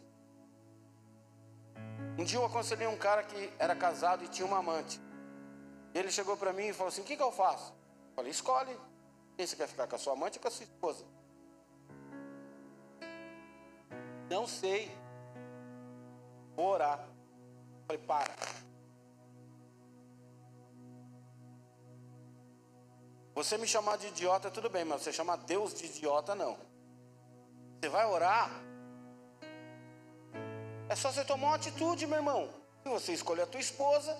Um 2.18 2.24
dia 2.24 2.38
eu 2.38 2.44
aconselhei 2.44 2.86
um 2.86 2.96
cara 2.96 3.22
que 3.22 3.52
era 3.58 3.74
casado 3.74 4.24
e 4.24 4.28
tinha 4.28 4.46
uma 4.46 4.58
amante. 4.58 5.00
Ele 5.94 6.10
chegou 6.10 6.36
para 6.36 6.52
mim 6.52 6.68
e 6.68 6.72
falou 6.72 6.88
assim: 6.88 7.00
O 7.00 7.04
que, 7.04 7.16
que 7.16 7.22
eu 7.22 7.32
faço? 7.32 7.72
Eu 7.72 8.14
falei: 8.16 8.30
Escolhe. 8.30 8.76
Quem 9.36 9.46
você 9.46 9.56
quer 9.56 9.68
ficar 9.68 9.86
com 9.86 9.94
a 9.94 9.98
sua 9.98 10.12
amante 10.12 10.38
ou 10.38 10.42
com 10.42 10.48
a 10.48 10.50
sua 10.50 10.64
esposa? 10.64 11.04
Não 14.28 14.46
sei. 14.46 14.90
Vou 16.54 16.66
orar. 16.66 16.98
Eu 17.00 17.84
falei: 17.86 18.02
Para. 18.02 18.34
Você 23.38 23.56
me 23.56 23.68
chamar 23.68 23.96
de 23.98 24.08
idiota, 24.08 24.50
tudo 24.50 24.68
bem, 24.68 24.84
mas 24.84 25.00
você 25.00 25.12
chamar 25.12 25.36
Deus 25.36 25.72
de 25.72 25.86
idiota, 25.86 26.34
não. 26.34 26.58
Você 27.80 27.88
vai 27.88 28.04
orar, 28.04 28.50
é 30.88 30.96
só 30.96 31.12
você 31.12 31.24
tomar 31.24 31.46
uma 31.46 31.54
atitude, 31.54 32.04
meu 32.08 32.16
irmão. 32.16 32.52
Se 32.82 32.88
você 32.88 33.12
escolher 33.12 33.42
a 33.42 33.46
tua 33.46 33.60
esposa, 33.60 34.18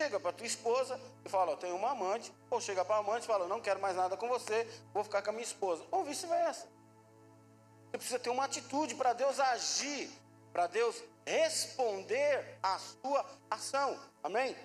chega 0.00 0.18
para 0.18 0.32
tua 0.32 0.46
esposa 0.46 0.98
e 1.26 1.28
fala, 1.28 1.52
eu 1.52 1.58
tenho 1.58 1.76
uma 1.76 1.90
amante, 1.90 2.32
ou 2.50 2.58
chega 2.58 2.82
para 2.82 2.96
a 2.96 2.98
amante 3.00 3.24
e 3.24 3.26
fala, 3.26 3.46
não 3.46 3.60
quero 3.60 3.82
mais 3.82 3.94
nada 3.96 4.16
com 4.16 4.28
você, 4.28 4.66
vou 4.94 5.04
ficar 5.04 5.20
com 5.20 5.28
a 5.28 5.32
minha 5.34 5.44
esposa, 5.44 5.84
ou 5.90 6.02
vice-versa. 6.02 6.66
Você 7.90 7.98
precisa 7.98 8.18
ter 8.18 8.30
uma 8.30 8.46
atitude 8.46 8.94
para 8.94 9.12
Deus 9.12 9.38
agir, 9.40 10.10
para 10.54 10.66
Deus 10.68 11.04
responder 11.26 12.58
à 12.62 12.78
sua 12.78 13.26
ação. 13.50 14.00
Amém? 14.22 14.56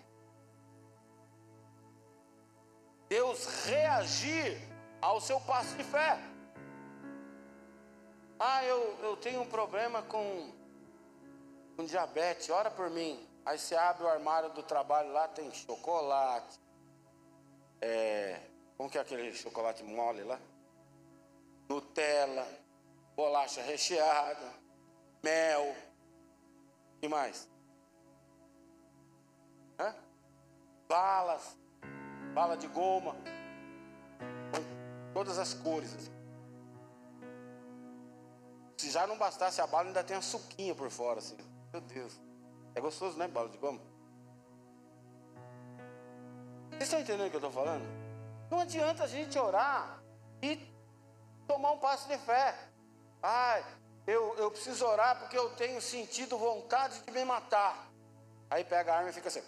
Deus 3.09 3.45
reagir 3.65 4.61
ao 5.01 5.19
seu 5.19 5.39
passo 5.41 5.75
de 5.75 5.83
fé. 5.83 6.19
Ah, 8.39 8.63
eu, 8.63 8.97
eu 9.01 9.17
tenho 9.17 9.41
um 9.41 9.47
problema 9.47 10.01
com 10.03 10.57
com 11.75 11.85
diabetes, 11.85 12.49
ora 12.49 12.69
por 12.69 12.89
mim. 12.89 13.25
Aí 13.45 13.57
você 13.57 13.73
abre 13.73 14.03
o 14.03 14.09
armário 14.09 14.49
do 14.49 14.61
trabalho 14.61 15.13
lá, 15.13 15.29
tem 15.29 15.49
chocolate. 15.53 16.59
É, 17.81 18.37
como 18.75 18.89
que 18.89 18.97
é 18.97 19.01
aquele 19.01 19.33
chocolate 19.33 19.81
mole 19.81 20.23
lá? 20.23 20.37
Nutella, 21.69 22.45
bolacha 23.15 23.61
recheada, 23.61 24.53
mel. 25.23 25.73
que 26.99 27.07
mais? 27.07 27.49
Hã? 29.79 29.95
Balas, 30.89 31.57
bala 32.33 32.55
de 32.55 32.67
goma, 32.67 33.15
todas 35.13 35.37
as 35.37 35.53
cores. 35.53 36.11
Se 38.77 38.89
já 38.89 39.05
não 39.05 39.17
bastasse 39.17 39.59
a 39.61 39.67
bala, 39.67 39.87
ainda 39.87 40.03
tem 40.03 40.15
a 40.15 40.21
suquinha 40.21 40.73
por 40.73 40.89
fora, 40.89 41.19
assim. 41.19 41.37
Meu 41.73 41.81
Deus. 41.81 42.19
É 42.75 42.81
gostoso, 42.81 43.17
né, 43.17 43.27
bala 43.27 43.49
de 43.49 43.57
goma? 43.57 43.79
Vocês 46.71 46.83
estão 46.83 46.99
entendendo 47.01 47.27
o 47.27 47.29
que 47.29 47.35
eu 47.35 47.39
estou 47.39 47.51
falando? 47.51 47.83
Não 48.49 48.61
adianta 48.61 49.03
a 49.03 49.07
gente 49.07 49.37
orar 49.37 50.01
e 50.41 50.65
tomar 51.45 51.71
um 51.71 51.77
passo 51.77 52.07
de 52.07 52.17
fé. 52.19 52.55
Ai, 53.21 53.65
eu, 54.07 54.33
eu 54.37 54.49
preciso 54.49 54.85
orar 54.85 55.19
porque 55.19 55.37
eu 55.37 55.49
tenho 55.55 55.81
sentido 55.81 56.37
vontade 56.37 57.01
de 57.01 57.11
me 57.11 57.25
matar. 57.25 57.91
Aí 58.49 58.63
pega 58.63 58.93
a 58.93 58.97
arma 58.97 59.09
e 59.09 59.13
fica 59.13 59.27
assim. 59.27 59.43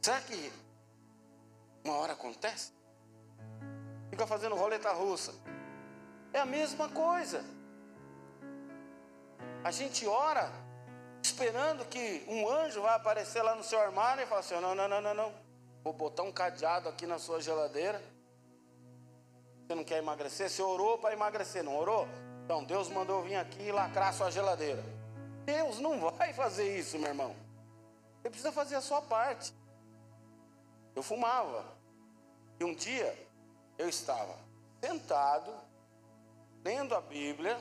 Será 0.00 0.20
que 0.20 0.52
uma 1.84 1.94
hora 1.96 2.14
acontece? 2.14 2.72
Fica 4.08 4.26
fazendo 4.26 4.54
roleta 4.54 4.90
russa. 4.92 5.34
É 6.32 6.40
a 6.40 6.46
mesma 6.46 6.88
coisa. 6.88 7.44
A 9.62 9.70
gente 9.70 10.06
ora 10.06 10.50
esperando 11.22 11.84
que 11.84 12.24
um 12.26 12.48
anjo 12.48 12.80
vai 12.80 12.94
aparecer 12.94 13.42
lá 13.42 13.54
no 13.54 13.62
seu 13.62 13.78
armário 13.78 14.22
e 14.22 14.26
falar 14.26 14.40
assim: 14.40 14.54
não, 14.60 14.74
não, 14.74 14.88
não, 14.88 15.00
não, 15.00 15.14
não. 15.14 15.34
Vou 15.84 15.92
botar 15.92 16.22
um 16.22 16.32
cadeado 16.32 16.88
aqui 16.88 17.06
na 17.06 17.18
sua 17.18 17.40
geladeira. 17.40 18.02
Você 19.66 19.74
não 19.74 19.84
quer 19.84 19.98
emagrecer? 19.98 20.48
Você 20.48 20.62
orou 20.62 20.98
para 20.98 21.12
emagrecer, 21.12 21.62
não 21.62 21.76
orou? 21.76 22.08
Então 22.44 22.64
Deus 22.64 22.88
mandou 22.88 23.22
vir 23.22 23.36
aqui 23.36 23.64
e 23.64 23.72
lacrar 23.72 24.12
sua 24.14 24.30
geladeira. 24.30 24.82
Deus 25.44 25.78
não 25.78 26.00
vai 26.10 26.32
fazer 26.32 26.76
isso, 26.78 26.98
meu 26.98 27.08
irmão. 27.08 27.36
Você 28.20 28.30
precisa 28.30 28.52
fazer 28.52 28.76
a 28.76 28.80
sua 28.80 29.00
parte. 29.02 29.52
Eu 30.94 31.02
fumava. 31.02 31.64
E 32.58 32.64
um 32.64 32.74
dia 32.74 33.16
eu 33.78 33.88
estava 33.88 34.36
sentado, 34.80 35.52
lendo 36.62 36.94
a 36.94 37.00
Bíblia, 37.00 37.58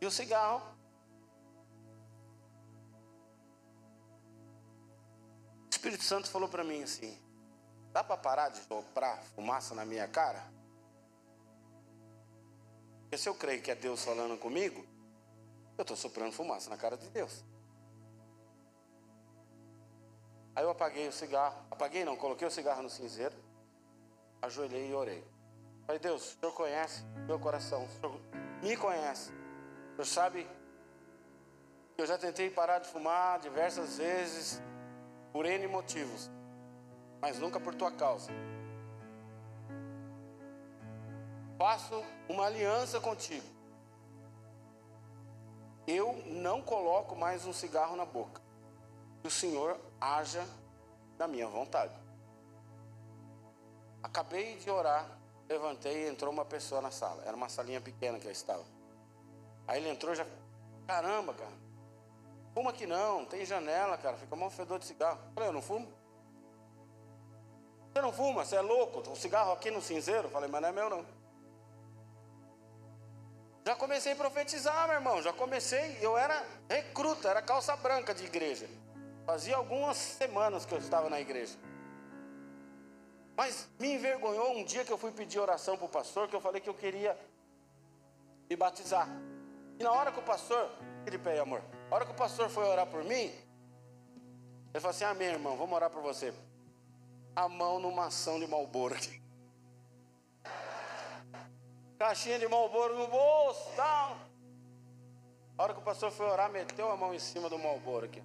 e 0.00 0.06
o 0.06 0.10
cigarro. 0.10 0.62
O 5.66 5.70
Espírito 5.70 6.02
Santo 6.02 6.28
falou 6.30 6.48
para 6.48 6.64
mim 6.64 6.82
assim: 6.82 7.18
dá 7.92 8.02
para 8.02 8.16
parar 8.16 8.48
de 8.48 8.58
soprar 8.60 9.22
fumaça 9.34 9.74
na 9.74 9.84
minha 9.84 10.08
cara? 10.08 10.42
Porque 13.02 13.18
se 13.18 13.28
eu 13.28 13.34
creio 13.34 13.60
que 13.60 13.70
é 13.70 13.74
Deus 13.74 14.04
falando 14.04 14.38
comigo, 14.38 14.86
eu 15.76 15.82
estou 15.82 15.96
soprando 15.96 16.32
fumaça 16.32 16.70
na 16.70 16.76
cara 16.76 16.96
de 16.96 17.08
Deus. 17.10 17.44
Aí 20.54 20.64
eu 20.64 20.70
apaguei 20.70 21.08
o 21.08 21.12
cigarro, 21.12 21.56
apaguei 21.70 22.04
não, 22.04 22.16
coloquei 22.16 22.46
o 22.46 22.50
cigarro 22.50 22.82
no 22.82 22.90
cinzeiro, 22.90 23.36
ajoelhei 24.42 24.90
e 24.90 24.94
orei. 24.94 25.24
Falei, 25.86 26.00
Deus, 26.00 26.34
o 26.34 26.40
Senhor 26.40 26.52
conhece 26.52 27.04
meu 27.26 27.38
coração, 27.38 27.84
o 27.84 27.88
Senhor 27.88 28.20
me 28.62 28.76
conhece. 28.76 29.32
Senhor 29.96 30.06
sabe 30.06 30.48
que 31.94 32.02
eu 32.02 32.06
já 32.06 32.16
tentei 32.16 32.50
parar 32.50 32.78
de 32.78 32.88
fumar 32.88 33.38
diversas 33.40 33.98
vezes 33.98 34.62
por 35.32 35.44
N 35.44 35.66
motivos, 35.66 36.30
mas 37.20 37.38
nunca 37.38 37.60
por 37.60 37.74
tua 37.74 37.92
causa. 37.92 38.30
Faço 41.58 42.02
uma 42.28 42.46
aliança 42.46 42.98
contigo. 43.00 43.46
Eu 45.86 46.14
não 46.26 46.62
coloco 46.62 47.14
mais 47.14 47.44
um 47.44 47.52
cigarro 47.52 47.96
na 47.96 48.06
boca. 48.06 48.39
Que 49.20 49.28
o 49.28 49.30
Senhor 49.30 49.78
haja 50.00 50.44
na 51.18 51.26
minha 51.26 51.46
vontade. 51.46 51.94
Acabei 54.02 54.56
de 54.56 54.70
orar, 54.70 55.06
levantei 55.48 56.04
e 56.04 56.08
entrou 56.08 56.32
uma 56.32 56.44
pessoa 56.44 56.80
na 56.80 56.90
sala. 56.90 57.22
Era 57.24 57.36
uma 57.36 57.48
salinha 57.48 57.80
pequena 57.80 58.18
que 58.18 58.26
eu 58.26 58.32
estava. 58.32 58.64
Aí 59.68 59.80
ele 59.80 59.90
entrou 59.90 60.14
já. 60.14 60.26
Caramba, 60.86 61.34
cara. 61.34 61.52
Fuma 62.54 62.70
aqui 62.70 62.86
não, 62.86 63.24
tem 63.26 63.44
janela, 63.44 63.96
cara. 63.98 64.16
Fica 64.16 64.34
mal 64.34 64.50
fedor 64.50 64.78
de 64.78 64.86
cigarro. 64.86 65.18
Falei, 65.34 65.50
eu 65.50 65.52
não 65.52 65.62
fumo. 65.62 65.86
Você 67.92 68.00
não 68.00 68.12
fuma, 68.12 68.44
você 68.44 68.56
é 68.56 68.60
louco. 68.60 69.10
O 69.10 69.16
cigarro 69.16 69.52
aqui 69.52 69.70
no 69.70 69.82
cinzeiro. 69.82 70.28
Falei, 70.30 70.48
mas 70.48 70.62
não 70.62 70.68
é 70.68 70.72
meu 70.72 70.90
não. 70.90 71.06
Já 73.66 73.76
comecei 73.76 74.12
a 74.12 74.16
profetizar, 74.16 74.86
meu 74.86 74.96
irmão. 74.96 75.22
Já 75.22 75.32
comecei. 75.32 75.98
Eu 76.00 76.16
era 76.16 76.44
recruta, 76.68 77.28
era 77.28 77.42
calça 77.42 77.76
branca 77.76 78.14
de 78.14 78.24
igreja. 78.24 78.68
Fazia 79.30 79.56
algumas 79.56 79.96
semanas 79.96 80.66
que 80.66 80.74
eu 80.74 80.78
estava 80.78 81.08
na 81.08 81.20
igreja. 81.20 81.56
Mas 83.36 83.68
me 83.78 83.94
envergonhou 83.94 84.56
um 84.56 84.64
dia 84.64 84.84
que 84.84 84.92
eu 84.92 84.98
fui 84.98 85.12
pedir 85.12 85.38
oração 85.38 85.76
para 85.76 85.86
o 85.86 85.88
pastor, 85.88 86.26
que 86.26 86.34
eu 86.34 86.40
falei 86.40 86.60
que 86.60 86.68
eu 86.68 86.74
queria 86.74 87.16
me 88.48 88.56
batizar. 88.56 89.06
E 89.78 89.84
na 89.84 89.92
hora 89.92 90.10
que 90.10 90.18
o 90.18 90.22
pastor, 90.24 90.68
ele 91.06 91.16
pé 91.16 91.38
amor, 91.38 91.62
na 91.88 91.94
hora 91.94 92.04
que 92.04 92.10
o 92.10 92.14
pastor 92.16 92.50
foi 92.50 92.64
orar 92.64 92.88
por 92.88 93.04
mim, 93.04 93.30
ele 94.72 94.80
falou 94.80 94.90
assim: 94.90 95.04
Amém, 95.04 95.28
irmão, 95.28 95.56
vamos 95.56 95.76
orar 95.76 95.90
por 95.90 96.02
você. 96.02 96.34
A 97.36 97.48
mão 97.48 97.78
numa 97.78 98.06
ação 98.06 98.40
de 98.40 98.48
malboro. 98.48 98.96
Caixinha 101.96 102.36
de 102.36 102.48
malboro 102.48 102.98
no 102.98 103.06
bolso, 103.06 103.70
tal. 103.76 104.16
A 105.56 105.62
hora 105.62 105.72
que 105.72 105.78
o 105.78 105.84
pastor 105.84 106.10
foi 106.10 106.26
orar, 106.26 106.50
meteu 106.50 106.90
a 106.90 106.96
mão 106.96 107.14
em 107.14 107.20
cima 107.20 107.48
do 107.48 107.60
malboro 107.60 108.06
aqui. 108.06 108.20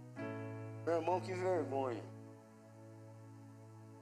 Meu 0.86 0.96
irmão, 0.96 1.20
que 1.20 1.34
vergonha. 1.34 2.04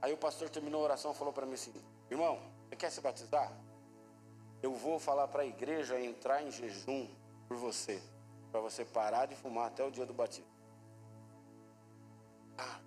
Aí 0.01 0.11
o 0.11 0.17
pastor 0.17 0.49
terminou 0.49 0.81
a 0.81 0.83
oração 0.83 1.13
e 1.13 1.15
falou 1.15 1.31
para 1.31 1.45
mim 1.45 1.53
assim: 1.53 1.73
Irmão, 2.11 2.37
você 2.67 2.75
quer 2.75 2.91
se 2.91 2.99
batizar? 2.99 3.51
Eu 4.61 4.73
vou 4.73 4.99
falar 4.99 5.29
para 5.29 5.43
a 5.43 5.45
igreja 5.45 5.99
entrar 5.99 6.43
em 6.43 6.51
jejum 6.51 7.07
por 7.47 7.55
você, 7.55 8.01
para 8.51 8.59
você 8.59 8.83
parar 8.83 9.27
de 9.27 9.35
fumar 9.35 9.67
até 9.67 9.83
o 9.83 9.89
dia 9.89 10.05
do 10.05 10.13
batismo. 10.13 10.51
Ah, 12.57 12.79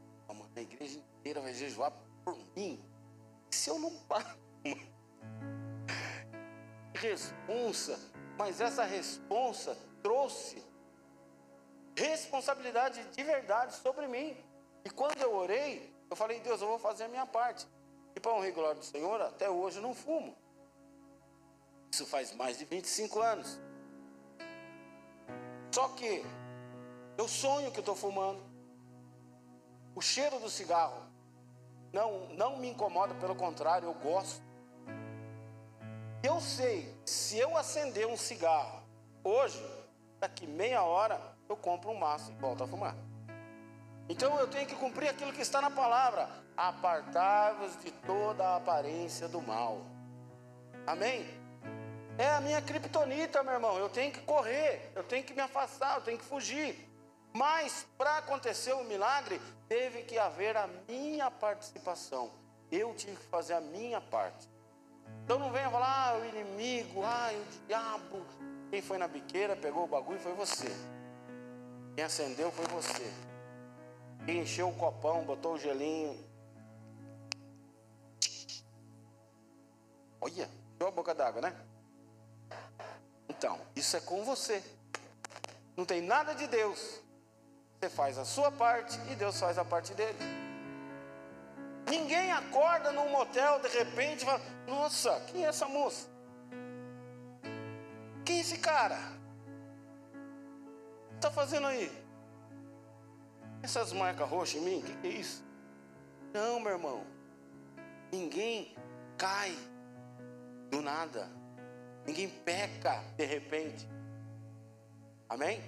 a 0.55 0.61
igreja 0.61 0.99
inteira 0.99 1.41
vai 1.41 1.55
jejuar 1.55 1.93
por 2.23 2.37
mim. 2.55 2.85
Se 3.51 3.71
eu 3.71 3.79
não 3.79 3.95
paro, 4.01 4.39
responsa, 6.95 7.99
mas 8.37 8.61
essa 8.61 8.85
responsa 8.85 9.77
trouxe 10.03 10.63
responsabilidade 11.97 13.03
de 13.05 13.23
verdade 13.23 13.75
sobre 13.75 14.07
mim. 14.07 14.37
E 14.85 14.91
quando 14.91 15.21
eu 15.21 15.35
orei, 15.35 15.93
eu 16.11 16.17
falei, 16.17 16.39
Deus, 16.41 16.61
eu 16.61 16.69
vou 16.69 16.79
fazer 16.79 17.05
a 17.05 17.09
minha 17.09 17.27
parte. 17.27 17.67
E 18.15 18.21
para 18.21 18.49
e 18.49 18.53
glória 18.53 18.77
do 18.77 18.85
Senhor, 18.85 19.21
até 19.21 19.51
hoje 19.51 19.79
eu 19.79 19.83
não 19.83 19.95
fumo. 19.95 20.37
Isso 21.91 22.07
faz 22.07 22.33
mais 22.35 22.59
de 22.59 22.65
25 22.65 23.21
anos. 23.21 23.59
Só 25.73 25.89
que 25.89 26.25
eu 27.19 27.29
sonho 27.29 27.71
que 27.71 27.81
estou 27.81 27.95
fumando. 27.95 28.43
O 29.95 30.01
cheiro 30.01 30.39
do 30.39 30.49
cigarro 30.49 31.03
não, 31.93 32.29
não 32.29 32.59
me 32.59 32.69
incomoda, 32.69 33.15
pelo 33.15 33.35
contrário, 33.35 33.89
eu 33.89 33.95
gosto. 33.95 34.43
Eu 36.23 36.41
sei, 36.41 36.95
se 37.05 37.39
eu 37.39 37.57
acender 37.57 38.07
um 38.07 38.17
cigarro 38.17 38.83
hoje, 39.23 39.63
daqui 40.19 40.47
meia 40.47 40.83
hora, 40.83 41.36
eu 41.49 41.57
compro 41.57 41.91
um 41.91 41.99
maço 41.99 42.31
e 42.31 42.35
volto 42.35 42.65
a 42.65 42.67
fumar. 42.67 42.97
Então 44.09 44.39
eu 44.39 44.47
tenho 44.47 44.67
que 44.67 44.75
cumprir 44.77 45.09
aquilo 45.09 45.33
que 45.33 45.43
está 45.43 45.61
na 45.61 45.71
palavra: 45.71 46.29
apartai-vos 46.57 47.77
de 47.83 47.91
toda 47.91 48.45
a 48.45 48.57
aparência 48.57 49.29
do 49.29 49.41
mal. 49.41 49.81
Amém? 50.87 51.27
É 52.19 52.29
a 52.29 52.41
minha 52.41 52.63
criptonita, 52.63 53.43
meu 53.43 53.55
irmão. 53.55 53.77
Eu 53.79 53.89
tenho 53.89 54.13
que 54.13 54.21
correr, 54.21 54.91
eu 54.95 55.05
tenho 55.05 55.25
que 55.25 55.35
me 55.35 55.41
afastar, 55.41 55.97
eu 55.97 56.03
tenho 56.03 56.19
que 56.19 56.25
fugir. 56.25 56.89
Mas 57.33 57.87
para 57.99 58.19
acontecer 58.19 58.73
o 58.73 58.85
milagre, 58.85 59.41
teve 59.69 60.03
que 60.03 60.19
haver 60.19 60.57
a 60.57 60.67
minha 60.89 61.31
participação. 61.31 62.31
Eu 62.73 62.95
tive 62.95 63.17
que 63.17 63.27
fazer 63.27 63.55
a 63.55 63.61
minha 63.61 64.01
parte. 64.01 64.49
Então 65.25 65.39
não 65.39 65.51
venha 65.51 65.71
falar, 65.71 66.11
ah, 66.11 66.19
o 66.19 66.25
inimigo, 66.25 67.03
ah, 67.05 67.31
o 67.33 67.67
diabo. 67.67 68.25
Quem 68.71 68.81
foi 68.81 68.97
na 68.97 69.07
biqueira, 69.07 69.55
pegou 69.55 69.85
o 69.85 69.87
bagulho 69.87 70.19
foi 70.19 70.33
você. 70.33 70.69
Quem 71.97 72.05
acendeu 72.05 72.53
foi 72.53 72.67
você. 72.67 73.11
Quem 74.27 74.41
encheu 74.41 74.69
o 74.69 74.75
copão, 74.75 75.25
botou 75.25 75.55
o 75.55 75.59
gelinho. 75.59 76.23
Olha, 80.21 80.51
encheu 80.75 80.89
a 80.89 80.91
boca 80.91 81.15
d'água, 81.15 81.41
né? 81.41 81.57
Então, 83.27 83.59
isso 83.75 83.97
é 83.97 84.01
com 84.01 84.23
você. 84.25 84.63
Não 85.75 85.87
tem 85.87 86.03
nada 86.03 86.35
de 86.35 86.47
Deus. 86.47 87.01
Você 87.81 87.89
faz 87.89 88.19
a 88.19 88.27
sua 88.27 88.53
parte 88.53 88.99
e 89.11 89.15
Deus 89.15 89.41
faz 89.41 89.57
a 89.57 89.65
parte 89.65 89.95
dele. 89.95 90.19
Ninguém 91.89 92.31
acorda 92.31 92.93
num 92.93 93.09
motel 93.09 93.59
de 93.61 93.69
repente 93.69 94.23
e 94.23 94.27
fala: 94.27 94.43
Nossa, 94.67 95.19
quem 95.29 95.47
é 95.47 95.49
essa 95.49 95.67
moça? 95.67 96.07
Quem 98.23 98.37
é 98.37 98.41
esse 98.41 98.59
cara? 98.59 99.16
Está 101.17 101.31
fazendo 101.31 101.67
aí? 101.67 101.91
Essas 103.63 103.93
marcas 103.93 104.29
roxas 104.29 104.61
em 104.61 104.65
mim, 104.65 104.79
o 104.81 104.83
que, 104.83 104.97
que 104.97 105.07
é 105.09 105.11
isso? 105.11 105.45
Não, 106.33 106.61
meu 106.61 106.73
irmão. 106.73 107.05
Ninguém 108.13 108.77
cai 109.19 109.57
do 110.71 110.81
nada. 110.81 111.29
Ninguém 112.07 112.29
peca 112.29 113.03
de 113.17 113.25
repente. 113.25 113.89
Amém? 115.29 115.61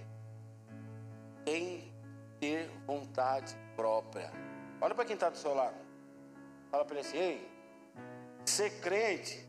Tem 1.44 1.80
que 1.80 1.92
ter 2.38 2.70
vontade 2.86 3.56
própria. 3.74 4.30
Olha 4.80 4.94
para 4.94 5.04
quem 5.04 5.14
está 5.14 5.30
do 5.30 5.36
seu 5.36 5.54
lado. 5.54 5.76
Fala 6.70 6.84
para 6.84 6.98
ele 6.98 7.08
assim: 7.08 7.16
ei, 7.16 7.50
ser 8.44 8.80
crente 8.80 9.44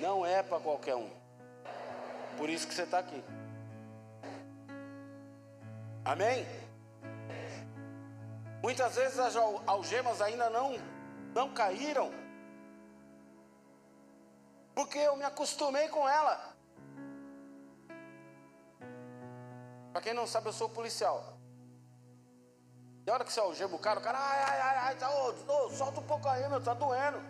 não 0.00 0.24
é 0.24 0.42
para 0.42 0.58
qualquer 0.58 0.96
um. 0.96 1.10
Por 2.36 2.48
isso 2.48 2.66
que 2.66 2.74
você 2.74 2.82
está 2.82 2.98
aqui. 2.98 3.22
Amém? 6.04 6.46
Muitas 8.62 8.94
vezes 8.94 9.18
as 9.18 9.34
algemas 9.66 10.20
ainda 10.20 10.48
não, 10.50 10.74
não 11.34 11.52
caíram 11.52 12.22
porque 14.74 14.98
eu 14.98 15.16
me 15.16 15.24
acostumei 15.24 15.88
com 15.88 16.08
ela. 16.08 16.54
Para 19.92 20.00
quem 20.00 20.14
não 20.14 20.26
sabe, 20.26 20.48
eu 20.48 20.52
sou 20.52 20.68
policial. 20.68 21.38
E 23.06 23.10
a 23.10 23.14
hora 23.14 23.24
que 23.24 23.32
você 23.32 23.40
algema 23.40 23.74
o 23.74 23.78
cara, 23.78 24.00
o 24.00 24.02
cara, 24.02 24.18
ai, 24.18 24.42
ai, 24.42 24.60
ai, 24.60 24.76
ai, 24.78 24.96
tá, 24.96 25.10
ô, 25.10 25.30
ô, 25.30 25.70
solta 25.70 26.00
um 26.00 26.06
pouco 26.06 26.28
aí, 26.28 26.48
meu, 26.48 26.62
tá 26.62 26.72
doendo. 26.72 27.20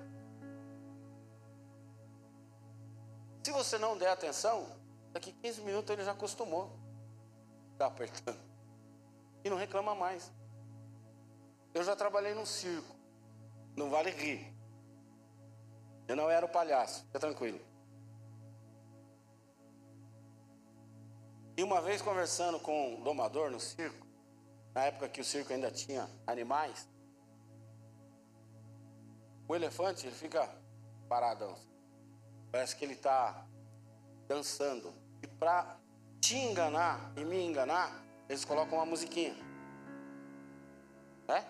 Se 3.42 3.50
você 3.50 3.78
não 3.78 3.98
der 3.98 4.10
atenção, 4.10 4.66
daqui 5.12 5.32
15 5.32 5.62
minutos 5.62 5.90
ele 5.90 6.04
já 6.04 6.12
acostumou. 6.12 6.70
Tá 7.76 7.86
apertando. 7.86 8.51
E 9.44 9.50
não 9.50 9.56
reclama 9.56 9.94
mais. 9.94 10.32
Eu 11.74 11.82
já 11.82 11.96
trabalhei 11.96 12.34
num 12.34 12.46
circo. 12.46 12.94
Não 13.76 13.90
vale 13.90 14.10
rir. 14.10 14.52
Eu 16.06 16.16
não 16.16 16.28
era 16.30 16.44
o 16.44 16.48
palhaço, 16.48 17.04
fica 17.06 17.18
tranquilo. 17.18 17.60
E 21.56 21.62
uma 21.62 21.80
vez 21.80 22.02
conversando 22.02 22.58
com 22.58 22.94
um 22.94 23.02
domador 23.02 23.50
no 23.50 23.60
circo, 23.60 24.06
na 24.74 24.84
época 24.84 25.08
que 25.08 25.20
o 25.20 25.24
circo 25.24 25.52
ainda 25.52 25.70
tinha 25.70 26.08
animais, 26.26 26.88
o 29.46 29.54
elefante 29.54 30.06
ele 30.06 30.14
fica 30.14 30.48
paradão. 31.08 31.54
Parece 32.50 32.74
que 32.76 32.84
ele 32.84 32.94
está 32.94 33.46
dançando. 34.26 34.92
E 35.22 35.26
para 35.26 35.78
te 36.20 36.36
enganar 36.36 37.12
e 37.16 37.24
me 37.24 37.44
enganar, 37.44 38.01
eles 38.32 38.46
colocam 38.46 38.78
uma 38.78 38.86
musiquinha. 38.86 39.36
É? 41.28 41.44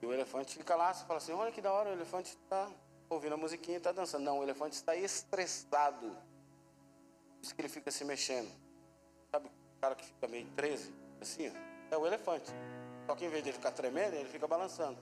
E 0.00 0.06
o 0.06 0.12
elefante 0.12 0.56
fica 0.56 0.76
lá, 0.76 0.94
você 0.94 1.04
fala 1.04 1.18
assim, 1.18 1.32
olha 1.32 1.50
que 1.50 1.60
da 1.60 1.72
hora, 1.72 1.90
o 1.90 1.92
elefante 1.92 2.30
está 2.30 2.70
ouvindo 3.08 3.34
a 3.34 3.36
musiquinha 3.36 3.76
e 3.76 3.78
está 3.78 3.90
dançando. 3.90 4.22
Não, 4.22 4.38
o 4.38 4.42
elefante 4.44 4.76
está 4.76 4.94
estressado. 4.94 6.08
Por 6.08 7.42
isso 7.42 7.54
que 7.54 7.60
ele 7.60 7.68
fica 7.68 7.90
se 7.90 8.04
mexendo. 8.04 8.48
Sabe 9.32 9.48
o 9.48 9.80
cara 9.80 9.96
que 9.96 10.04
fica 10.04 10.28
meio 10.28 10.46
13? 10.54 10.94
Assim, 11.20 11.48
ó, 11.48 11.94
é 11.94 11.98
o 11.98 12.06
elefante. 12.06 12.50
Só 13.06 13.16
que 13.16 13.24
em 13.24 13.28
vez 13.28 13.42
de 13.42 13.50
ele 13.50 13.58
ficar 13.58 13.72
tremendo, 13.72 14.14
ele 14.14 14.28
fica 14.28 14.46
balançando. 14.46 14.98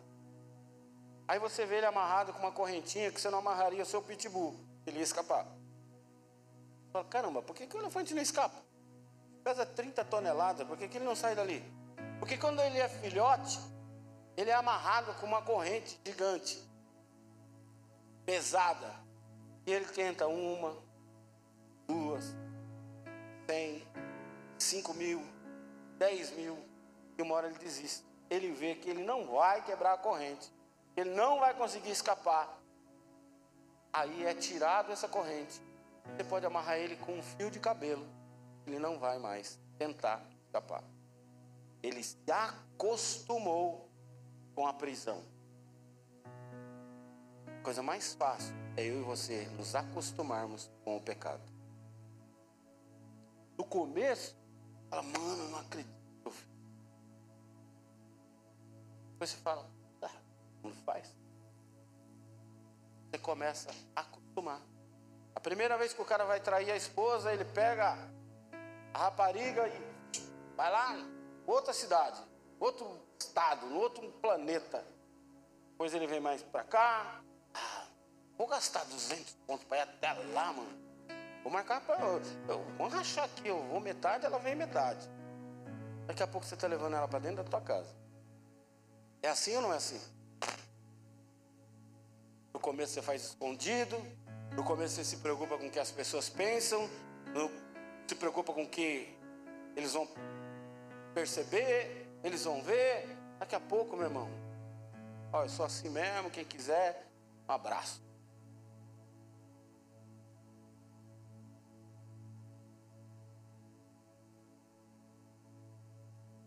Aí 1.29 1.39
você 1.39 1.67
vê 1.67 1.77
ele 1.77 1.87
amarrado 1.87 2.33
com 2.33 2.39
uma 2.39 2.53
correntinha 2.53 3.13
que 3.13 3.21
você 3.21 3.29
não 3.29 3.39
amarraria 3.41 3.83
o 3.83 3.87
seu 3.87 4.01
pitbull. 4.01 4.55
Ele 4.87 4.97
ia 4.97 5.05
escapar. 5.05 5.45
Você 5.45 6.93
fala, 6.93 7.05
caramba, 7.05 7.43
por 7.43 7.55
que, 7.55 7.67
que 7.67 7.77
o 7.77 7.81
elefante 7.81 8.15
não 8.15 8.23
escapa? 8.23 8.74
Pesa 9.45 9.67
30 9.67 10.03
toneladas, 10.07 10.67
por 10.67 10.79
que, 10.79 10.85
ele 10.85 11.05
não 11.05 11.15
sai 11.15 11.35
dali? 11.35 11.63
Porque 12.19 12.39
quando 12.39 12.61
ele 12.63 12.79
é 12.79 12.89
filhote, 12.89 13.61
ele 14.39 14.49
é 14.49 14.55
amarrado 14.55 15.13
com 15.21 15.27
uma 15.27 15.43
corrente 15.43 16.01
gigante 16.03 16.59
pesada. 18.25 18.91
E 19.67 19.73
ele 19.73 19.85
tenta 19.85 20.27
uma, 20.27 20.75
duas, 21.87 22.35
cem, 23.47 23.87
cinco 24.59 24.95
mil, 24.95 25.23
dez 25.99 26.31
mil, 26.31 26.59
e 27.19 27.23
uma 27.23 27.35
hora 27.35 27.49
ele 27.49 27.59
desiste. 27.59 28.03
Ele 28.31 28.51
vê 28.51 28.75
que 28.75 28.89
ele 28.89 29.05
não 29.05 29.27
vai 29.27 29.63
quebrar 29.63 29.93
a 29.93 29.99
corrente, 29.99 30.51
ele 30.97 31.11
não 31.11 31.39
vai 31.39 31.53
conseguir 31.53 31.91
escapar. 31.91 32.59
Aí 33.93 34.25
é 34.25 34.35
tirado 34.35 34.91
essa 34.91 35.07
corrente. 35.07 35.61
Você 36.17 36.25
pode 36.25 36.47
amarrar 36.47 36.79
ele 36.79 36.97
com 36.97 37.13
um 37.13 37.23
fio 37.23 37.51
de 37.51 37.61
cabelo, 37.61 38.07
ele 38.67 38.79
não 38.79 38.99
vai 38.99 39.19
mais 39.19 39.59
tentar 39.79 40.25
escapar. 40.47 40.85
Ele 41.83 42.03
se 42.03 42.19
acostumou 42.31 43.91
com 44.55 44.67
a 44.67 44.73
prisão 44.73 45.23
coisa 47.65 47.83
mais 47.83 48.13
fácil 48.13 48.55
é 48.77 48.85
eu 48.85 49.01
e 49.01 49.03
você 49.03 49.47
nos 49.57 49.75
acostumarmos 49.75 50.71
com 50.85 50.99
o 50.99 51.01
pecado. 51.01 51.43
No 53.57 53.65
começo, 53.65 54.37
fala, 54.91 55.03
mano, 55.03 55.49
não 55.49 55.59
acredito. 55.61 55.95
Depois 59.13 59.31
você 59.31 59.37
fala, 59.39 59.67
ah, 60.03 60.11
não 60.63 60.73
faz. 60.85 61.17
Você 63.11 63.19
começa 63.19 63.71
a 63.97 64.03
acostumar. 64.03 64.61
A 65.35 65.41
primeira 65.41 65.79
vez 65.79 65.95
que 65.95 66.03
o 66.03 66.05
cara 66.05 66.27
vai 66.27 66.41
trair 66.41 66.71
a 66.71 66.77
esposa, 66.77 67.33
ele 67.33 67.47
pega 67.47 67.97
a 68.95 68.99
rapariga 68.99 69.71
vai 70.57 70.71
lá, 70.71 70.97
outra 71.47 71.75
cidade, 71.75 72.23
outro 72.59 72.99
estado, 73.19 73.67
no 73.67 73.79
outro 73.79 74.11
planeta. 74.23 74.85
Depois 75.73 75.93
ele 75.93 76.07
vem 76.07 76.21
mais 76.21 76.43
para 76.43 76.65
cá, 76.65 77.21
Vou 78.37 78.49
gastar 78.49 78.85
200 78.85 79.33
pontos 79.47 79.65
para 79.65 79.79
ir 79.79 79.81
até 79.83 80.13
lá, 80.33 80.53
mano. 80.53 80.85
Vou 81.43 81.53
marcar 81.53 81.81
para. 81.83 81.99
Vamos 82.77 82.93
rachar 82.93 83.25
aqui, 83.25 83.49
eu 83.49 83.63
vou 83.65 83.81
metade, 83.81 84.27
ela 84.27 84.39
vem 84.39 84.55
metade. 84.55 85.09
Daqui 86.07 86.23
a 86.23 86.27
pouco 86.27 86.47
você 86.47 86.55
está 86.55 86.67
levando 86.67 86.95
ela 86.95 87.07
para 87.07 87.21
dentro 87.21 87.43
da 87.43 87.45
tua 87.45 87.61
casa. 87.61 87.95
É 89.23 89.29
assim 89.29 89.55
ou 89.57 89.63
não 89.63 89.73
é 89.73 89.77
assim? 89.77 90.01
No 92.53 92.61
começo 92.61 92.93
você 92.93 93.03
faz 93.03 93.25
escondido, 93.25 93.97
no 94.53 94.65
começo 94.65 94.97
você 94.97 95.05
se 95.05 95.19
preocupa 95.19 95.57
com 95.57 95.67
o 95.67 95.71
que 95.71 95.79
as 95.79 95.91
pessoas 95.91 96.29
pensam, 96.29 96.89
no, 97.33 97.51
se 98.07 98.15
preocupa 98.15 98.53
com 98.53 98.65
o 98.65 98.69
que 98.69 99.17
eles 99.77 99.93
vão 99.93 100.09
perceber, 101.15 102.09
eles 102.23 102.45
vão 102.45 102.63
ver. 102.63 103.07
Daqui 103.39 103.55
a 103.55 103.61
pouco, 103.61 103.97
meu 103.97 104.07
irmão, 104.07 104.29
olha, 105.33 105.47
eu 105.47 105.49
sou 105.49 105.65
assim 105.65 105.89
mesmo, 105.89 106.31
quem 106.31 106.45
quiser, 106.45 107.07
um 107.49 107.53
abraço. 107.53 108.03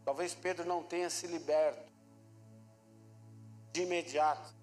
Talvez 0.05 0.33
Pedro 0.33 0.65
não 0.65 0.83
tenha 0.83 1.09
se 1.09 1.27
liberto 1.27 1.91
de 3.73 3.81
imediato, 3.81 4.55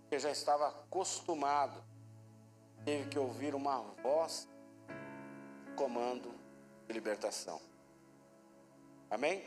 porque 0.00 0.18
já 0.18 0.32
estava 0.32 0.68
acostumado, 0.68 1.80
teve 2.84 3.08
que 3.08 3.18
ouvir 3.18 3.54
uma 3.54 3.82
voz 4.02 4.48
comando 5.80 6.30
de 6.86 6.92
libertação. 6.92 7.58
Amém? 9.08 9.42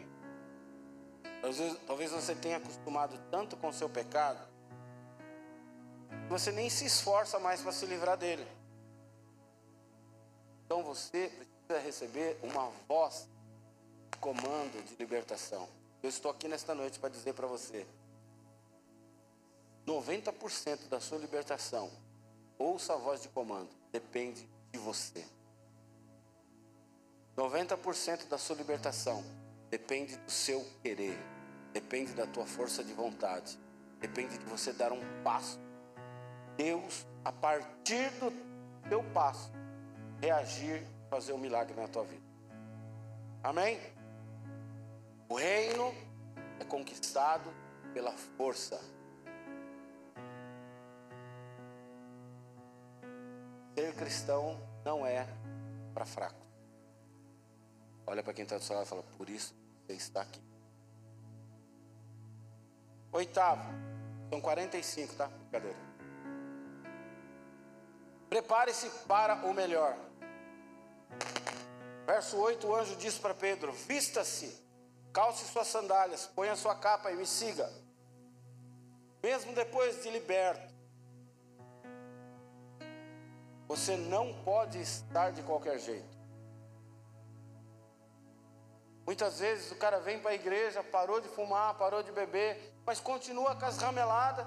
Talvez 1.85 2.09
você 2.09 2.33
tenha 2.33 2.57
acostumado 2.57 3.21
tanto 3.29 3.55
com 3.55 3.67
o 3.67 3.73
seu 3.73 3.87
pecado, 3.87 4.39
que 6.23 6.29
você 6.29 6.51
nem 6.51 6.71
se 6.71 6.85
esforça 6.85 7.37
mais 7.37 7.61
para 7.61 7.71
se 7.71 7.85
livrar 7.85 8.17
dele. 8.17 8.47
Então 10.65 10.81
você 10.81 11.31
precisa 11.67 11.85
receber 11.85 12.39
uma 12.41 12.71
voz 12.87 13.29
comando 14.19 14.83
de 14.83 14.95
libertação. 14.95 15.69
Eu 16.01 16.09
estou 16.09 16.31
aqui 16.31 16.47
nesta 16.47 16.73
noite 16.73 16.97
para 16.97 17.09
dizer 17.09 17.33
para 17.35 17.45
você: 17.45 17.85
90% 19.85 20.87
da 20.87 20.99
sua 20.99 21.19
libertação, 21.19 21.91
ouça 22.57 22.93
a 22.95 22.97
voz 22.97 23.21
de 23.21 23.29
comando, 23.29 23.69
depende 23.91 24.49
de 24.71 24.79
você. 24.79 25.23
90% 27.35 28.27
da 28.27 28.37
sua 28.37 28.55
libertação 28.55 29.23
depende 29.69 30.15
do 30.17 30.29
seu 30.29 30.63
querer, 30.83 31.17
depende 31.73 32.13
da 32.13 32.27
tua 32.27 32.45
força 32.45 32.83
de 32.83 32.93
vontade, 32.93 33.57
depende 33.99 34.37
de 34.37 34.45
você 34.45 34.71
dar 34.71 34.91
um 34.91 35.01
passo. 35.23 35.59
Deus, 36.55 37.07
a 37.25 37.31
partir 37.31 38.11
do 38.19 38.31
teu 38.87 39.03
passo, 39.11 39.51
reagir, 40.21 40.85
fazer 41.09 41.33
um 41.33 41.39
milagre 41.39 41.75
na 41.75 41.87
tua 41.87 42.03
vida. 42.03 42.23
Amém? 43.41 43.79
O 45.27 45.35
reino 45.35 45.91
é 46.59 46.65
conquistado 46.65 47.51
pela 47.93 48.11
força. 48.37 48.79
Ser 53.73 53.95
cristão 53.95 54.61
não 54.85 55.03
é 55.03 55.27
para 55.95 56.05
fraco. 56.05 56.42
Olha 58.05 58.21
para 58.21 58.33
quem 58.33 58.43
está 58.43 58.57
do 58.57 58.63
seu 58.63 58.75
lado 58.75 58.85
e 58.85 58.89
fala: 58.89 59.03
Por 59.17 59.29
isso 59.29 59.55
você 59.85 59.93
está 59.93 60.21
aqui. 60.21 60.41
Oitavo, 63.11 63.69
são 64.29 64.41
45, 64.41 65.13
tá? 65.15 65.27
Brincadeira. 65.27 65.77
Prepare-se 68.29 68.89
para 69.07 69.45
o 69.45 69.53
melhor. 69.53 69.95
Verso 72.05 72.37
8: 72.37 72.67
o 72.67 72.75
anjo 72.75 72.95
disse 72.95 73.19
para 73.19 73.33
Pedro: 73.33 73.71
Vista-se 73.71 74.61
calce 75.13 75.45
suas 75.45 75.67
sandálias, 75.67 76.25
ponha 76.25 76.55
sua 76.55 76.75
capa 76.75 77.11
e 77.11 77.15
me 77.15 77.25
siga. 77.25 77.71
Mesmo 79.21 79.53
depois 79.53 80.01
de 80.01 80.09
liberto, 80.09 80.73
você 83.67 83.95
não 83.95 84.33
pode 84.43 84.81
estar 84.81 85.31
de 85.31 85.41
qualquer 85.43 85.79
jeito. 85.79 86.12
Muitas 89.05 89.39
vezes 89.39 89.71
o 89.71 89.75
cara 89.75 89.99
vem 89.99 90.19
para 90.19 90.31
a 90.31 90.35
igreja, 90.35 90.81
parou 90.83 91.19
de 91.19 91.27
fumar, 91.27 91.73
parou 91.75 92.01
de 92.01 92.11
beber, 92.11 92.73
mas 92.85 92.99
continua 92.99 93.55
com 93.55 93.65
as 93.65 93.77
rameladas, 93.77 94.45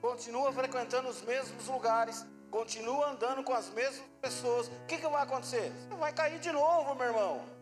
continua 0.00 0.52
frequentando 0.52 1.08
os 1.08 1.20
mesmos 1.22 1.66
lugares, 1.66 2.24
continua 2.50 3.10
andando 3.10 3.44
com 3.44 3.52
as 3.52 3.68
mesmas 3.68 4.06
pessoas. 4.20 4.68
O 4.68 4.86
que, 4.86 4.96
que 4.96 5.08
vai 5.08 5.22
acontecer? 5.22 5.70
Você 5.72 5.96
vai 5.96 6.12
cair 6.12 6.38
de 6.38 6.50
novo, 6.50 6.94
meu 6.94 7.06
irmão. 7.06 7.60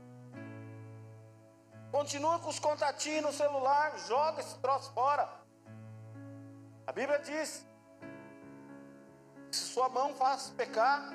Continua 1.91 2.39
com 2.39 2.51
os 2.51 2.61
contatinhos 2.61 3.25
no 3.25 3.33
celular, 3.33 3.99
joga 4.07 4.41
esse 4.41 4.57
troço 4.59 4.93
fora. 4.93 5.29
A 6.87 6.93
Bíblia 6.93 7.19
diz: 7.19 7.67
se 9.51 9.65
sua 9.73 9.89
mão 9.89 10.15
faz 10.15 10.51
pecar, 10.51 11.11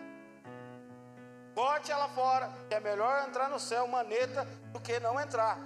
corte 1.54 1.92
ela 1.92 2.10
fora, 2.10 2.52
que 2.68 2.76
é 2.76 2.80
melhor 2.80 3.28
entrar 3.28 3.50
no 3.50 3.60
céu 3.60 3.88
maneta 3.88 4.46
do 4.72 4.80
que 4.80 5.00
não 5.00 5.20
entrar. 5.20 5.58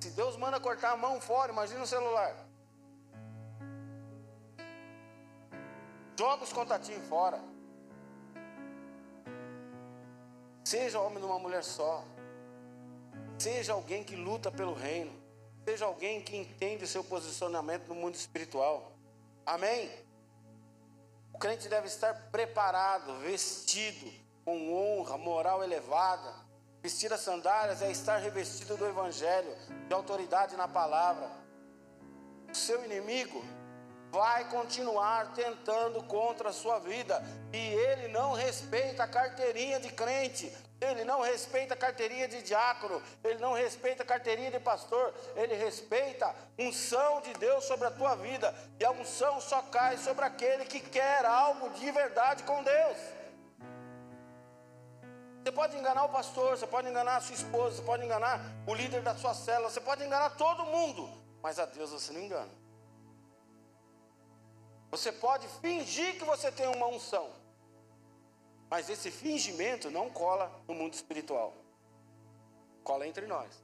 Se 0.00 0.10
Deus 0.10 0.36
manda 0.36 0.60
cortar 0.60 0.92
a 0.92 0.96
mão 0.96 1.20
fora, 1.20 1.52
imagina 1.52 1.82
o 1.82 1.86
celular. 1.86 2.34
Joga 6.18 6.44
os 6.44 6.52
contatinhos 6.52 7.06
fora. 7.08 7.40
Seja 10.64 11.00
homem 11.00 11.18
de 11.18 11.24
uma 11.24 11.38
mulher 11.38 11.64
só. 11.64 12.04
Seja 13.38 13.72
alguém 13.72 14.04
que 14.04 14.16
luta 14.16 14.50
pelo 14.50 14.74
reino. 14.74 15.12
Seja 15.64 15.84
alguém 15.84 16.20
que 16.20 16.36
entende 16.36 16.86
seu 16.86 17.04
posicionamento 17.04 17.88
no 17.88 17.94
mundo 17.94 18.14
espiritual. 18.14 18.92
Amém? 19.46 19.90
O 21.32 21.38
crente 21.38 21.68
deve 21.68 21.86
estar 21.86 22.14
preparado, 22.30 23.18
vestido 23.20 24.10
com 24.44 24.72
honra, 24.72 25.16
moral 25.18 25.62
elevada. 25.62 26.34
Vestir 26.82 27.12
as 27.12 27.20
sandálias 27.20 27.82
é 27.82 27.90
estar 27.90 28.16
revestido 28.18 28.76
do 28.76 28.86
Evangelho, 28.86 29.54
de 29.86 29.94
autoridade 29.94 30.56
na 30.56 30.66
palavra. 30.66 31.30
O 32.50 32.54
seu 32.54 32.84
inimigo 32.84 33.44
vai 34.10 34.48
continuar 34.48 35.32
tentando 35.34 36.02
contra 36.04 36.50
a 36.50 36.52
sua 36.52 36.78
vida. 36.78 37.22
E 37.52 37.58
ele 37.58 38.08
não 38.08 38.32
respeita 38.32 39.04
a 39.04 39.08
carteirinha 39.08 39.80
de 39.80 39.90
crente, 39.90 40.54
ele 40.80 41.04
não 41.04 41.20
respeita 41.20 41.74
a 41.74 41.76
carteirinha 41.76 42.28
de 42.28 42.42
diácono, 42.42 43.02
ele 43.24 43.38
não 43.38 43.52
respeita 43.52 44.02
a 44.02 44.06
carteirinha 44.06 44.50
de 44.50 44.60
pastor, 44.60 45.12
ele 45.34 45.54
respeita 45.54 46.34
unção 46.58 47.20
de 47.20 47.32
Deus 47.34 47.64
sobre 47.64 47.86
a 47.86 47.90
tua 47.90 48.14
vida, 48.14 48.54
e 48.78 48.84
a 48.84 48.90
unção 48.90 49.40
só 49.40 49.62
cai 49.62 49.96
sobre 49.98 50.24
aquele 50.24 50.64
que 50.64 50.80
quer 50.80 51.24
algo 51.24 51.70
de 51.70 51.90
verdade 51.90 52.42
com 52.44 52.62
Deus. 52.62 52.96
Você 55.42 55.52
pode 55.52 55.76
enganar 55.76 56.04
o 56.04 56.10
pastor, 56.10 56.58
você 56.58 56.66
pode 56.66 56.88
enganar 56.88 57.16
a 57.16 57.20
sua 57.20 57.34
esposa, 57.34 57.76
você 57.76 57.82
pode 57.82 58.04
enganar 58.04 58.40
o 58.66 58.74
líder 58.74 59.00
da 59.02 59.14
sua 59.14 59.34
célula, 59.34 59.70
você 59.70 59.80
pode 59.80 60.04
enganar 60.04 60.36
todo 60.36 60.64
mundo, 60.64 61.10
mas 61.42 61.58
a 61.58 61.64
Deus 61.64 61.90
você 61.90 62.12
não 62.12 62.20
engana. 62.20 62.67
Você 64.90 65.12
pode 65.12 65.46
fingir 65.60 66.18
que 66.18 66.24
você 66.24 66.50
tem 66.50 66.66
uma 66.66 66.86
unção, 66.86 67.30
mas 68.70 68.88
esse 68.88 69.10
fingimento 69.10 69.90
não 69.90 70.08
cola 70.10 70.50
no 70.66 70.74
mundo 70.74 70.94
espiritual. 70.94 71.54
Cola 72.82 73.06
entre 73.06 73.26
nós. 73.26 73.62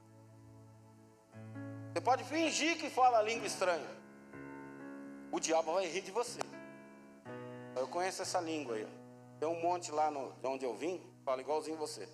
Você 1.91 2.01
pode 2.01 2.23
fingir 2.25 2.77
que 2.77 2.89
fala 2.89 3.19
a 3.19 3.21
língua 3.21 3.47
estranha. 3.47 3.87
O 5.31 5.39
diabo 5.39 5.73
vai 5.73 5.87
rir 5.87 6.01
de 6.01 6.11
você. 6.11 6.39
Eu 7.75 7.87
conheço 7.87 8.21
essa 8.21 8.39
língua 8.39 8.75
aí. 8.75 8.87
Tem 9.39 9.47
um 9.47 9.59
monte 9.61 9.91
lá 9.91 10.11
no, 10.11 10.31
de 10.33 10.47
onde 10.47 10.65
eu 10.65 10.75
vim, 10.75 11.01
fala 11.23 11.41
igualzinho 11.41 11.77
você. 11.77 12.07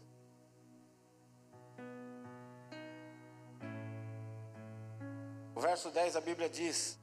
O 5.54 5.60
verso 5.60 5.92
10 5.92 6.16
a 6.16 6.22
Bíblia 6.22 6.50
diz: 6.50 6.98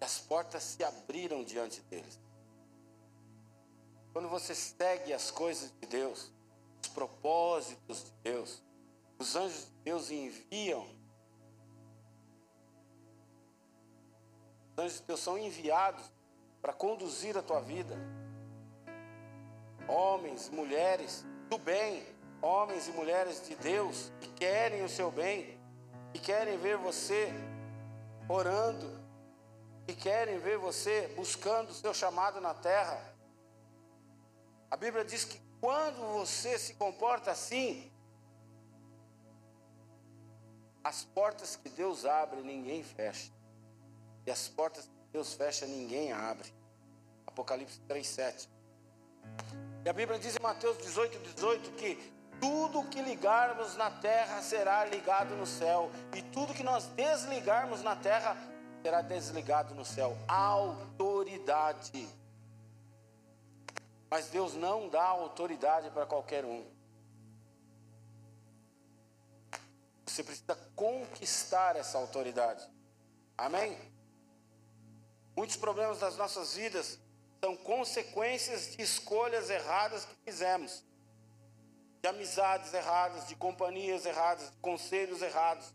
as 0.00 0.18
portas 0.18 0.62
se 0.62 0.84
abriram 0.84 1.44
diante 1.44 1.80
deles. 1.82 2.20
Quando 4.12 4.28
você 4.28 4.54
segue 4.54 5.12
as 5.12 5.30
coisas 5.30 5.72
de 5.80 5.86
Deus, 5.86 6.30
os 6.82 6.88
propósitos 6.88 8.04
de 8.04 8.10
Deus, 8.22 8.62
os 9.18 9.34
anjos 9.34 9.64
de 9.64 9.72
Deus 9.84 10.10
enviam. 10.10 10.86
Os 14.72 14.84
anjos 14.84 15.00
de 15.00 15.06
Deus 15.06 15.20
são 15.20 15.38
enviados 15.38 16.10
para 16.60 16.72
conduzir 16.72 17.36
a 17.36 17.42
tua 17.42 17.60
vida. 17.60 17.96
Homens, 19.88 20.48
mulheres 20.48 21.24
do 21.50 21.58
bem, 21.58 22.06
homens 22.40 22.88
e 22.88 22.92
mulheres 22.92 23.46
de 23.46 23.54
Deus 23.56 24.12
que 24.20 24.28
querem 24.28 24.82
o 24.84 24.88
seu 24.88 25.10
bem, 25.10 25.60
que 26.12 26.20
querem 26.20 26.56
ver 26.58 26.76
você 26.76 27.32
orando, 28.28 29.03
que 29.86 29.94
querem 29.94 30.38
ver 30.38 30.58
você 30.58 31.08
buscando 31.16 31.70
o 31.70 31.74
seu 31.74 31.92
chamado 31.92 32.40
na 32.40 32.54
terra. 32.54 33.14
A 34.70 34.76
Bíblia 34.76 35.04
diz 35.04 35.24
que 35.24 35.40
quando 35.60 36.00
você 36.18 36.58
se 36.58 36.74
comporta 36.74 37.30
assim, 37.30 37.90
as 40.82 41.04
portas 41.04 41.56
que 41.56 41.68
Deus 41.68 42.04
abre, 42.04 42.42
ninguém 42.42 42.82
fecha. 42.82 43.32
E 44.26 44.30
as 44.30 44.48
portas 44.48 44.84
que 44.84 45.12
Deus 45.12 45.34
fecha, 45.34 45.66
ninguém 45.66 46.12
abre. 46.12 46.52
Apocalipse 47.26 47.80
3,7. 47.88 48.48
E 49.84 49.88
a 49.88 49.92
Bíblia 49.92 50.18
diz 50.18 50.36
em 50.36 50.42
Mateus 50.42 50.78
18, 50.78 51.18
18 51.34 51.70
que 51.72 51.96
tudo 52.40 52.84
que 52.88 53.00
ligarmos 53.00 53.76
na 53.76 53.90
terra 53.90 54.42
será 54.42 54.84
ligado 54.84 55.34
no 55.36 55.46
céu, 55.46 55.90
e 56.14 56.22
tudo 56.22 56.52
que 56.54 56.62
nós 56.62 56.86
desligarmos 56.88 57.82
na 57.82 57.96
terra 57.96 58.36
será 58.84 59.00
desligado 59.00 59.74
no 59.74 59.82
céu. 59.82 60.14
Autoridade. 60.28 62.06
Mas 64.10 64.28
Deus 64.28 64.52
não 64.52 64.90
dá 64.90 65.04
autoridade 65.04 65.88
para 65.90 66.04
qualquer 66.04 66.44
um. 66.44 66.70
Você 70.04 70.22
precisa 70.22 70.54
conquistar 70.76 71.76
essa 71.76 71.96
autoridade. 71.96 72.70
Amém? 73.38 73.74
Muitos 75.34 75.56
problemas 75.56 75.98
das 75.98 76.18
nossas 76.18 76.54
vidas 76.54 77.00
são 77.42 77.56
consequências 77.56 78.76
de 78.76 78.82
escolhas 78.82 79.48
erradas 79.48 80.04
que 80.04 80.14
fizemos, 80.26 80.84
de 82.02 82.08
amizades 82.08 82.74
erradas, 82.74 83.28
de 83.28 83.34
companhias 83.34 84.04
erradas, 84.04 84.50
de 84.50 84.56
conselhos 84.58 85.22
errados. 85.22 85.72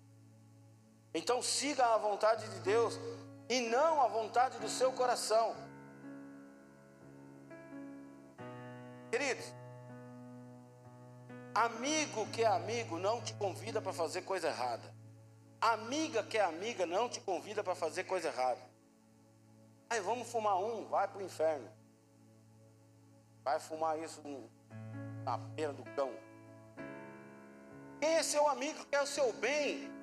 Então 1.14 1.42
siga 1.42 1.86
a 1.86 1.98
vontade 1.98 2.48
de 2.48 2.60
Deus 2.60 3.00
e 3.50 3.62
não 3.62 4.02
a 4.02 4.08
vontade 4.08 4.60
do 4.60 4.70
seu 4.70 4.92
coração. 4.92 5.56
Queridos, 9.10 9.46
amigo 11.54 12.28
que 12.28 12.44
é 12.44 12.48
amigo 12.48 13.00
não 13.00 13.22
te 13.22 13.34
convida 13.34 13.82
para 13.82 13.92
fazer 13.92 14.22
coisa 14.22 14.50
errada. 14.50 14.94
Amiga 15.60 16.24
que 16.24 16.38
é 16.38 16.44
amiga 16.44 16.86
não 16.86 17.10
te 17.10 17.20
convida 17.20 17.64
para 17.64 17.74
fazer 17.74 18.04
coisa 18.04 18.28
errada. 18.28 18.62
Aí 19.90 20.00
vamos 20.00 20.32
fumar 20.32 20.58
um, 20.58 20.88
vai 20.88 21.08
para 21.08 21.18
o 21.18 21.24
inferno. 21.24 21.68
Vai 23.44 23.60
fumar 23.60 23.98
isso 23.98 24.22
na 25.24 25.38
beira 25.38 25.74
do 25.74 25.84
cão. 25.96 26.12
Quem 28.00 28.10
é 28.10 28.24
seu 28.24 28.48
amigo 28.48 28.86
quer 28.86 29.02
o 29.02 29.08
seu 29.08 29.34
bem? 29.34 29.99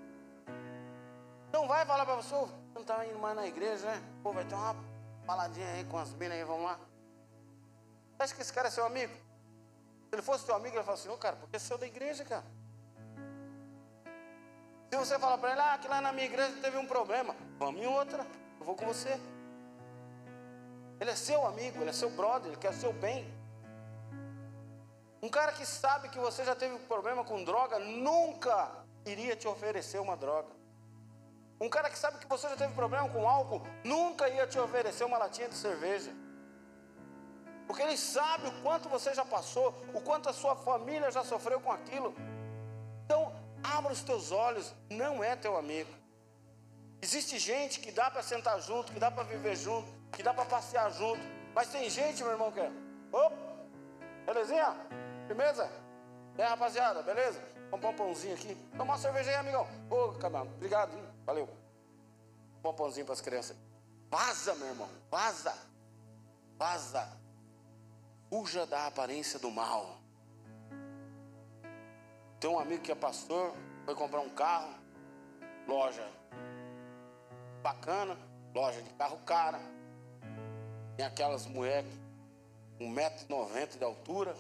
Não 1.57 1.67
vai 1.67 1.87
falar 1.87 2.05
para 2.05 2.17
você, 2.17 2.35
você 2.35 2.53
não 2.75 2.83
está 2.83 3.07
indo 3.07 3.19
mais 3.19 3.35
na 3.35 3.47
igreja, 3.47 3.87
né? 3.87 4.03
Pô, 4.23 4.31
vai 4.31 4.45
ter 4.45 4.55
uma 4.55 4.77
paladinha 5.27 5.67
aí 5.69 5.85
com 5.87 5.97
as 5.97 6.13
minas 6.13 6.37
aí, 6.37 6.45
vamos 6.45 6.65
lá. 6.65 6.79
Você 8.13 8.23
acha 8.25 8.35
que 8.35 8.43
esse 8.43 8.53
cara 8.53 8.69
é 8.69 8.71
seu 8.71 8.85
amigo? 8.85 9.15
Se 9.15 10.13
ele 10.13 10.21
fosse 10.21 10.45
seu 10.45 10.55
amigo, 10.55 10.75
ele 10.75 10.81
ia 10.81 10.85
falar 10.85 10.99
assim, 10.99 11.09
ô 11.09 11.15
oh, 11.15 11.17
cara, 11.17 11.35
porque 11.37 11.57
é 11.57 11.59
seu 11.59 11.79
da 11.79 11.87
igreja, 11.87 12.27
cara. 12.27 12.45
Se 14.91 14.99
você 14.99 15.19
falar 15.19 15.39
para 15.39 15.53
ele, 15.53 15.61
ah, 15.63 15.79
que 15.79 15.89
lá 15.89 16.03
na 16.03 16.13
minha 16.13 16.27
igreja 16.27 16.61
teve 16.61 16.77
um 16.77 16.87
problema, 16.87 17.35
vamos 17.59 17.81
em 17.81 17.87
outra, 17.87 18.27
eu 18.61 18.67
vou 18.67 18.77
com 18.77 18.85
você. 18.85 19.19
Ele 21.01 21.11
é 21.11 21.17
seu 21.17 21.47
amigo, 21.47 21.81
ele 21.81 21.89
é 21.89 21.95
seu 21.95 22.11
brother, 22.11 22.49
ele 22.49 22.61
quer 22.61 22.73
o 22.73 22.75
seu 22.75 22.93
bem. 22.93 23.35
Um 25.23 25.31
cara 25.31 25.53
que 25.53 25.65
sabe 25.65 26.11
que 26.11 26.19
você 26.19 26.45
já 26.45 26.55
teve 26.55 26.79
problema 26.81 27.25
com 27.25 27.43
droga, 27.43 27.79
nunca 27.79 28.85
iria 29.07 29.35
te 29.35 29.49
oferecer 29.49 29.99
uma 29.99 30.19
droga. 30.19 30.56
Um 31.61 31.69
cara 31.69 31.89
que 31.89 31.99
sabe 31.99 32.19
que 32.19 32.27
você 32.27 32.49
já 32.49 32.57
teve 32.57 32.75
problema 32.75 33.09
com 33.09 33.29
álcool, 33.29 33.63
nunca 33.83 34.29
ia 34.29 34.47
te 34.47 34.59
oferecer 34.59 35.05
uma 35.05 35.19
latinha 35.19 35.49
de 35.49 35.55
cerveja. 35.55 36.13
Porque 37.67 37.83
ele 37.83 37.97
sabe 37.97 38.47
o 38.49 38.63
quanto 38.63 38.89
você 38.89 39.15
já 39.15 39.25
passou, 39.25 39.75
o 39.95 40.01
quanto 40.01 40.29
a 40.29 40.33
sua 40.33 40.55
família 40.55 41.11
já 41.11 41.25
sofreu 41.25 41.61
com 41.61 41.73
aquilo. 41.73 42.15
Então, 43.05 43.35
abra 43.63 43.93
os 43.93 44.03
teus 44.03 44.31
olhos, 44.31 44.73
não 44.91 45.25
é 45.25 45.35
teu 45.35 45.57
amigo. 45.57 45.91
Existe 47.01 47.39
gente 47.39 47.81
que 47.81 47.91
dá 47.91 48.11
para 48.11 48.23
sentar 48.23 48.61
junto, 48.61 48.93
que 48.93 49.01
dá 49.01 49.11
para 49.11 49.25
viver 49.25 49.57
junto, 49.57 49.89
que 50.13 50.23
dá 50.23 50.33
para 50.33 50.45
passear 50.45 50.91
junto. 50.93 51.21
Mas 51.55 51.69
tem 51.69 51.89
gente, 51.89 52.23
meu 52.23 52.33
irmão, 52.33 52.53
que 52.53 52.61
é. 52.61 52.71
Opa, 53.13 53.37
belezinha? 54.27 54.77
Firmeza? 55.27 55.71
É, 56.37 56.45
rapaziada, 56.45 57.03
beleza? 57.03 57.41
Vamos 57.71 57.81
pôr 57.81 57.91
um 57.91 57.97
pãozinho 57.97 58.35
aqui. 58.35 58.55
Tomar 58.77 58.95
uma 58.95 58.99
cerveja 58.99 59.31
aí, 59.31 59.37
amigão. 59.37 59.67
Ô, 59.91 60.13
camarada, 60.13 60.51
obrigado, 60.55 60.97
hein? 60.97 61.16
Valeu. 61.27 61.49
Um 62.64 62.72
pãozinho 62.72 63.05
para 63.05 63.12
as 63.12 63.20
crianças. 63.20 63.57
Vaza, 64.09 64.55
meu 64.55 64.68
irmão, 64.68 64.89
vaza. 65.11 65.55
Vaza. 66.57 67.07
Fuja 68.31 68.64
da 68.64 68.87
aparência 68.87 69.39
do 69.39 69.51
mal. 69.51 69.99
Tem 72.41 72.49
um 72.49 72.59
amigo 72.59 72.83
que 72.83 72.93
é 72.93 72.95
pastor, 72.95 73.55
foi 73.85 73.95
comprar 73.95 74.20
um 74.20 74.31
carro, 74.31 74.72
loja 75.66 76.07
bacana, 77.62 78.16
loja 78.55 78.81
de 78.83 78.91
carro 78.91 79.18
cara. 79.24 79.61
Tem 80.97 81.05
aquelas 81.05 81.47
mulheres 81.47 81.93
com 82.79 82.85
1,90m 82.95 83.79
de 83.79 83.85
altura, 83.85 84.37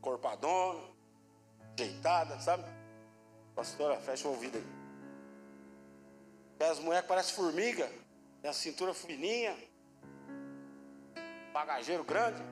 corpadona, 0.00 0.80
deitada, 1.74 2.38
sabe? 2.40 2.64
Pastora, 3.54 3.98
fecha 4.00 4.28
o 4.28 4.32
ouvido 4.32 4.56
aí. 4.58 4.75
Aquelas 6.56 6.78
mulheres 6.80 7.06
parecem 7.06 7.34
formiga, 7.34 7.86
tem 8.40 8.50
a 8.50 8.54
cintura 8.54 8.92
fininha, 8.92 9.56
bagageiro 11.52 12.02
grande, 12.02 12.42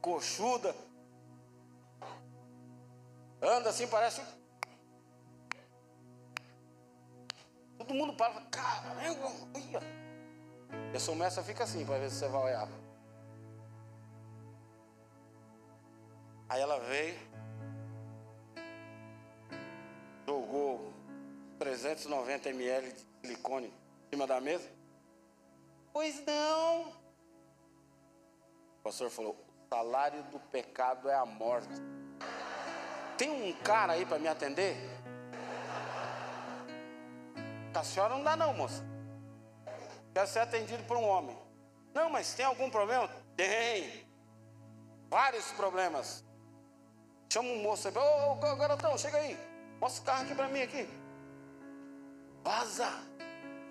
coxuda, 0.00 0.74
anda 3.42 3.70
assim, 3.70 3.86
parece 3.86 4.22
Todo 7.86 7.94
mundo 7.94 8.14
para 8.14 8.40
caramba, 8.46 9.30
olha. 9.54 9.80
E 10.92 10.96
a 10.96 11.00
sua 11.00 11.44
fica 11.44 11.62
assim 11.62 11.86
para 11.86 11.98
ver 11.98 12.10
se 12.10 12.16
você 12.16 12.28
vai 12.28 12.42
olhar. 12.42 12.68
Aí 16.48 16.60
ela 16.60 16.80
veio, 16.80 17.16
390 21.66 22.50
ml 22.50 22.92
de 22.92 23.04
silicone 23.20 23.66
em 23.66 24.10
cima 24.10 24.24
da 24.24 24.40
mesa. 24.40 24.70
Pois 25.92 26.24
não. 26.24 26.82
O 26.82 26.92
pastor 28.84 29.10
falou: 29.10 29.32
o 29.32 29.68
salário 29.68 30.22
do 30.24 30.38
pecado 30.38 31.08
é 31.08 31.14
a 31.16 31.26
morte. 31.26 31.74
Tem 33.18 33.30
um 33.30 33.52
cara 33.64 33.94
aí 33.94 34.06
para 34.06 34.20
me 34.20 34.28
atender? 34.28 34.76
A 37.74 37.82
senhora 37.82 38.14
não 38.14 38.22
dá 38.22 38.36
não, 38.36 38.54
moça. 38.54 38.84
Quero 40.14 40.28
ser 40.28 40.38
atendido 40.38 40.84
por 40.84 40.96
um 40.96 41.04
homem. 41.04 41.36
Não, 41.92 42.08
mas 42.08 42.32
tem 42.32 42.46
algum 42.46 42.70
problema? 42.70 43.10
Tem. 43.36 44.06
Vários 45.10 45.50
problemas. 45.52 46.24
Chama 47.28 47.48
um 47.48 47.62
moço 47.62 47.88
aí. 47.88 47.94
Ô, 47.96 48.32
ô, 48.32 48.56
garotão, 48.56 48.96
chega 48.96 49.18
aí. 49.18 49.36
Mostra 49.80 50.02
o 50.02 50.06
carro 50.06 50.24
aqui 50.24 50.34
para 50.34 50.48
mim 50.48 50.62
aqui. 50.62 51.05
Vaza. 52.46 52.88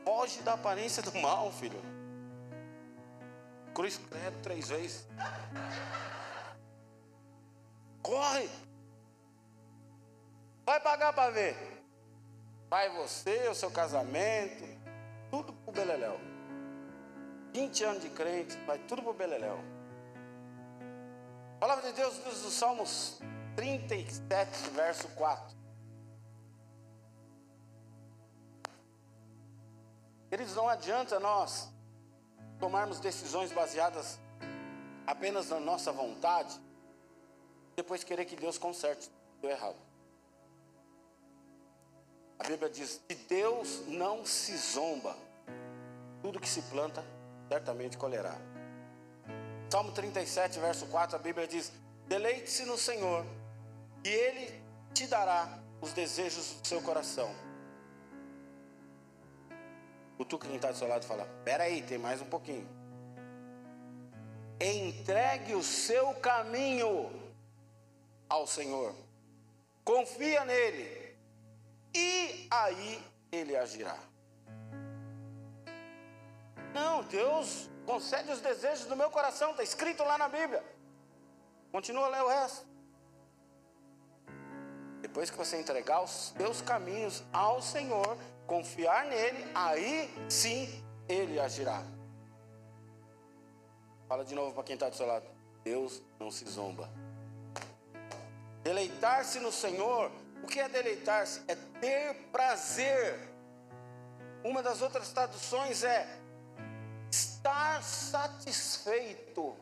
Foge 0.03 0.41
da 0.41 0.55
aparência 0.55 1.01
do 1.01 1.15
mal, 1.19 1.49
filho. 1.53 1.81
Cruz 3.73 3.97
credo 3.97 4.41
três 4.41 4.67
vezes. 4.67 5.07
Corre. 8.03 8.49
Vai 10.65 10.81
pagar 10.81 11.13
para 11.13 11.31
ver. 11.31 11.55
Vai 12.69 12.89
você, 12.89 13.47
o 13.47 13.55
seu 13.55 13.71
casamento, 13.71 14.65
tudo 15.31 15.53
pro 15.53 15.71
Beleléu. 15.71 16.19
20 17.53 17.83
anos 17.85 18.01
de 18.03 18.09
crente, 18.09 18.57
vai 18.65 18.77
tudo 18.79 19.01
pro 19.01 19.13
Beleléu. 19.13 19.57
A 21.55 21.59
palavra 21.61 21.89
de 21.89 21.95
Deus 21.95 22.13
diz 22.25 22.43
no 22.43 22.51
Salmos 22.51 23.21
37, 23.55 24.69
verso 24.71 25.07
4. 25.15 25.54
Queridos, 30.35 30.53
não 30.53 30.67
adianta 30.67 31.17
nós 31.17 31.69
tomarmos 32.59 32.99
decisões 32.99 33.53
baseadas 33.53 34.19
apenas 35.07 35.47
na 35.49 35.61
nossa 35.61 35.93
vontade, 35.93 36.59
depois 37.73 38.03
querer 38.03 38.25
que 38.25 38.35
Deus 38.35 38.57
conserte 38.57 39.09
o 39.41 39.47
errado. 39.47 39.77
A 42.37 42.43
Bíblia 42.49 42.69
diz: 42.69 42.99
de 43.07 43.15
Deus 43.15 43.87
não 43.87 44.25
se 44.25 44.57
zomba, 44.57 45.15
tudo 46.21 46.37
que 46.37 46.49
se 46.49 46.63
planta, 46.63 47.01
certamente 47.47 47.97
colherá. 47.97 48.35
Salmo 49.69 49.93
37, 49.93 50.59
verso 50.59 50.85
4, 50.87 51.15
a 51.15 51.19
Bíblia 51.19 51.47
diz: 51.47 51.71
Deleite-se 52.07 52.65
no 52.65 52.77
Senhor, 52.77 53.25
e 54.03 54.09
Ele 54.09 54.61
te 54.93 55.07
dará 55.07 55.47
os 55.79 55.93
desejos 55.93 56.55
do 56.55 56.67
seu 56.67 56.81
coração. 56.81 57.33
Cutuca 60.17 60.47
quem 60.47 60.55
está 60.55 60.71
do 60.71 60.77
seu 60.77 60.87
lado 60.87 61.03
e 61.03 61.07
fala: 61.07 61.25
Peraí, 61.43 61.81
tem 61.81 61.97
mais 61.97 62.21
um 62.21 62.25
pouquinho. 62.25 62.67
Entregue 64.59 65.53
o 65.53 65.63
seu 65.63 66.13
caminho 66.15 67.11
ao 68.29 68.47
Senhor. 68.47 68.95
Confia 69.83 70.45
nele. 70.45 71.15
E 71.93 72.47
aí 72.49 73.03
ele 73.31 73.55
agirá. 73.55 73.97
Não, 76.73 77.03
Deus 77.03 77.69
concede 77.85 78.31
os 78.31 78.41
desejos 78.41 78.85
do 78.85 78.95
meu 78.95 79.09
coração, 79.09 79.51
está 79.51 79.63
escrito 79.63 80.03
lá 80.03 80.17
na 80.17 80.27
Bíblia. 80.27 80.63
Continua 81.71 82.07
a 82.07 82.09
ler 82.09 82.23
o 82.23 82.27
resto. 82.27 82.65
Depois 85.01 85.29
que 85.29 85.37
você 85.37 85.59
entregar 85.59 86.01
os 86.01 86.33
seus 86.37 86.61
caminhos 86.61 87.23
ao 87.31 87.61
Senhor, 87.61 88.17
confiar 88.45 89.05
nele, 89.05 89.45
aí 89.53 90.13
sim 90.29 90.83
ele 91.07 91.39
agirá. 91.39 91.83
Fala 94.07 94.23
de 94.23 94.35
novo 94.35 94.53
para 94.53 94.63
quem 94.63 94.75
está 94.75 94.89
do 94.89 94.95
seu 94.95 95.05
lado. 95.05 95.25
Deus 95.63 96.01
não 96.19 96.29
se 96.29 96.45
zomba. 96.45 96.89
Deleitar-se 98.63 99.39
no 99.39 99.51
Senhor. 99.51 100.11
O 100.43 100.47
que 100.47 100.59
é 100.59 100.69
deleitar-se? 100.69 101.41
É 101.47 101.55
ter 101.55 102.13
prazer. 102.31 103.19
Uma 104.43 104.61
das 104.61 104.81
outras 104.81 105.11
traduções 105.11 105.83
é 105.83 106.07
estar 107.11 107.81
satisfeito. 107.83 109.55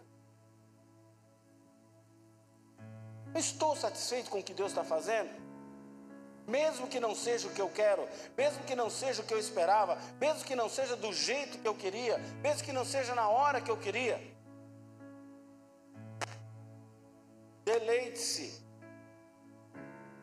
Estou 3.34 3.76
satisfeito 3.76 4.30
com 4.30 4.40
o 4.40 4.44
que 4.44 4.54
Deus 4.54 4.72
está 4.72 4.84
fazendo? 4.84 5.43
Mesmo 6.48 6.88
que 6.88 7.00
não 7.00 7.16
seja 7.16 7.48
o 7.48 7.52
que 7.52 7.62
eu 7.62 7.70
quero, 7.70 8.08
mesmo 8.38 8.64
que 8.66 8.76
não 8.76 8.90
seja 8.90 9.22
o 9.22 9.26
que 9.26 9.34
eu 9.34 9.40
esperava, 9.40 9.98
mesmo 10.20 10.44
que 10.44 10.56
não 10.56 10.68
seja 10.68 10.96
do 10.96 11.14
jeito 11.14 11.58
que 11.58 11.68
eu 11.68 11.74
queria, 11.74 12.18
mesmo 12.42 12.64
que 12.64 12.74
não 12.74 12.84
seja 12.84 13.16
na 13.16 13.30
hora 13.30 13.62
que 13.62 13.72
eu 13.72 13.78
queria. 13.78 14.20
Deleite-se, 17.64 18.62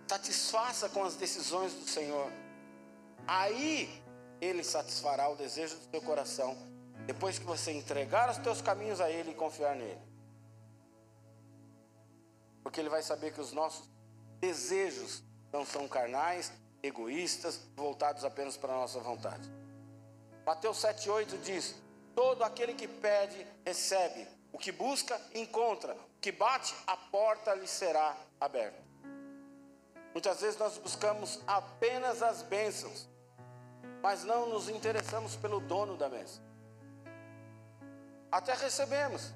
satisfaça 0.07 0.91
com 0.91 1.05
as 1.05 1.17
decisões 1.17 1.73
do 1.73 1.89
Senhor. 1.89 2.31
Aí 3.27 4.03
Ele 4.43 4.63
satisfará 4.63 5.27
o 5.31 5.37
desejo 5.37 5.77
do 5.77 5.91
seu 5.91 6.03
coração, 6.03 6.55
depois 7.07 7.39
que 7.39 7.47
você 7.47 7.73
entregar 7.73 8.29
os 8.29 8.37
teus 8.37 8.61
caminhos 8.61 9.01
a 9.01 9.11
Ele 9.11 9.31
e 9.31 9.35
confiar 9.35 9.75
nele. 9.75 10.03
Porque 12.63 12.79
Ele 12.79 12.91
vai 12.91 13.03
saber 13.03 13.33
que 13.33 13.41
os 13.41 13.53
nossos 13.53 13.89
desejos 14.39 15.25
não 15.53 15.65
são 15.65 15.89
carnais, 15.89 16.53
egoístas, 16.83 17.61
voltados 17.77 18.25
apenas 18.25 18.57
para 18.57 18.73
a 18.73 18.77
nossa 18.77 19.01
vontade. 19.01 19.51
Mateus 20.45 20.79
7,8 20.79 21.41
diz: 21.43 21.75
Todo 22.15 22.43
aquele 22.43 22.75
que 22.75 22.89
pede, 22.89 23.47
recebe. 23.65 24.27
O 24.53 24.59
que 24.59 24.73
busca, 24.73 25.21
encontra. 25.35 25.95
O 25.95 26.21
que 26.21 26.33
bate, 26.33 26.75
a 26.87 26.97
porta 26.97 27.55
lhe 27.55 27.69
será 27.69 28.17
aberta. 28.41 28.91
Muitas 30.13 30.41
vezes 30.41 30.59
nós 30.59 30.77
buscamos 30.77 31.41
apenas 31.47 32.23
as 32.23 32.43
bênçãos, 32.43 33.09
mas 34.03 34.25
não 34.25 34.49
nos 34.49 34.69
interessamos 34.69 35.37
pelo 35.37 35.61
dono 35.61 35.97
da 35.97 36.09
bênção. 36.09 36.43
Até 38.31 38.55
recebemos, 38.55 39.33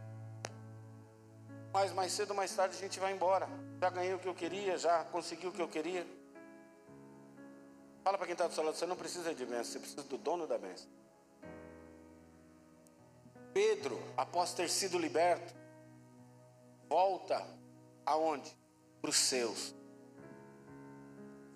mas 1.72 1.92
mais 1.92 2.12
cedo 2.12 2.30
ou 2.30 2.36
mais 2.36 2.54
tarde 2.54 2.76
a 2.76 2.80
gente 2.80 2.98
vai 2.98 3.12
embora. 3.12 3.48
Já 3.80 3.90
ganhei 3.90 4.14
o 4.14 4.18
que 4.18 4.28
eu 4.28 4.34
queria, 4.34 4.78
já 4.78 5.04
consegui 5.04 5.46
o 5.46 5.52
que 5.52 5.60
eu 5.60 5.68
queria. 5.68 6.06
Fala 8.02 8.18
para 8.18 8.26
quem 8.26 8.34
está 8.34 8.46
do 8.46 8.54
seu 8.54 8.62
lado, 8.62 8.76
você 8.76 8.86
não 8.86 8.96
precisa 8.96 9.34
de 9.34 9.46
bênção, 9.46 9.64
você 9.64 9.78
precisa 9.78 10.02
do 10.02 10.18
dono 10.18 10.46
da 10.46 10.58
bênção. 10.58 10.88
Pedro, 13.54 13.98
após 14.16 14.52
ter 14.52 14.68
sido 14.68 14.98
liberto, 14.98 15.54
volta 16.88 17.46
aonde? 18.04 18.54
Para 19.00 19.10
os 19.10 19.16
seus. 19.16 19.74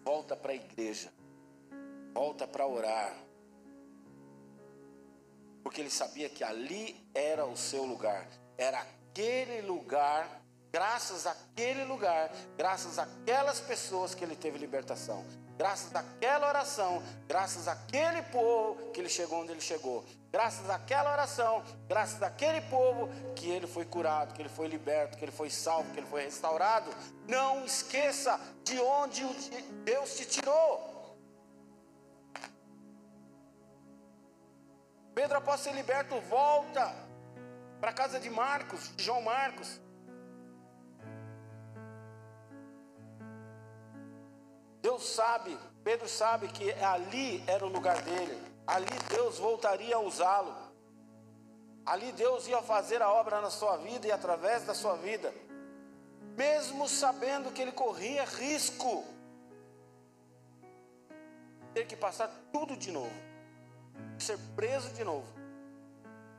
Volta 0.05 0.37
para 0.37 0.53
a 0.53 0.55
igreja. 0.55 1.13
Volta 2.15 2.47
para 2.47 2.67
orar. 2.67 3.15
Porque 5.63 5.81
ele 5.81 5.91
sabia 5.91 6.29
que 6.29 6.45
ali 6.45 6.97
era 7.15 7.45
o 7.45 7.57
seu 7.57 7.85
lugar. 7.85 8.27
Era 8.57 8.81
aquele 8.81 9.61
lugar, 9.63 10.38
graças 10.79 11.27
àquele 11.27 11.83
lugar, 11.83 12.31
graças 12.57 13.01
àquelas 13.01 13.59
pessoas 13.59 14.15
que 14.15 14.23
ele 14.23 14.37
teve 14.37 14.57
libertação, 14.59 15.27
graças 15.57 15.93
àquela 15.93 16.47
oração, 16.47 17.03
graças 17.27 17.67
àquele 17.67 18.23
povo 18.23 18.93
que 18.93 19.01
ele 19.01 19.09
chegou 19.09 19.41
onde 19.41 19.51
ele 19.51 19.61
chegou, 19.61 20.05
graças 20.31 20.71
àquela 20.71 21.11
oração, 21.11 21.65
graças 21.89 22.23
àquele 22.23 22.61
povo 22.61 23.09
que 23.35 23.51
ele 23.51 23.67
foi 23.67 23.85
curado, 23.85 24.33
que 24.35 24.41
ele 24.41 24.49
foi 24.49 24.69
liberto, 24.69 25.19
que 25.19 25.25
ele 25.25 25.33
foi 25.33 25.51
salvo, 25.51 25.91
que 25.91 25.99
ele 25.99 26.07
foi 26.07 26.23
restaurado. 26.23 26.89
Não 27.27 27.65
esqueça 27.65 28.41
de 28.63 28.79
onde 28.79 29.25
Deus 29.83 30.15
te 30.15 30.27
tirou. 30.27 31.19
Pedro, 35.13 35.39
após 35.39 35.61
ser 35.61 35.75
liberto, 35.75 36.21
volta 36.21 36.95
para 37.81 37.91
a 37.91 37.93
casa 37.93 38.21
de 38.21 38.31
Marcos, 38.31 38.95
de 38.95 39.03
João 39.03 39.23
Marcos. 39.23 39.81
Deus 44.81 45.03
sabe, 45.09 45.59
Pedro 45.83 46.09
sabe 46.09 46.49
que 46.49 46.73
ali 46.75 47.43
era 47.47 47.65
o 47.65 47.69
lugar 47.69 48.01
dele, 48.03 48.41
ali 48.67 48.87
Deus 49.09 49.39
voltaria 49.39 49.97
a 49.97 50.01
usá-lo, 50.01 50.55
ali 51.85 52.13
Deus 52.13 52.47
ia 52.47 52.63
fazer 52.63 53.03
a 53.03 53.11
obra 53.11 53.41
na 53.41 53.51
sua 53.51 53.77
vida 53.79 54.07
e 54.07 54.13
através 54.13 54.65
da 54.65 54.75
sua 54.75 54.95
vida, 54.97 55.33
mesmo 56.37 56.89
sabendo 56.89 57.51
que 57.51 57.61
ele 57.61 57.73
corria 57.73 58.25
risco 58.25 59.05
ter 61.75 61.87
que 61.87 61.97
passar 61.97 62.31
tudo 62.53 62.77
de 62.77 62.93
novo, 62.93 63.13
ser 64.19 64.39
preso 64.55 64.91
de 64.91 65.03
novo, 65.03 65.27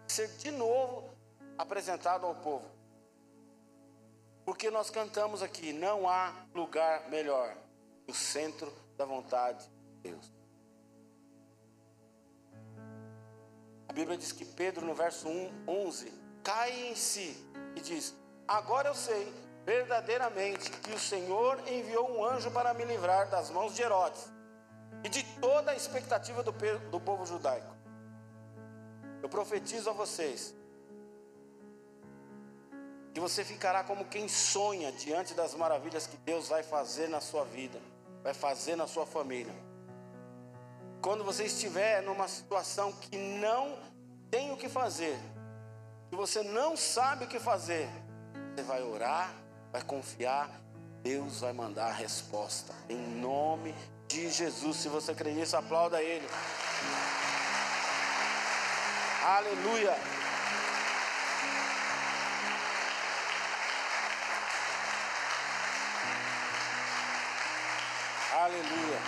ser 0.08 0.28
de 0.38 0.52
novo 0.52 1.10
apresentado 1.58 2.26
ao 2.26 2.36
povo. 2.36 2.66
Porque 4.46 4.72
nós 4.72 4.90
cantamos 4.90 5.44
aqui: 5.44 5.72
não 5.74 6.10
há 6.10 6.34
lugar 6.56 7.10
melhor 7.10 7.56
o 8.10 8.14
centro 8.14 8.72
da 8.98 9.06
vontade 9.06 9.64
de 9.66 10.10
Deus. 10.10 10.34
A 13.88 13.94
Bíblia 13.94 14.18
diz 14.18 14.32
que 14.32 14.46
Pedro, 14.46 14.86
no 14.86 14.94
verso 14.94 15.28
1, 15.28 15.66
11, 15.68 16.14
cai 16.44 16.88
em 16.88 16.96
si 16.96 17.36
e 17.76 17.82
diz: 17.82 18.16
Agora 18.48 18.90
eu 18.90 18.96
sei 18.96 19.34
verdadeiramente 19.66 20.72
que 20.72 20.94
o 20.94 21.00
Senhor 21.00 21.60
enviou 21.68 22.18
um 22.18 22.24
anjo 22.24 22.52
para 22.52 22.74
me 22.74 22.86
livrar 22.86 23.30
das 23.30 23.50
mãos 23.50 23.76
de 23.76 23.82
Herodes 23.82 24.32
e 25.04 25.10
de 25.10 25.24
toda 25.40 25.72
a 25.72 25.76
expectativa 25.76 26.44
do, 26.44 26.52
do 26.92 27.00
povo 27.00 27.26
judaico. 27.26 27.76
Eu 29.22 29.30
profetizo 29.30 29.90
a 29.90 29.94
vocês 29.94 30.56
que 33.14 33.20
você 33.20 33.44
ficará 33.44 33.84
como 33.84 34.06
quem 34.06 34.28
sonha 34.28 34.92
diante 34.92 35.34
das 35.34 35.54
maravilhas 35.54 36.08
que 36.08 36.18
Deus 36.18 36.48
vai 36.48 36.64
fazer 36.64 37.10
na 37.10 37.20
sua 37.20 37.44
vida, 37.44 37.80
vai 38.24 38.34
fazer 38.34 38.76
na 38.76 38.88
sua 38.88 39.06
família. 39.06 39.54
Quando 41.02 41.24
você 41.24 41.46
estiver 41.46 42.02
numa 42.04 42.28
situação 42.28 42.92
que 42.92 43.18
não 43.18 43.78
tem 44.30 44.52
o 44.52 44.58
que 44.58 44.68
fazer, 44.68 45.18
que 46.10 46.16
você 46.16 46.44
não 46.44 46.76
sabe 46.76 47.26
o 47.26 47.28
que 47.28 47.40
fazer, 47.40 47.90
você 48.56 48.64
vai 48.64 48.84
orar, 48.84 49.34
vai 49.72 49.82
confiar, 49.82 50.50
Deus 51.02 51.42
vai 51.42 51.54
mandar 51.54 51.88
a 51.88 51.94
resposta, 51.94 52.74
em 52.90 52.98
nome 52.98 53.74
de 54.08 54.30
Jesus. 54.30 54.78
Se 54.78 54.90
você 54.90 55.14
crê 55.14 55.32
nisso, 55.32 55.56
aplauda 55.56 56.02
Ele. 56.02 56.28
Aleluia. 59.24 59.96
Aleluia. 68.50 69.00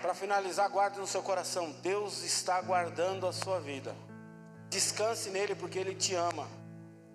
Para 0.00 0.14
finalizar, 0.14 0.70
guarde 0.70 1.00
no 1.00 1.08
seu 1.08 1.22
coração: 1.22 1.72
Deus 1.82 2.22
está 2.22 2.60
guardando 2.60 3.26
a 3.26 3.32
sua 3.32 3.58
vida. 3.58 3.96
Descanse 4.68 5.28
nele, 5.30 5.56
porque 5.56 5.80
Ele 5.80 5.94
te 5.94 6.14
ama. 6.14 6.46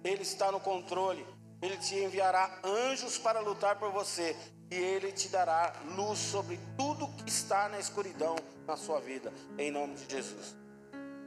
Ele 0.04 0.22
está 0.22 0.52
no 0.52 0.60
controle. 0.60 1.26
Ele 1.62 1.78
te 1.78 1.96
enviará 1.96 2.60
anjos 2.62 3.18
para 3.18 3.40
lutar 3.40 3.80
por 3.80 3.90
você. 3.92 4.36
E 4.70 4.76
Ele 4.76 5.14
te 5.14 5.30
dará 5.30 5.74
luz 5.96 6.20
sobre 6.20 6.60
tudo 6.78 7.08
que 7.08 7.30
está 7.30 7.70
na 7.70 7.80
escuridão 7.80 8.36
na 8.68 8.76
sua 8.76 9.00
vida. 9.00 9.32
Em 9.58 9.72
nome 9.72 9.96
de 9.96 10.14
Jesus. 10.14 10.54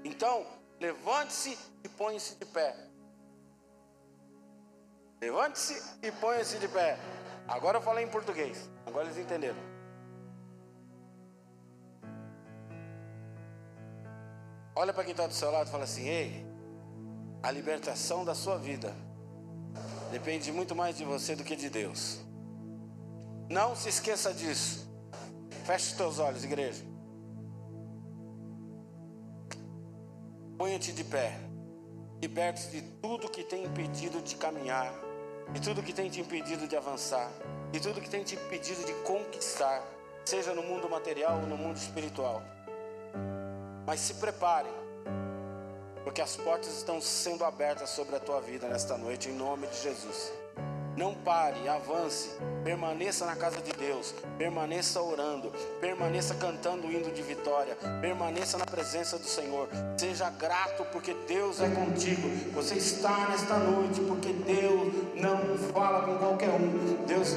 Então, 0.05 0.47
levante-se 0.79 1.59
e 1.83 1.89
ponha-se 1.89 2.35
de 2.35 2.45
pé. 2.45 2.77
Levante-se 5.23 5.83
e 6.03 6.13
ponha-se 6.13 6.59
de 6.59 6.69
pé. 6.69 6.99
Agora 7.49 7.79
eu 7.79 7.83
falei 7.83 8.05
em 8.05 8.09
português. 8.09 8.69
Agora 8.87 9.07
eles 9.07 9.17
entenderam. 9.17 9.57
Olha 14.77 14.93
para 14.93 15.03
quem 15.03 15.13
está 15.13 15.27
do 15.27 15.33
seu 15.35 15.51
lado 15.51 15.67
e 15.67 15.71
fala 15.71 15.85
assim: 15.85 16.07
Ei, 16.07 16.47
a 17.43 17.51
libertação 17.51 18.25
da 18.25 18.35
sua 18.35 18.59
vida 18.59 18.95
depende 20.13 20.53
muito 20.53 20.75
mais 20.75 20.97
de 20.97 21.05
você 21.05 21.35
do 21.35 21.43
que 21.43 21.57
de 21.57 21.71
Deus. 21.71 22.21
Não 23.49 23.75
se 23.75 23.89
esqueça 23.89 24.33
disso. 24.33 24.87
Feche 25.65 25.87
os 25.87 25.93
teus 25.93 26.19
olhos, 26.19 26.45
igreja. 26.45 26.85
Ponha-te 30.59 30.93
de 30.93 31.05
pé. 31.05 31.39
Liberte-se 32.21 32.71
de 32.71 32.83
tudo 33.01 33.29
que 33.29 33.45
tem 33.45 33.65
impedido 33.65 34.21
de 34.21 34.35
caminhar, 34.37 34.93
de 35.53 35.61
tudo 35.61 35.83
que 35.83 35.93
tem 35.93 36.11
te 36.11 36.21
impedido 36.21 36.67
de 36.67 36.77
avançar, 36.77 37.31
de 37.73 37.81
tudo 37.81 38.01
que 38.01 38.09
tem 38.09 38.23
te 38.23 38.35
impedido 38.35 38.85
de 38.85 38.93
conquistar, 39.05 39.83
seja 40.25 40.55
no 40.55 40.63
mundo 40.63 40.89
material 40.89 41.41
ou 41.41 41.47
no 41.47 41.57
mundo 41.57 41.77
espiritual. 41.77 42.43
Mas 43.87 44.01
se 44.01 44.15
prepare, 44.15 44.69
porque 46.05 46.21
as 46.21 46.37
portas 46.37 46.77
estão 46.77 47.01
sendo 47.01 47.45
abertas 47.45 47.91
sobre 47.91 48.17
a 48.17 48.21
tua 48.21 48.41
vida 48.41 48.69
nesta 48.69 48.99
noite, 48.99 49.29
em 49.31 49.35
nome 49.35 49.67
de 49.67 49.81
Jesus. 49.83 50.33
Não 50.99 51.15
pare, 51.15 51.69
avance, 51.69 52.31
permaneça 52.65 53.25
na 53.25 53.37
casa 53.37 53.61
de 53.61 53.73
Deus, 53.73 54.13
permaneça 54.37 55.01
orando, 55.01 55.53
permaneça 55.81 56.35
cantando 56.35 56.89
o 56.89 56.91
hino 56.91 57.13
de 57.13 57.23
vitória, 57.23 57.77
permaneça 58.01 58.59
na 58.59 58.67
presença 58.67 59.17
do 59.17 59.25
Senhor. 59.25 59.69
Seja 59.97 60.29
grato 60.29 60.85
porque 60.91 61.15
Deus 61.29 61.61
é 61.61 61.69
contigo. 61.69 62.29
Você 62.53 62.75
está 62.75 63.29
nesta 63.29 63.59
noite 63.59 64.01
porque 64.09 64.33
Deus 64.33 64.93
não 65.15 65.57
fala 65.73 66.05
com 66.05 66.19
qualquer 66.19 66.49
um. 66.49 67.05
Deus 67.07 67.33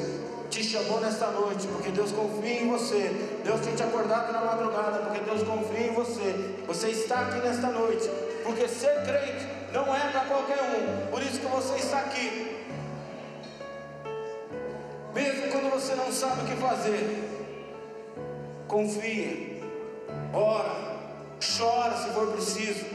te 0.49 0.63
chamou 0.63 0.99
nesta 0.99 1.27
noite 1.27 1.67
porque 1.67 1.91
Deus 1.91 2.11
confia 2.11 2.63
em 2.63 2.67
você. 2.67 3.11
Deus 3.43 3.61
tem 3.61 3.75
te 3.75 3.83
acordado 3.83 4.33
na 4.33 4.41
madrugada 4.41 5.05
porque 5.05 5.19
Deus 5.19 5.43
confia 5.43 5.85
em 5.85 5.93
você. 5.93 6.55
Você 6.65 6.89
está 6.89 7.19
aqui 7.19 7.38
nesta 7.47 7.67
noite 7.67 8.09
porque 8.43 8.67
ser 8.67 9.03
crente 9.03 9.47
não 9.71 9.95
é 9.95 10.11
para 10.11 10.21
qualquer 10.21 10.63
um. 10.63 11.11
Por 11.11 11.21
isso 11.21 11.39
que 11.39 11.45
você 11.45 11.75
está 11.75 11.99
aqui. 11.99 12.60
Mesmo 15.13 15.51
quando 15.51 15.71
você 15.71 15.95
não 15.95 16.11
sabe 16.11 16.41
o 16.41 16.45
que 16.45 16.55
fazer, 16.55 17.29
confia, 18.67 19.61
ora, 20.33 20.97
chora 21.57 21.97
se 21.97 22.09
for 22.11 22.27
preciso, 22.31 22.85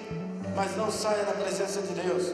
mas 0.55 0.75
não 0.77 0.91
saia 0.91 1.25
da 1.25 1.33
presença 1.33 1.83
de 1.83 1.93
Deus. 1.93 2.33